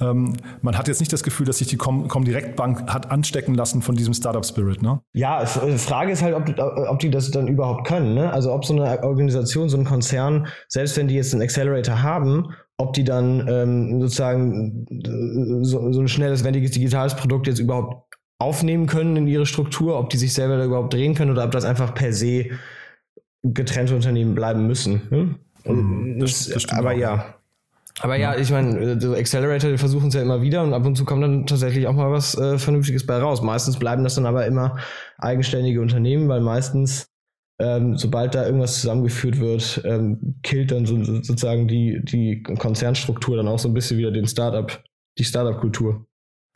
ähm, 0.01 0.33
man 0.61 0.77
hat 0.77 0.87
jetzt 0.87 0.99
nicht 0.99 1.11
das 1.13 1.23
Gefühl, 1.23 1.45
dass 1.45 1.57
sich 1.57 1.67
die 1.67 1.77
Comdirect 1.77 2.55
Bank 2.55 2.91
hat 2.91 3.11
anstecken 3.11 3.55
lassen 3.55 3.81
von 3.81 3.95
diesem 3.95 4.13
Startup 4.13 4.45
Spirit, 4.45 4.81
ne? 4.81 5.01
Ja, 5.13 5.41
äh, 5.41 5.77
Frage 5.77 6.11
ist 6.11 6.21
halt, 6.21 6.35
ob, 6.35 6.57
ob 6.89 6.99
die 6.99 7.09
das 7.09 7.31
dann 7.31 7.47
überhaupt 7.47 7.87
können, 7.87 8.13
ne? 8.13 8.31
Also 8.31 8.53
ob 8.53 8.65
so 8.65 8.73
eine 8.73 9.03
Organisation, 9.03 9.69
so 9.69 9.77
ein 9.77 9.85
Konzern, 9.85 10.47
selbst 10.67 10.97
wenn 10.97 11.07
die 11.07 11.15
jetzt 11.15 11.33
einen 11.33 11.41
Accelerator 11.41 12.01
haben, 12.01 12.53
ob 12.77 12.93
die 12.93 13.03
dann 13.03 13.45
ähm, 13.47 14.01
sozusagen 14.01 14.85
äh, 14.89 15.65
so, 15.65 15.91
so 15.91 15.99
ein 15.99 16.07
schnelles, 16.07 16.43
wendiges 16.43 16.71
digitales 16.71 17.15
Produkt 17.15 17.47
jetzt 17.47 17.59
überhaupt 17.59 18.15
aufnehmen 18.39 18.87
können 18.87 19.17
in 19.17 19.27
ihre 19.27 19.45
Struktur, 19.45 19.99
ob 19.99 20.09
die 20.09 20.17
sich 20.17 20.33
selber 20.33 20.57
da 20.57 20.65
überhaupt 20.65 20.93
drehen 20.93 21.13
können 21.13 21.31
oder 21.31 21.43
ob 21.43 21.51
das 21.51 21.65
einfach 21.65 21.93
per 21.93 22.13
se 22.13 22.51
getrennte 23.43 23.95
Unternehmen 23.95 24.33
bleiben 24.33 24.65
müssen. 24.65 25.37
Mhm, 25.65 26.19
das, 26.19 26.47
das 26.47 26.69
aber 26.69 26.91
auch. 26.91 26.97
ja, 26.97 27.35
aber 28.01 28.15
ja, 28.15 28.35
ich 28.35 28.49
meine, 28.51 28.99
so 28.99 29.13
Accelerator 29.13 29.77
versuchen 29.77 30.07
es 30.07 30.13
ja 30.13 30.21
immer 30.21 30.41
wieder 30.41 30.63
und 30.63 30.73
ab 30.73 30.85
und 30.85 30.95
zu 30.95 31.05
kommt 31.05 31.23
dann 31.23 31.45
tatsächlich 31.45 31.87
auch 31.87 31.93
mal 31.93 32.11
was 32.11 32.37
äh, 32.37 32.57
Vernünftiges 32.57 33.05
bei 33.05 33.17
raus. 33.17 33.41
Meistens 33.41 33.77
bleiben 33.77 34.03
das 34.03 34.15
dann 34.15 34.25
aber 34.25 34.45
immer 34.45 34.77
eigenständige 35.17 35.81
Unternehmen, 35.81 36.29
weil 36.29 36.39
meistens, 36.39 37.09
ähm, 37.59 37.97
sobald 37.97 38.35
da 38.35 38.45
irgendwas 38.45 38.79
zusammengeführt 38.79 39.39
wird, 39.39 39.81
ähm, 39.83 40.39
killt 40.43 40.71
dann 40.71 40.85
so, 40.85 41.03
sozusagen 41.03 41.67
die, 41.67 42.01
die 42.03 42.41
Konzernstruktur 42.43 43.35
dann 43.35 43.47
auch 43.47 43.59
so 43.59 43.67
ein 43.67 43.73
bisschen 43.73 43.97
wieder 43.97 44.11
den 44.11 44.27
Startup, 44.27 44.81
die 45.17 45.25
Startup-Kultur. 45.25 46.05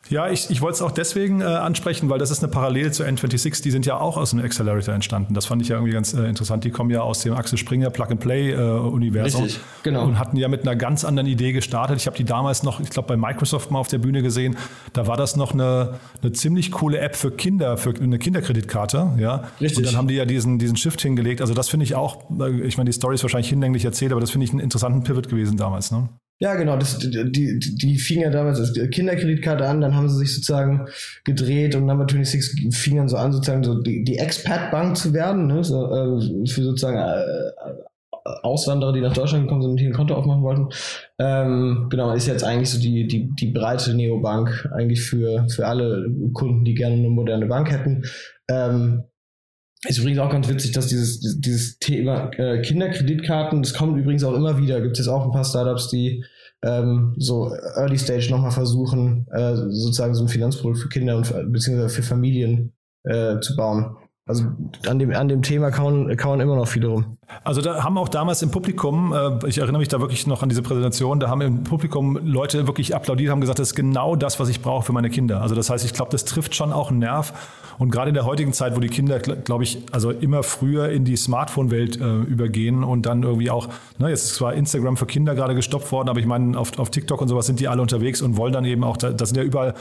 Ja, 0.09 0.29
ich, 0.29 0.49
ich 0.49 0.61
wollte 0.61 0.75
es 0.75 0.81
auch 0.81 0.91
deswegen 0.91 1.41
äh, 1.41 1.45
ansprechen, 1.45 2.09
weil 2.09 2.19
das 2.19 2.29
ist 2.29 2.43
eine 2.43 2.51
Parallele 2.51 2.91
zu 2.91 3.03
N26. 3.03 3.63
Die 3.63 3.71
sind 3.71 3.85
ja 3.85 3.97
auch 3.97 4.17
aus 4.17 4.33
einem 4.33 4.43
Accelerator 4.43 4.93
entstanden. 4.93 5.33
Das 5.33 5.45
fand 5.45 5.61
ich 5.61 5.69
ja 5.69 5.77
irgendwie 5.77 5.93
ganz 5.93 6.13
äh, 6.13 6.25
interessant. 6.25 6.65
Die 6.65 6.71
kommen 6.71 6.89
ja 6.89 7.01
aus 7.01 7.21
dem 7.21 7.33
Axel 7.33 7.57
Springer 7.57 7.89
Plug-and-Play-Universum. 7.89 9.45
Äh, 9.45 9.51
genau. 9.81 10.03
Und 10.05 10.19
hatten 10.19 10.35
ja 10.35 10.49
mit 10.49 10.63
einer 10.63 10.75
ganz 10.75 11.05
anderen 11.05 11.27
Idee 11.27 11.53
gestartet. 11.53 11.97
Ich 11.97 12.05
habe 12.05 12.17
die 12.17 12.25
damals 12.25 12.63
noch, 12.63 12.81
ich 12.81 12.89
glaube, 12.89 13.07
bei 13.07 13.17
Microsoft 13.17 13.71
mal 13.71 13.79
auf 13.79 13.87
der 13.87 13.99
Bühne 13.99 14.21
gesehen. 14.21 14.57
Da 14.91 15.07
war 15.07 15.15
das 15.15 15.37
noch 15.37 15.53
eine, 15.53 15.99
eine 16.21 16.33
ziemlich 16.33 16.71
coole 16.71 16.99
App 16.99 17.15
für 17.15 17.31
Kinder, 17.31 17.77
für 17.77 17.93
eine 17.93 18.19
Kinderkreditkarte. 18.19 19.13
Ja? 19.17 19.45
Richtig. 19.61 19.77
Und 19.77 19.87
dann 19.87 19.95
haben 19.95 20.09
die 20.09 20.15
ja 20.15 20.25
diesen, 20.25 20.59
diesen 20.59 20.75
Shift 20.75 21.01
hingelegt. 21.01 21.39
Also 21.39 21.53
das 21.53 21.69
finde 21.69 21.85
ich 21.85 21.95
auch, 21.95 22.29
äh, 22.41 22.61
ich 22.61 22.77
meine, 22.77 22.89
die 22.89 22.93
Story 22.93 23.15
ist 23.15 23.23
wahrscheinlich 23.23 23.49
hinlänglich 23.49 23.85
erzählt, 23.85 24.11
aber 24.11 24.19
das 24.19 24.31
finde 24.31 24.45
ich 24.45 24.51
einen 24.51 24.59
interessanten 24.59 25.03
Pivot 25.03 25.29
gewesen 25.29 25.55
damals. 25.55 25.91
Ne? 25.91 26.09
Ja, 26.43 26.55
genau. 26.55 26.75
Das, 26.75 26.99
die, 26.99 27.31
die, 27.31 27.57
die 27.57 27.97
fing 27.97 28.19
ja 28.19 28.29
damals 28.29 28.59
als 28.59 28.73
Kinderkreditkarte 28.73 29.65
an, 29.65 29.79
dann 29.79 29.95
haben 29.95 30.09
sie 30.09 30.17
sich 30.17 30.35
sozusagen 30.35 30.87
gedreht 31.23 31.73
und 31.73 31.85
Number 31.85 32.05
26 32.05 32.75
fing 32.75 32.97
dann 32.97 33.07
so 33.07 33.15
an, 33.15 33.31
sozusagen 33.31 33.63
so 33.63 33.81
die, 33.81 34.03
die 34.03 34.17
Expat-Bank 34.17 34.97
zu 34.97 35.13
werden, 35.13 35.47
ne? 35.47 35.63
so, 35.63 35.85
äh, 35.85 36.45
für 36.45 36.63
sozusagen 36.63 36.97
äh, 36.97 38.41
Auswanderer, 38.41 38.91
die 38.91 38.99
nach 38.99 39.13
Deutschland 39.13 39.45
gekommen 39.45 39.61
sind 39.61 39.71
und 39.71 39.77
hier 39.77 39.89
ein 39.89 39.93
Konto 39.93 40.15
aufmachen 40.15 40.43
wollten. 40.43 40.67
Ähm, 41.17 41.87
genau, 41.89 42.11
ist 42.11 42.27
jetzt 42.27 42.43
eigentlich 42.43 42.71
so 42.71 42.79
die, 42.79 43.07
die, 43.07 43.29
die 43.33 43.51
breite 43.51 43.93
Neobank 43.93 44.67
eigentlich 44.73 45.01
für, 45.01 45.47
für 45.47 45.65
alle 45.65 46.11
Kunden, 46.33 46.65
die 46.65 46.73
gerne 46.73 46.95
eine 46.95 47.09
moderne 47.09 47.45
Bank 47.45 47.71
hätten. 47.71 48.03
Ähm, 48.49 49.03
ist 49.85 49.97
übrigens 49.97 50.19
auch 50.19 50.29
ganz 50.29 50.47
witzig, 50.47 50.71
dass 50.71 50.87
dieses, 50.87 51.19
dieses 51.39 51.77
Thema 51.79 52.31
äh, 52.37 52.61
Kinderkreditkarten, 52.61 53.61
das 53.61 53.73
kommt 53.73 53.97
übrigens 53.97 54.23
auch 54.23 54.33
immer 54.33 54.57
wieder. 54.57 54.81
Gibt 54.81 54.99
es 54.99 55.07
auch 55.07 55.25
ein 55.25 55.31
paar 55.31 55.43
Startups, 55.43 55.89
die 55.89 56.23
ähm, 56.63 57.13
so 57.17 57.53
Early 57.75 57.97
Stage 57.97 58.29
nochmal 58.31 58.51
versuchen, 58.51 59.27
äh, 59.31 59.55
sozusagen 59.55 60.15
so 60.15 60.23
ein 60.23 60.29
Finanzprodukt 60.29 60.79
für 60.79 60.89
Kinder 60.89 61.17
und 61.17 61.27
für, 61.27 61.43
beziehungsweise 61.43 61.93
für 61.93 62.03
Familien 62.03 62.73
äh, 63.03 63.39
zu 63.41 63.55
bauen. 63.55 63.97
Also 64.25 64.45
an 64.87 64.99
dem, 64.99 65.11
an 65.11 65.27
dem 65.27 65.41
Thema 65.41 65.69
kauen, 65.69 66.15
kauen 66.15 66.39
immer 66.39 66.55
noch 66.55 66.67
viele 66.67 66.87
rum. 66.87 67.17
Also 67.43 67.61
da 67.61 67.83
haben 67.83 67.97
auch 67.97 68.07
damals 68.07 68.41
im 68.41 68.51
Publikum, 68.51 69.11
äh, 69.11 69.49
ich 69.49 69.57
erinnere 69.57 69.79
mich 69.79 69.89
da 69.89 69.99
wirklich 69.99 70.27
noch 70.27 70.41
an 70.41 70.47
diese 70.47 70.61
Präsentation, 70.61 71.19
da 71.19 71.27
haben 71.27 71.41
im 71.41 71.63
Publikum 71.65 72.17
Leute 72.23 72.65
wirklich 72.65 72.95
applaudiert, 72.95 73.31
haben 73.31 73.41
gesagt, 73.41 73.59
das 73.59 73.69
ist 73.69 73.75
genau 73.75 74.15
das, 74.15 74.39
was 74.39 74.47
ich 74.47 74.61
brauche 74.61 74.85
für 74.85 74.93
meine 74.93 75.09
Kinder. 75.09 75.41
Also 75.41 75.55
das 75.55 75.69
heißt, 75.69 75.83
ich 75.83 75.91
glaube, 75.91 76.09
das 76.11 76.23
trifft 76.23 76.55
schon 76.55 76.71
auch 76.71 76.89
einen 76.89 76.99
Nerv. 76.99 77.33
Und 77.79 77.89
gerade 77.89 78.09
in 78.09 78.13
der 78.13 78.23
heutigen 78.23 78.53
Zeit, 78.53 78.77
wo 78.77 78.79
die 78.79 78.87
Kinder, 78.87 79.19
glaube 79.19 79.65
ich, 79.65 79.83
also 79.91 80.11
immer 80.11 80.43
früher 80.43 80.87
in 80.89 81.03
die 81.03 81.17
Smartphone-Welt 81.17 81.99
äh, 81.99 82.19
übergehen 82.21 82.85
und 82.85 83.05
dann 83.05 83.23
irgendwie 83.23 83.51
auch, 83.51 83.67
ne, 83.97 84.07
jetzt 84.07 84.23
ist 84.23 84.35
zwar 84.35 84.53
Instagram 84.53 84.95
für 84.95 85.05
Kinder 85.05 85.35
gerade 85.35 85.53
gestoppt 85.53 85.91
worden, 85.91 86.07
aber 86.07 86.21
ich 86.21 86.27
meine, 86.27 86.57
auf, 86.57 86.79
auf 86.79 86.91
TikTok 86.91 87.19
und 87.19 87.27
sowas 87.27 87.45
sind 87.45 87.59
die 87.59 87.67
alle 87.67 87.81
unterwegs 87.81 88.21
und 88.21 88.37
wollen 88.37 88.53
dann 88.53 88.63
eben 88.63 88.85
auch, 88.85 88.95
das 88.95 89.29
sind 89.29 89.37
ja 89.37 89.43
überall 89.43 89.73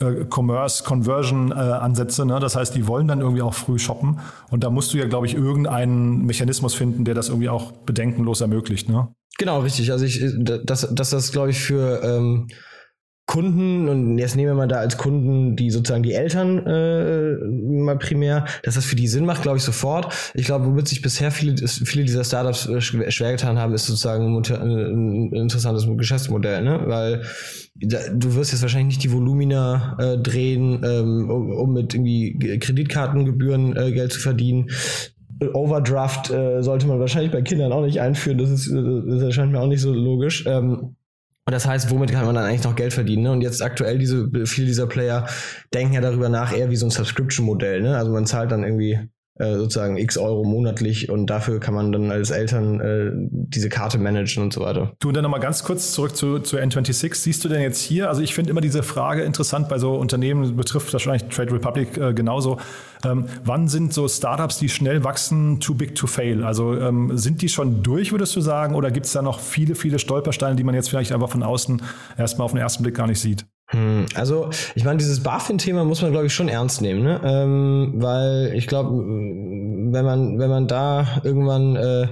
äh, 0.00 0.24
Commerce, 0.28 0.84
Conversion-Ansätze. 0.84 2.22
Äh, 2.22 2.26
ne? 2.26 2.40
Das 2.40 2.56
heißt, 2.56 2.74
die 2.74 2.86
wollen 2.86 3.08
dann 3.08 3.20
irgendwie 3.20 3.42
auch 3.42 3.54
früh 3.54 3.78
shoppen. 3.78 4.20
Und 4.50 4.64
da 4.64 4.70
musst 4.70 4.92
du 4.92 4.98
ja, 4.98 5.06
glaube 5.06 5.26
ich, 5.26 5.34
irgendeinen 5.34 6.24
Mechanismus 6.26 6.74
finden, 6.74 7.04
der 7.04 7.14
das 7.14 7.28
irgendwie 7.28 7.48
auch 7.48 7.72
bedenkenlos 7.72 8.40
ermöglicht. 8.40 8.88
Ne? 8.88 9.08
Genau, 9.38 9.60
richtig. 9.60 9.92
Also 9.92 10.04
ich, 10.04 10.22
dass, 10.64 10.92
dass 10.94 11.10
das, 11.10 11.32
glaube 11.32 11.50
ich, 11.50 11.60
für 11.60 12.02
ähm, 12.02 12.48
Kunden, 13.30 13.88
und 13.88 14.18
jetzt 14.18 14.34
nehmen 14.34 14.48
wir 14.48 14.54
mal 14.56 14.66
da 14.66 14.78
als 14.78 14.98
Kunden 14.98 15.54
die 15.54 15.70
sozusagen 15.70 16.02
die 16.02 16.14
Eltern 16.14 16.66
äh, 16.66 17.36
mal 17.80 17.96
primär, 17.96 18.44
dass 18.64 18.74
das 18.74 18.84
für 18.84 18.96
die 18.96 19.06
Sinn 19.06 19.24
macht, 19.24 19.42
glaube 19.42 19.56
ich, 19.56 19.62
sofort. 19.62 20.12
Ich 20.34 20.46
glaube, 20.46 20.66
womit 20.66 20.88
sich 20.88 21.00
bisher 21.00 21.30
viele, 21.30 21.54
viele 21.68 22.02
dieser 22.02 22.24
Startups 22.24 22.66
äh, 22.66 22.80
schwer 22.80 23.30
getan 23.30 23.56
haben, 23.56 23.72
ist 23.72 23.86
sozusagen 23.86 24.36
ein, 24.36 25.32
interessantes 25.32 25.86
Geschäftsmodell, 25.96 26.64
ne? 26.64 26.82
Weil 26.86 27.22
du 27.76 28.34
wirst 28.34 28.50
jetzt 28.50 28.62
wahrscheinlich 28.62 28.96
nicht 28.96 29.04
die 29.04 29.12
Volumina 29.12 29.96
äh, 30.00 30.18
drehen, 30.18 30.82
ähm, 30.84 31.30
um, 31.30 31.52
um 31.52 31.72
mit 31.72 31.94
irgendwie 31.94 32.58
Kreditkartengebühren 32.58 33.76
äh, 33.76 33.92
Geld 33.92 34.12
zu 34.12 34.18
verdienen. 34.18 34.70
Overdraft 35.54 36.30
äh, 36.32 36.64
sollte 36.64 36.88
man 36.88 36.98
wahrscheinlich 36.98 37.30
bei 37.30 37.42
Kindern 37.42 37.70
auch 37.70 37.84
nicht 37.84 38.00
einführen. 38.00 38.38
Das 38.38 38.50
ist, 38.50 38.68
das 38.68 39.22
erscheint 39.22 39.52
mir 39.52 39.60
auch 39.60 39.68
nicht 39.68 39.82
so 39.82 39.92
logisch. 39.92 40.44
Ähm, 40.48 40.96
und 41.46 41.52
das 41.52 41.66
heißt, 41.66 41.90
womit 41.90 42.12
kann 42.12 42.26
man 42.26 42.34
dann 42.34 42.44
eigentlich 42.44 42.64
noch 42.64 42.76
Geld 42.76 42.92
verdienen? 42.92 43.24
Ne? 43.24 43.32
Und 43.32 43.40
jetzt 43.40 43.62
aktuell 43.62 43.98
diese, 43.98 44.28
viele 44.46 44.66
dieser 44.66 44.86
Player 44.86 45.26
denken 45.74 45.94
ja 45.94 46.00
darüber 46.00 46.28
nach, 46.28 46.56
eher 46.56 46.70
wie 46.70 46.76
so 46.76 46.86
ein 46.86 46.90
Subscription-Modell. 46.90 47.82
Ne? 47.82 47.96
Also 47.96 48.12
man 48.12 48.26
zahlt 48.26 48.52
dann 48.52 48.62
irgendwie 48.62 48.98
äh, 49.40 49.56
sozusagen 49.56 49.96
x 49.96 50.18
Euro 50.18 50.44
monatlich 50.44 51.08
und 51.08 51.26
dafür 51.26 51.60
kann 51.60 51.72
man 51.72 51.92
dann 51.92 52.10
als 52.10 52.30
Eltern 52.30 52.78
äh, 52.80 53.10
diese 53.14 53.70
Karte 53.70 53.96
managen 53.96 54.42
und 54.42 54.52
so 54.52 54.60
weiter. 54.60 54.92
Du 55.00 55.08
und 55.08 55.14
dann 55.14 55.22
nochmal 55.22 55.40
ganz 55.40 55.64
kurz 55.64 55.92
zurück 55.92 56.14
zu, 56.14 56.40
zu 56.40 56.58
N26. 56.58 57.14
Siehst 57.14 57.42
du 57.42 57.48
denn 57.48 57.62
jetzt 57.62 57.80
hier, 57.80 58.10
also 58.10 58.20
ich 58.20 58.34
finde 58.34 58.50
immer 58.50 58.60
diese 58.60 58.82
Frage 58.82 59.22
interessant 59.22 59.70
bei 59.70 59.78
so 59.78 59.94
Unternehmen, 59.94 60.56
betrifft 60.56 60.92
wahrscheinlich 60.92 61.24
Trade 61.34 61.52
Republic 61.52 61.96
äh, 61.96 62.12
genauso. 62.12 62.58
Ähm, 63.04 63.26
wann 63.44 63.68
sind 63.68 63.92
so 63.92 64.08
Startups, 64.08 64.58
die 64.58 64.68
schnell 64.68 65.04
wachsen, 65.04 65.60
too 65.60 65.74
big 65.74 65.94
to 65.94 66.06
fail? 66.06 66.44
Also 66.44 66.74
ähm, 66.74 67.16
sind 67.16 67.42
die 67.42 67.48
schon 67.48 67.82
durch, 67.82 68.12
würdest 68.12 68.36
du 68.36 68.40
sagen, 68.40 68.74
oder 68.74 68.90
gibt 68.90 69.06
es 69.06 69.12
da 69.12 69.22
noch 69.22 69.40
viele, 69.40 69.74
viele 69.74 69.98
Stolpersteine, 69.98 70.56
die 70.56 70.64
man 70.64 70.74
jetzt 70.74 70.90
vielleicht 70.90 71.12
einfach 71.12 71.30
von 71.30 71.42
außen 71.42 71.82
erstmal 72.18 72.44
auf 72.44 72.52
den 72.52 72.60
ersten 72.60 72.82
Blick 72.82 72.94
gar 72.94 73.06
nicht 73.06 73.20
sieht? 73.20 73.46
Hm, 73.70 74.06
also, 74.14 74.50
ich 74.74 74.84
meine, 74.84 74.98
dieses 74.98 75.22
BaFin-Thema 75.22 75.84
muss 75.84 76.02
man, 76.02 76.10
glaube 76.10 76.26
ich, 76.26 76.34
schon 76.34 76.48
ernst 76.48 76.82
nehmen, 76.82 77.04
ne? 77.04 77.20
Ähm, 77.22 77.92
weil 77.96 78.52
ich 78.54 78.66
glaube, 78.66 78.90
wenn 79.92 80.04
man, 80.04 80.38
wenn 80.38 80.50
man 80.50 80.66
da 80.66 81.20
irgendwann 81.24 81.76
äh, 81.76 82.08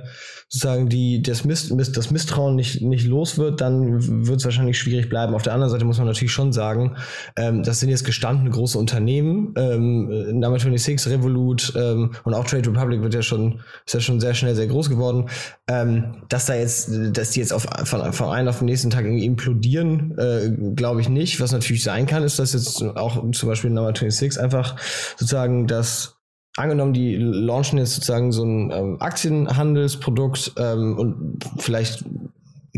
sozusagen 0.49 0.89
die, 0.89 1.21
das, 1.21 1.45
Miss, 1.45 1.69
das 1.69 2.11
Misstrauen 2.11 2.57
nicht, 2.57 2.81
nicht 2.81 3.07
los 3.07 3.37
wird, 3.37 3.61
dann 3.61 4.27
wird 4.27 4.39
es 4.39 4.45
wahrscheinlich 4.47 4.79
schwierig 4.79 5.11
bleiben. 5.11 5.35
Auf 5.35 5.43
der 5.43 5.53
anderen 5.53 5.71
Seite 5.71 5.85
muss 5.85 5.99
man 5.99 6.07
natürlich 6.07 6.33
schon 6.33 6.55
sagen, 6.55 6.97
ähm, 7.37 7.63
das 7.63 7.81
sind 7.81 7.91
jetzt 7.91 8.05
gestandene 8.05 8.49
große 8.49 8.79
Unternehmen, 8.79 9.53
ähm, 9.57 10.39
Number 10.41 10.59
26, 10.59 11.13
Revolut 11.13 11.75
ähm, 11.77 12.13
und 12.25 12.33
auch 12.33 12.45
Trade 12.45 12.67
Republic 12.71 13.03
wird 13.03 13.13
ja 13.13 13.21
schon, 13.21 13.61
ist 13.85 13.93
ja 13.93 14.01
schon 14.01 14.21
sehr 14.21 14.33
schnell 14.33 14.55
sehr 14.55 14.69
groß 14.69 14.89
geworden. 14.89 15.29
Ähm, 15.69 16.23
dass 16.31 16.47
da 16.47 16.55
jetzt, 16.55 16.91
dass 17.13 17.33
die 17.33 17.41
jetzt 17.41 17.53
auf, 17.53 17.67
von, 17.85 18.13
von 18.15 18.29
einem 18.31 18.49
auf 18.49 18.59
den 18.59 18.67
nächsten 18.67 18.89
Tag 18.89 19.05
irgendwie 19.05 19.27
implodieren, 19.27 20.17
äh, 20.17 20.51
glaube 20.75 21.03
ich 21.03 21.11
nicht. 21.11 21.41
Was 21.41 21.53
natürlich 21.53 21.83
sein 21.83 22.07
kann, 22.07 22.23
ist, 22.23 22.39
dass 22.39 22.55
jetzt 22.55 22.83
auch 22.83 23.23
zum 23.33 23.49
Beispiel 23.51 23.69
Number 23.69 23.89
26 23.89 24.41
einfach 24.41 24.77
sozusagen 25.19 25.67
das 25.67 26.18
angenommen, 26.59 26.93
die 26.93 27.17
launchen 27.17 27.79
jetzt 27.79 27.95
sozusagen 27.95 28.33
so 28.33 28.45
ein 28.45 28.71
ähm, 28.71 28.97
Aktienhandelsprodukt 29.01 30.53
ähm, 30.59 30.99
und 30.99 31.45
vielleicht 31.59 32.05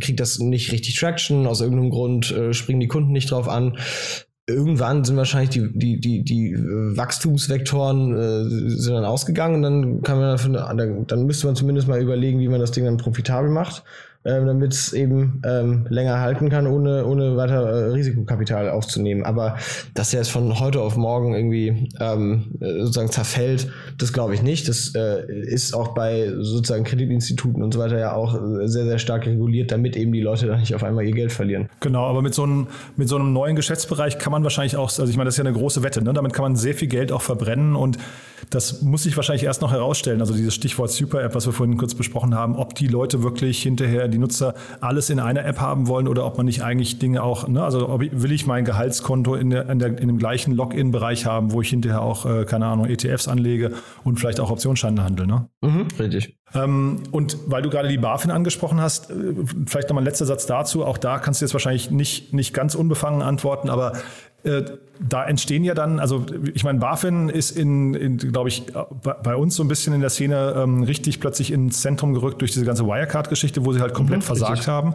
kriegt 0.00 0.20
das 0.20 0.38
nicht 0.38 0.72
richtig 0.72 0.96
Traction, 0.96 1.46
aus 1.46 1.60
irgendeinem 1.60 1.90
Grund 1.90 2.30
äh, 2.30 2.52
springen 2.52 2.80
die 2.80 2.88
Kunden 2.88 3.12
nicht 3.12 3.30
drauf 3.30 3.48
an. 3.48 3.76
Irgendwann 4.46 5.04
sind 5.04 5.16
wahrscheinlich 5.16 5.50
die, 5.50 5.70
die, 5.72 6.00
die, 6.00 6.24
die 6.24 6.56
Wachstumsvektoren 6.56 8.16
äh, 8.16 8.78
sind 8.80 8.94
dann 8.94 9.04
ausgegangen. 9.04 9.56
Und 9.56 9.62
dann 9.62 10.02
kann 10.02 10.18
man 10.18 11.06
dann 11.06 11.26
müsste 11.26 11.46
man 11.46 11.54
zumindest 11.54 11.86
mal 11.86 12.02
überlegen, 12.02 12.40
wie 12.40 12.48
man 12.48 12.58
das 12.58 12.72
Ding 12.72 12.84
dann 12.84 12.96
profitabel 12.96 13.50
macht 13.50 13.84
ähm, 14.22 14.46
damit 14.46 14.74
es 14.74 14.92
eben 14.92 15.40
ähm, 15.46 15.86
länger 15.88 16.20
halten 16.20 16.50
kann, 16.50 16.66
ohne, 16.66 17.06
ohne 17.06 17.38
weiter 17.38 17.62
äh, 17.62 17.84
Risikokapital 17.92 18.68
aufzunehmen. 18.68 19.24
Aber 19.24 19.56
dass 19.94 20.12
er 20.12 20.20
jetzt 20.20 20.30
von 20.30 20.60
heute 20.60 20.82
auf 20.82 20.96
morgen 20.96 21.34
irgendwie 21.34 21.88
ähm, 21.98 22.56
sozusagen 22.60 23.10
zerfällt, 23.10 23.68
das 23.96 24.12
glaube 24.12 24.34
ich 24.34 24.42
nicht. 24.42 24.68
Das 24.68 24.94
äh, 24.94 25.24
ist 25.32 25.74
auch 25.74 25.94
bei 25.94 26.30
sozusagen 26.38 26.84
Kreditinstituten 26.84 27.62
und 27.62 27.72
so 27.72 27.80
weiter 27.80 27.98
ja 27.98 28.12
auch 28.12 28.38
sehr, 28.64 28.84
sehr 28.84 28.98
stark 28.98 29.26
reguliert, 29.26 29.72
damit 29.72 29.96
eben 29.96 30.12
die 30.12 30.20
Leute 30.20 30.46
dann 30.46 30.60
nicht 30.60 30.74
auf 30.74 30.84
einmal 30.84 31.06
ihr 31.06 31.14
Geld 31.14 31.32
verlieren. 31.32 31.70
Genau, 31.80 32.04
aber 32.04 32.20
mit 32.20 32.34
so 32.34 32.42
einem, 32.42 32.66
mit 32.96 33.08
so 33.08 33.16
einem 33.16 33.32
neuen 33.32 33.56
Geschäftsbereich 33.56 34.18
kann 34.18 34.32
man 34.32 34.42
wahrscheinlich 34.42 34.76
auch, 34.76 34.90
also 34.90 35.06
ich 35.06 35.16
meine, 35.16 35.28
das 35.28 35.34
ist 35.34 35.38
ja 35.38 35.44
eine 35.44 35.56
große 35.56 35.82
Wette, 35.82 36.04
ne? 36.04 36.12
damit 36.12 36.34
kann 36.34 36.42
man 36.42 36.56
sehr 36.56 36.74
viel 36.74 36.88
Geld 36.88 37.10
auch 37.10 37.22
verbrennen 37.22 37.74
und 37.74 37.96
das 38.50 38.82
muss 38.82 39.04
sich 39.04 39.16
wahrscheinlich 39.16 39.44
erst 39.44 39.62
noch 39.62 39.70
herausstellen. 39.70 40.20
Also 40.20 40.34
dieses 40.34 40.54
Stichwort 40.54 40.90
Super 40.90 41.22
App, 41.22 41.34
was 41.34 41.46
wir 41.46 41.52
vorhin 41.52 41.76
kurz 41.76 41.94
besprochen 41.94 42.34
haben, 42.34 42.56
ob 42.56 42.74
die 42.74 42.88
Leute 42.88 43.22
wirklich 43.22 43.62
hinterher 43.62 44.08
die 44.10 44.18
Nutzer 44.18 44.54
alles 44.80 45.10
in 45.10 45.20
einer 45.20 45.44
App 45.44 45.60
haben 45.60 45.88
wollen 45.88 46.08
oder 46.08 46.26
ob 46.26 46.36
man 46.36 46.46
nicht 46.46 46.62
eigentlich 46.62 46.98
Dinge 46.98 47.22
auch, 47.22 47.48
ne, 47.48 47.62
also 47.62 47.88
ob 47.88 48.02
ich, 48.02 48.22
will 48.22 48.32
ich 48.32 48.46
mein 48.46 48.64
Gehaltskonto 48.64 49.34
in, 49.34 49.50
der, 49.50 49.68
in, 49.68 49.78
der, 49.78 49.98
in 49.98 50.08
dem 50.08 50.18
gleichen 50.18 50.54
Login-Bereich 50.54 51.26
haben, 51.26 51.52
wo 51.52 51.60
ich 51.60 51.70
hinterher 51.70 52.02
auch, 52.02 52.26
äh, 52.26 52.44
keine 52.44 52.66
Ahnung, 52.66 52.86
ETFs 52.86 53.28
anlege 53.28 53.72
und 54.04 54.18
vielleicht 54.18 54.40
auch 54.40 54.50
Optionsscheine 54.50 55.04
handle, 55.04 55.26
ne? 55.26 55.48
Mhm, 55.62 55.88
richtig. 55.98 56.36
Ähm, 56.52 57.02
und 57.12 57.36
weil 57.46 57.62
du 57.62 57.70
gerade 57.70 57.88
die 57.88 57.98
BaFin 57.98 58.30
angesprochen 58.30 58.80
hast, 58.80 59.10
äh, 59.10 59.14
vielleicht 59.66 59.88
nochmal 59.88 60.02
ein 60.02 60.06
letzter 60.06 60.26
Satz 60.26 60.46
dazu. 60.46 60.84
Auch 60.84 60.98
da 60.98 61.18
kannst 61.18 61.40
du 61.40 61.44
jetzt 61.44 61.52
wahrscheinlich 61.52 61.90
nicht, 61.90 62.32
nicht 62.32 62.52
ganz 62.52 62.74
unbefangen 62.74 63.22
antworten, 63.22 63.70
aber 63.70 63.92
da 64.42 65.24
entstehen 65.24 65.64
ja 65.64 65.74
dann, 65.74 65.98
also 65.98 66.24
ich 66.54 66.64
meine, 66.64 66.78
BaFin 66.78 67.28
ist 67.28 67.50
in, 67.50 67.94
in 67.94 68.16
glaube 68.18 68.48
ich, 68.48 68.64
bei 69.22 69.34
uns 69.34 69.56
so 69.56 69.62
ein 69.62 69.68
bisschen 69.68 69.92
in 69.92 70.00
der 70.00 70.10
Szene 70.10 70.54
ähm, 70.56 70.82
richtig 70.82 71.20
plötzlich 71.20 71.52
ins 71.52 71.80
Zentrum 71.80 72.14
gerückt 72.14 72.40
durch 72.40 72.52
diese 72.52 72.64
ganze 72.64 72.86
Wirecard-Geschichte, 72.86 73.64
wo 73.64 73.72
sie 73.72 73.80
halt 73.80 73.94
komplett 73.94 74.20
mhm, 74.20 74.24
versagt 74.24 74.52
richtig. 74.52 74.68
haben. 74.68 74.94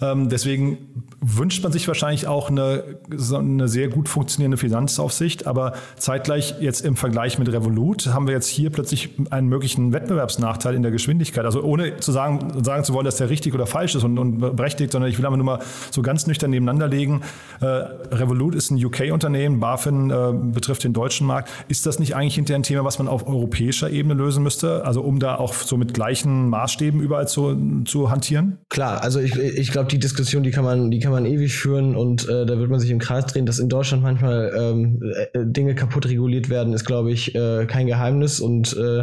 Ähm, 0.00 0.28
deswegen 0.28 1.04
wünscht 1.20 1.62
man 1.62 1.72
sich 1.72 1.86
wahrscheinlich 1.86 2.26
auch 2.26 2.50
eine, 2.50 2.82
eine 3.10 3.68
sehr 3.68 3.88
gut 3.88 4.08
funktionierende 4.08 4.56
Finanzaufsicht, 4.56 5.46
aber 5.46 5.74
zeitgleich 5.96 6.54
jetzt 6.60 6.80
im 6.80 6.96
Vergleich 6.96 7.38
mit 7.38 7.52
Revolut 7.52 8.06
haben 8.08 8.26
wir 8.26 8.34
jetzt 8.34 8.48
hier 8.48 8.70
plötzlich 8.70 9.10
einen 9.30 9.48
möglichen 9.48 9.92
Wettbewerbsnachteil 9.92 10.74
in 10.74 10.82
der 10.82 10.90
Geschwindigkeit. 10.90 11.44
Also 11.44 11.62
ohne 11.62 11.98
zu 11.98 12.12
sagen, 12.12 12.64
sagen 12.64 12.84
zu 12.84 12.94
wollen, 12.94 13.04
dass 13.04 13.16
der 13.16 13.28
richtig 13.28 13.54
oder 13.54 13.66
falsch 13.66 13.94
ist 13.94 14.04
und, 14.04 14.18
und 14.18 14.38
berechtigt, 14.56 14.92
sondern 14.92 15.10
ich 15.10 15.18
will 15.18 15.26
aber 15.26 15.36
nur 15.36 15.44
mal 15.46 15.58
so 15.90 16.00
ganz 16.00 16.26
nüchtern 16.26 16.50
nebeneinander 16.50 16.88
legen. 16.88 17.20
Äh, 17.60 17.66
Revolut 17.66 18.54
ist 18.54 18.70
ein 18.70 18.82
UK-Unternehmen, 18.82 19.60
BaFin 19.60 20.10
äh, 20.10 20.32
betrifft 20.32 20.84
den 20.84 20.94
deutschen 20.94 21.26
Markt. 21.26 21.50
Ist 21.68 21.84
das 21.84 21.98
nicht 21.98 22.16
eigentlich 22.16 22.36
hinterher 22.36 22.58
ein 22.58 22.62
Thema, 22.62 22.84
was 22.84 22.98
man 22.98 23.08
auf 23.08 23.26
europäischer 23.26 23.90
Ebene 23.90 24.14
lösen 24.14 24.42
müsste? 24.42 24.86
Also 24.86 25.02
um 25.02 25.18
da 25.18 25.36
auch 25.36 25.52
so 25.52 25.76
mit 25.76 25.92
gleichen 25.92 26.48
Maßstäben 26.48 27.00
überall 27.00 27.28
zu, 27.28 27.84
zu 27.84 28.10
hantieren? 28.10 28.58
Klar, 28.70 29.02
also 29.02 29.20
ich, 29.20 29.36
ich 29.36 29.70
glaube, 29.70 29.88
die 29.88 29.98
Diskussion, 29.98 30.42
die 30.42 30.50
kann 30.50 30.64
man, 30.64 30.90
die 30.90 30.98
kann 30.98 31.09
man 31.10 31.26
ewig 31.26 31.54
führen 31.54 31.94
und 31.94 32.28
äh, 32.28 32.46
da 32.46 32.58
wird 32.58 32.70
man 32.70 32.80
sich 32.80 32.90
im 32.90 32.98
Kreis 32.98 33.26
drehen. 33.26 33.46
Dass 33.46 33.58
in 33.58 33.68
Deutschland 33.68 34.02
manchmal 34.02 34.52
ähm, 34.56 35.02
äh, 35.02 35.44
Dinge 35.44 35.74
kaputt 35.74 36.06
reguliert 36.06 36.48
werden, 36.48 36.72
ist, 36.72 36.84
glaube 36.84 37.10
ich, 37.12 37.34
äh, 37.34 37.66
kein 37.66 37.86
Geheimnis 37.86 38.40
und 38.40 38.76
äh, 38.76 39.00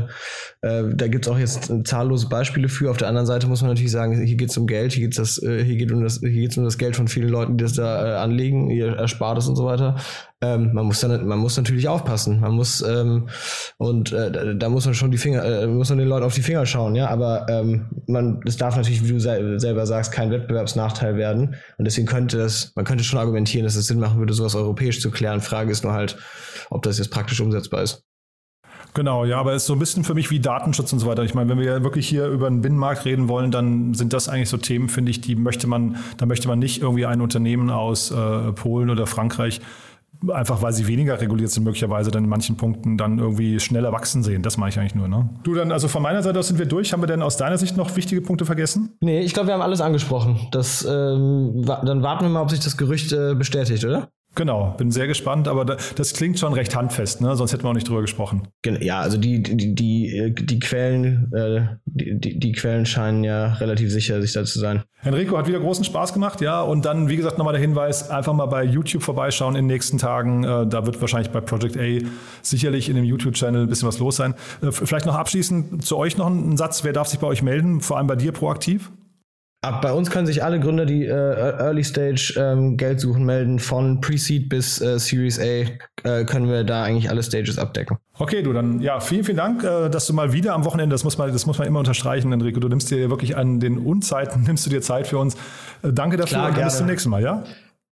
äh, 0.62 0.94
da 0.96 1.08
gibt 1.08 1.26
es 1.26 1.32
auch 1.32 1.40
jetzt 1.40 1.72
zahllose 1.86 2.30
Beispiele 2.30 2.70
für. 2.70 2.90
Auf 2.90 2.98
der 2.98 3.08
anderen 3.08 3.28
Seite 3.28 3.48
muss 3.48 3.62
man 3.62 3.72
natürlich 3.72 3.92
sagen, 3.92 4.22
hier 4.22 4.38
geht 4.38 4.50
es 4.50 4.58
um 4.58 4.68
Geld, 4.68 4.94
hier 4.94 5.08
geht 5.08 5.20
es 5.20 5.42
äh, 5.42 5.88
um 5.92 6.04
das, 6.04 6.18
um 6.20 6.64
das 6.64 6.78
Geld 6.78 6.96
von 6.96 7.08
vielen 7.08 7.30
Leuten, 7.30 7.58
die 7.58 7.64
das 7.64 7.74
da 7.74 8.06
äh, 8.06 8.18
anlegen, 8.18 8.70
ihr 8.70 8.96
Erspartes 8.96 9.48
und 9.48 9.56
so 9.56 9.66
weiter. 9.66 9.96
Ähm, 10.40 10.72
man 10.74 10.86
muss 10.86 11.00
dann, 11.00 11.26
man 11.26 11.40
muss 11.40 11.58
natürlich 11.58 11.88
aufpassen. 11.88 12.42
Man 12.42 12.54
muss 12.54 12.82
ähm, 12.82 13.28
und 13.78 14.12
äh, 14.12 14.56
da 14.56 14.70
muss 14.70 14.86
man 14.86 14.94
schon 14.94 15.10
die 15.10 15.18
Finger, 15.18 15.44
äh, 15.44 15.66
muss 15.66 15.90
man 15.90 15.98
den 15.98 16.08
Leuten 16.08 16.26
auf 16.26 16.36
die 16.36 16.44
Finger 16.44 16.66
schauen, 16.68 16.94
ja. 16.94 17.08
Aber 17.08 17.48
ähm, 17.50 17.88
man, 18.06 18.42
es 18.46 18.56
darf 18.56 18.76
natürlich, 18.76 19.04
wie 19.04 19.14
du 19.14 19.20
se 19.20 19.60
selber 19.60 19.88
sagst, 19.88 20.12
kein 20.12 20.30
Wettbewerbsnachteil 20.30 21.18
werden. 21.18 21.56
Und 21.78 21.86
deswegen 21.86 22.06
könnte 22.06 22.40
es, 22.42 22.72
man 22.76 22.86
könnte 22.86 23.04
schon 23.04 23.18
argumentieren, 23.18 23.66
dass 23.66 23.76
es 23.76 23.88
Sinn 23.88 24.00
machen 24.00 24.20
würde, 24.20 24.34
sowas 24.34 24.54
europäisch 24.54 25.02
zu 25.02 25.10
klären. 25.10 25.42
Frage 25.42 25.72
ist 25.72 25.84
nur 25.84 25.94
halt, 25.94 26.18
ob 26.70 26.84
das 26.84 27.00
jetzt 27.00 27.10
praktisch 27.10 27.42
umsetzbar 27.42 27.82
ist. 27.82 28.04
Genau, 28.94 29.26
ja, 29.26 29.40
aber 29.40 29.54
es 29.54 29.64
ist 29.64 29.68
so 29.68 29.74
ein 29.74 29.80
bisschen 29.80 30.04
für 30.04 30.16
mich 30.16 30.32
wie 30.32 30.40
Datenschutz 30.40 30.92
und 30.92 30.98
so 30.98 31.06
weiter. 31.06 31.24
Ich 31.24 31.36
meine, 31.36 31.50
wenn 31.50 31.60
wir 31.60 31.66
ja 31.66 31.84
wirklich 31.84 32.08
hier 32.08 32.28
über 32.28 32.48
einen 32.48 32.62
Binnenmarkt 32.62 33.06
reden 33.06 33.28
wollen, 33.28 33.52
dann 33.52 33.94
sind 33.94 34.12
das 34.12 34.28
eigentlich 34.28 34.50
so 34.50 34.58
Themen, 34.58 34.90
finde 34.90 35.12
ich, 35.12 35.22
die 35.22 35.36
möchte 35.36 35.68
man, 35.68 35.98
da 36.18 36.26
möchte 36.26 36.48
man 36.48 36.58
nicht 36.58 36.82
irgendwie 36.82 37.06
ein 37.06 37.22
Unternehmen 37.22 37.70
aus 37.70 38.10
äh, 38.10 38.52
Polen 38.54 38.90
oder 38.90 39.06
Frankreich 39.06 39.62
einfach 40.32 40.62
weil 40.62 40.74
sie 40.74 40.88
weniger 40.88 41.20
reguliert 41.20 41.52
sind, 41.52 41.64
möglicherweise 41.64 42.12
dann 42.12 42.24
in 42.24 42.30
manchen 42.30 42.58
Punkten 42.58 42.98
dann 42.98 43.20
irgendwie 43.20 43.60
schneller 43.60 43.92
wachsen 43.92 44.24
sehen. 44.24 44.44
Das 44.44 44.58
mache 44.58 44.70
ich 44.70 44.80
eigentlich 44.80 44.96
nur. 44.96 45.08
Ne? 45.08 45.30
Du 45.44 45.54
dann, 45.54 45.72
also 45.72 45.88
von 45.88 46.02
meiner 46.02 46.24
Seite 46.24 46.40
aus 46.40 46.48
sind 46.48 46.60
wir 46.60 46.66
durch. 46.66 46.94
Haben 46.94 47.02
wir 47.02 47.08
denn 47.08 47.22
aus 47.22 47.38
deiner 47.38 47.58
Sicht 47.58 47.78
noch 47.78 47.96
wichtige 47.96 48.22
Punkte 48.22 48.46
vergessen? 48.46 48.98
Nee, 49.02 49.22
ich 49.22 49.34
glaube, 49.34 49.48
wir 49.48 49.54
haben 49.54 49.62
alles 49.62 49.82
angesprochen. 49.82 50.48
Das, 50.52 50.86
ähm, 50.90 51.64
dann 51.66 52.02
warten 52.02 52.26
wir 52.26 52.30
mal, 52.30 52.42
ob 52.42 52.50
sich 52.50 52.60
das 52.60 52.78
Gerücht 52.78 53.12
äh, 53.12 53.36
bestätigt, 53.36 53.86
oder? 53.86 54.10
Genau, 54.38 54.76
bin 54.78 54.92
sehr 54.92 55.08
gespannt, 55.08 55.48
aber 55.48 55.66
das 55.66 56.14
klingt 56.14 56.38
schon 56.38 56.54
recht 56.54 56.76
handfest, 56.76 57.22
ne? 57.22 57.36
sonst 57.36 57.54
hätten 57.54 57.64
wir 57.64 57.70
auch 57.70 57.74
nicht 57.74 57.90
drüber 57.90 58.02
gesprochen. 58.02 58.48
Ja, 58.64 59.00
also 59.00 59.18
die, 59.18 59.42
die, 59.42 59.74
die, 59.74 60.36
die 60.36 60.60
Quellen, 60.60 61.32
äh, 61.34 61.62
die, 61.86 62.38
die 62.38 62.52
Quellen 62.52 62.86
scheinen 62.86 63.24
ja 63.24 63.54
relativ 63.54 63.92
sicher 63.92 64.22
sich 64.22 64.34
da 64.34 64.46
zu 64.46 64.60
sein. 64.60 64.84
Enrico 65.02 65.36
hat 65.40 65.48
wieder 65.48 65.60
großen 65.60 65.84
Spaß 65.84 66.14
gemacht, 66.14 66.42
ja. 66.42 66.62
Und 66.62 66.86
dann, 66.86 67.10
wie 67.10 67.16
gesagt, 67.16 67.40
nochmal 67.40 67.54
der 67.54 67.62
Hinweis, 67.62 68.12
einfach 68.12 68.34
mal 68.34 68.46
bei 68.46 68.64
YouTube 68.64 69.02
vorbeischauen 69.02 69.56
in 69.56 69.64
den 69.64 69.74
nächsten 69.74 69.98
Tagen. 69.98 70.44
Äh, 70.44 70.68
da 70.68 70.86
wird 70.86 71.02
wahrscheinlich 71.02 71.32
bei 71.32 71.42
Project 71.42 71.76
A 71.76 72.06
sicherlich 72.44 72.90
in 72.90 72.96
dem 72.96 73.06
YouTube-Channel 73.06 73.64
ein 73.64 73.70
bisschen 73.70 73.88
was 73.88 73.98
los 73.98 74.18
sein. 74.18 74.36
Äh, 74.62 74.72
vielleicht 74.72 75.08
noch 75.08 75.16
abschließend 75.16 75.84
zu 75.84 75.98
euch 75.98 76.16
noch 76.16 76.28
ein 76.28 76.58
Satz. 76.58 76.84
Wer 76.84 76.94
darf 76.94 77.08
sich 77.08 77.18
bei 77.18 77.26
euch 77.26 77.42
melden? 77.42 77.82
Vor 77.82 77.98
allem 77.98 78.06
bei 78.06 78.16
dir 78.16 78.34
proaktiv? 78.34 78.92
Ab 79.68 79.82
bei 79.82 79.92
uns 79.92 80.10
können 80.10 80.26
sich 80.26 80.46
alle 80.46 80.62
Gründer, 80.62 80.86
die 80.86 81.04
äh, 81.06 81.10
Early 81.12 81.84
Stage 81.84 82.34
ähm, 82.38 82.78
Geld 82.78 83.02
suchen, 83.02 83.26
melden. 83.26 83.60
Von 83.60 84.00
Pre-Seed 84.00 84.48
bis 84.48 84.80
äh, 84.80 84.98
Series 84.98 85.38
A 85.40 85.44
äh, 85.44 86.24
können 86.24 86.48
wir 86.48 86.64
da 86.64 86.84
eigentlich 86.84 87.10
alle 87.10 87.22
Stages 87.22 87.60
abdecken. 87.60 87.98
Okay, 88.18 88.42
du 88.44 88.54
dann, 88.54 88.80
ja, 88.80 89.02
vielen, 89.02 89.26
vielen 89.26 89.36
Dank, 89.36 89.66
äh, 89.66 89.90
dass 89.90 90.08
du 90.08 90.14
mal 90.14 90.32
wieder 90.32 90.54
am 90.54 90.64
Wochenende, 90.64 90.94
das 90.94 91.04
muss 91.04 91.18
man, 91.18 91.34
das 91.34 91.46
muss 91.46 91.58
man 91.58 91.68
immer 91.68 91.80
unterstreichen, 91.80 92.32
Enrico, 92.32 92.62
du 92.62 92.70
nimmst 92.70 92.90
dir 92.90 93.10
wirklich 93.10 93.36
an 93.36 93.60
den 93.60 93.78
Unzeiten, 93.78 94.44
nimmst 94.48 94.66
du 94.66 94.70
dir 94.70 94.82
Zeit 94.82 95.06
für 95.06 95.18
uns. 95.18 95.36
Äh, 95.84 95.92
danke 95.92 96.16
dafür 96.16 96.38
Klar, 96.38 96.50
und 96.50 96.64
bis 96.64 96.78
zum 96.78 96.88
nächsten 96.88 97.10
Mal, 97.10 97.22
ja? 97.22 97.44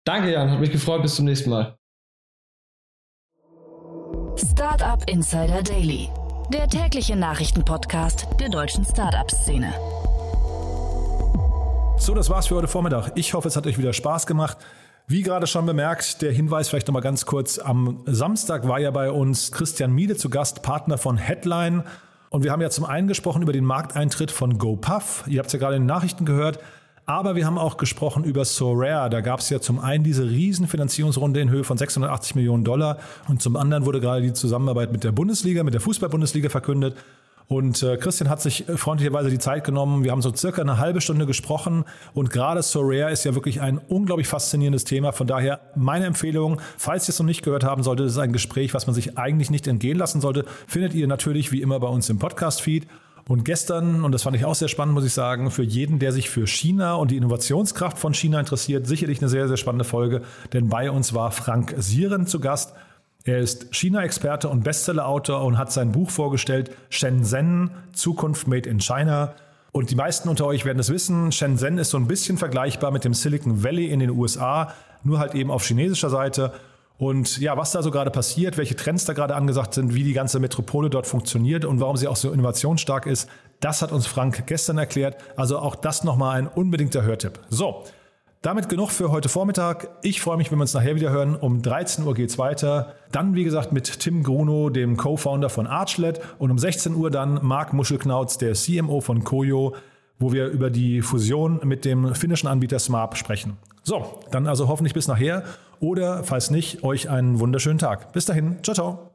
Danke, 0.04 0.32
Jan, 0.32 0.50
hat 0.50 0.58
mich 0.58 0.72
gefreut, 0.72 1.02
bis 1.02 1.14
zum 1.14 1.26
nächsten 1.26 1.50
Mal. 1.50 1.76
Startup 4.34 5.08
Insider 5.08 5.62
Daily, 5.62 6.08
der 6.52 6.66
tägliche 6.66 7.14
Nachrichtenpodcast 7.14 8.26
der 8.40 8.48
deutschen 8.48 8.84
Startup-Szene. 8.84 9.72
So, 12.00 12.14
das 12.14 12.30
war's 12.30 12.46
für 12.46 12.54
heute 12.54 12.66
Vormittag. 12.66 13.12
Ich 13.14 13.34
hoffe, 13.34 13.46
es 13.46 13.56
hat 13.56 13.66
euch 13.66 13.76
wieder 13.76 13.92
Spaß 13.92 14.26
gemacht. 14.26 14.56
Wie 15.06 15.20
gerade 15.20 15.46
schon 15.46 15.66
bemerkt, 15.66 16.22
der 16.22 16.32
Hinweis 16.32 16.70
vielleicht 16.70 16.88
nochmal 16.88 17.02
ganz 17.02 17.26
kurz. 17.26 17.58
Am 17.58 18.00
Samstag 18.06 18.66
war 18.66 18.80
ja 18.80 18.90
bei 18.90 19.10
uns 19.10 19.52
Christian 19.52 19.92
Miede 19.92 20.16
zu 20.16 20.30
Gast, 20.30 20.62
Partner 20.62 20.96
von 20.96 21.18
Headline. 21.18 21.84
Und 22.30 22.42
wir 22.42 22.52
haben 22.52 22.62
ja 22.62 22.70
zum 22.70 22.86
einen 22.86 23.06
gesprochen 23.06 23.42
über 23.42 23.52
den 23.52 23.66
Markteintritt 23.66 24.30
von 24.30 24.56
GoPuff. 24.56 25.24
Ihr 25.26 25.40
habt 25.40 25.48
es 25.48 25.52
ja 25.52 25.58
gerade 25.58 25.76
in 25.76 25.82
den 25.82 25.88
Nachrichten 25.88 26.24
gehört. 26.24 26.58
Aber 27.04 27.36
wir 27.36 27.44
haben 27.44 27.58
auch 27.58 27.76
gesprochen 27.76 28.24
über 28.24 28.46
Sorare. 28.46 29.10
Da 29.10 29.20
gab 29.20 29.40
es 29.40 29.50
ja 29.50 29.60
zum 29.60 29.78
einen 29.78 30.02
diese 30.02 30.24
Riesenfinanzierungsrunde 30.24 31.38
in 31.40 31.50
Höhe 31.50 31.64
von 31.64 31.76
680 31.76 32.34
Millionen 32.34 32.64
Dollar 32.64 32.96
und 33.28 33.42
zum 33.42 33.56
anderen 33.56 33.84
wurde 33.84 34.00
gerade 34.00 34.22
die 34.22 34.32
Zusammenarbeit 34.32 34.90
mit 34.90 35.04
der 35.04 35.12
Bundesliga, 35.12 35.64
mit 35.64 35.74
der 35.74 35.82
Fußball-Bundesliga 35.82 36.48
verkündet. 36.48 36.96
Und 37.52 37.82
äh, 37.82 37.96
Christian 37.96 38.30
hat 38.30 38.40
sich 38.40 38.64
freundlicherweise 38.76 39.28
die 39.28 39.40
Zeit 39.40 39.64
genommen. 39.64 40.04
Wir 40.04 40.12
haben 40.12 40.22
so 40.22 40.32
circa 40.32 40.62
eine 40.62 40.78
halbe 40.78 41.00
Stunde 41.00 41.26
gesprochen. 41.26 41.84
Und 42.14 42.30
gerade 42.30 42.62
Sorare 42.62 43.10
ist 43.10 43.24
ja 43.24 43.34
wirklich 43.34 43.60
ein 43.60 43.78
unglaublich 43.78 44.28
faszinierendes 44.28 44.84
Thema. 44.84 45.10
Von 45.10 45.26
daher 45.26 45.58
meine 45.74 46.06
Empfehlung, 46.06 46.60
falls 46.78 47.08
ihr 47.08 47.12
es 47.12 47.18
noch 47.18 47.26
nicht 47.26 47.42
gehört 47.42 47.64
haben 47.64 47.82
solltet, 47.82 48.06
ist 48.06 48.18
ein 48.18 48.32
Gespräch, 48.32 48.72
was 48.72 48.86
man 48.86 48.94
sich 48.94 49.18
eigentlich 49.18 49.50
nicht 49.50 49.66
entgehen 49.66 49.98
lassen 49.98 50.20
sollte, 50.20 50.44
findet 50.68 50.94
ihr 50.94 51.08
natürlich 51.08 51.50
wie 51.50 51.60
immer 51.60 51.80
bei 51.80 51.88
uns 51.88 52.08
im 52.08 52.20
Podcast-Feed. 52.20 52.86
Und 53.26 53.44
gestern, 53.44 54.04
und 54.04 54.12
das 54.12 54.22
fand 54.22 54.36
ich 54.36 54.44
auch 54.44 54.54
sehr 54.54 54.68
spannend, 54.68 54.94
muss 54.94 55.04
ich 55.04 55.12
sagen, 55.12 55.50
für 55.50 55.64
jeden, 55.64 55.98
der 55.98 56.12
sich 56.12 56.30
für 56.30 56.46
China 56.46 56.94
und 56.94 57.10
die 57.10 57.16
Innovationskraft 57.16 57.98
von 57.98 58.14
China 58.14 58.38
interessiert, 58.38 58.86
sicherlich 58.86 59.20
eine 59.22 59.28
sehr, 59.28 59.48
sehr 59.48 59.56
spannende 59.56 59.84
Folge. 59.84 60.22
Denn 60.52 60.68
bei 60.68 60.88
uns 60.88 61.14
war 61.14 61.32
Frank 61.32 61.74
Sieren 61.78 62.28
zu 62.28 62.38
Gast. 62.38 62.74
Er 63.24 63.38
ist 63.38 63.74
China-Experte 63.74 64.48
und 64.48 64.64
Bestseller-Autor 64.64 65.44
und 65.44 65.58
hat 65.58 65.72
sein 65.72 65.92
Buch 65.92 66.10
vorgestellt, 66.10 66.70
Shenzhen, 66.88 67.70
Zukunft 67.92 68.48
Made 68.48 68.68
in 68.68 68.80
China. 68.80 69.34
Und 69.72 69.90
die 69.90 69.94
meisten 69.94 70.28
unter 70.28 70.46
euch 70.46 70.64
werden 70.64 70.78
es 70.78 70.90
wissen, 70.90 71.30
Shenzhen 71.30 71.78
ist 71.78 71.90
so 71.90 71.98
ein 71.98 72.06
bisschen 72.06 72.38
vergleichbar 72.38 72.90
mit 72.90 73.04
dem 73.04 73.14
Silicon 73.14 73.62
Valley 73.62 73.86
in 73.86 74.00
den 74.00 74.10
USA, 74.10 74.72
nur 75.04 75.18
halt 75.18 75.34
eben 75.34 75.50
auf 75.50 75.64
chinesischer 75.64 76.10
Seite. 76.10 76.52
Und 76.98 77.38
ja, 77.38 77.56
was 77.56 77.72
da 77.72 77.82
so 77.82 77.90
gerade 77.90 78.10
passiert, 78.10 78.58
welche 78.58 78.76
Trends 78.76 79.04
da 79.04 79.12
gerade 79.12 79.34
angesagt 79.34 79.74
sind, 79.74 79.94
wie 79.94 80.04
die 80.04 80.12
ganze 80.12 80.38
Metropole 80.38 80.90
dort 80.90 81.06
funktioniert 81.06 81.64
und 81.64 81.80
warum 81.80 81.96
sie 81.96 82.08
auch 82.08 82.16
so 82.16 82.30
innovationsstark 82.30 83.06
ist, 83.06 83.28
Das 83.60 83.82
hat 83.82 83.92
uns 83.92 84.06
Frank 84.06 84.46
gestern 84.46 84.78
erklärt. 84.78 85.16
Also 85.36 85.58
auch 85.58 85.76
das 85.76 86.02
nochmal 86.02 86.38
ein 86.38 86.46
unbedingter 86.46 87.02
Hörtipp. 87.02 87.38
So, 87.50 87.84
damit 88.42 88.68
genug 88.68 88.90
für 88.90 89.10
heute 89.10 89.28
Vormittag. 89.28 89.88
Ich 90.02 90.20
freue 90.20 90.36
mich, 90.36 90.50
wenn 90.50 90.58
wir 90.58 90.62
uns 90.62 90.74
nachher 90.74 90.96
wieder 90.96 91.10
hören. 91.10 91.36
Um 91.36 91.60
13 91.62 92.06
Uhr 92.06 92.14
geht 92.14 92.30
es 92.30 92.38
weiter. 92.38 92.94
Dann, 93.12 93.34
wie 93.34 93.44
gesagt, 93.44 93.72
mit 93.72 94.00
Tim 94.00 94.22
Gruno, 94.22 94.70
dem 94.70 94.96
Co-Founder 94.96 95.50
von 95.50 95.66
Archlet. 95.66 96.20
Und 96.38 96.50
um 96.50 96.58
16 96.58 96.94
Uhr 96.94 97.10
dann 97.10 97.40
Marc 97.42 97.72
Muschelknautz, 97.72 98.38
der 98.38 98.54
CMO 98.54 99.00
von 99.00 99.24
Koyo, 99.24 99.74
wo 100.18 100.32
wir 100.32 100.48
über 100.48 100.70
die 100.70 101.02
Fusion 101.02 101.60
mit 101.64 101.84
dem 101.84 102.14
finnischen 102.14 102.48
Anbieter 102.48 102.78
Smart 102.78 103.16
sprechen. 103.18 103.58
So, 103.82 104.20
dann 104.30 104.46
also 104.46 104.68
hoffentlich 104.68 104.94
bis 104.94 105.08
nachher. 105.08 105.44
Oder, 105.80 106.24
falls 106.24 106.50
nicht, 106.50 106.82
euch 106.82 107.10
einen 107.10 107.40
wunderschönen 107.40 107.78
Tag. 107.78 108.12
Bis 108.12 108.24
dahin. 108.24 108.58
Ciao, 108.62 108.74
ciao. 108.74 109.09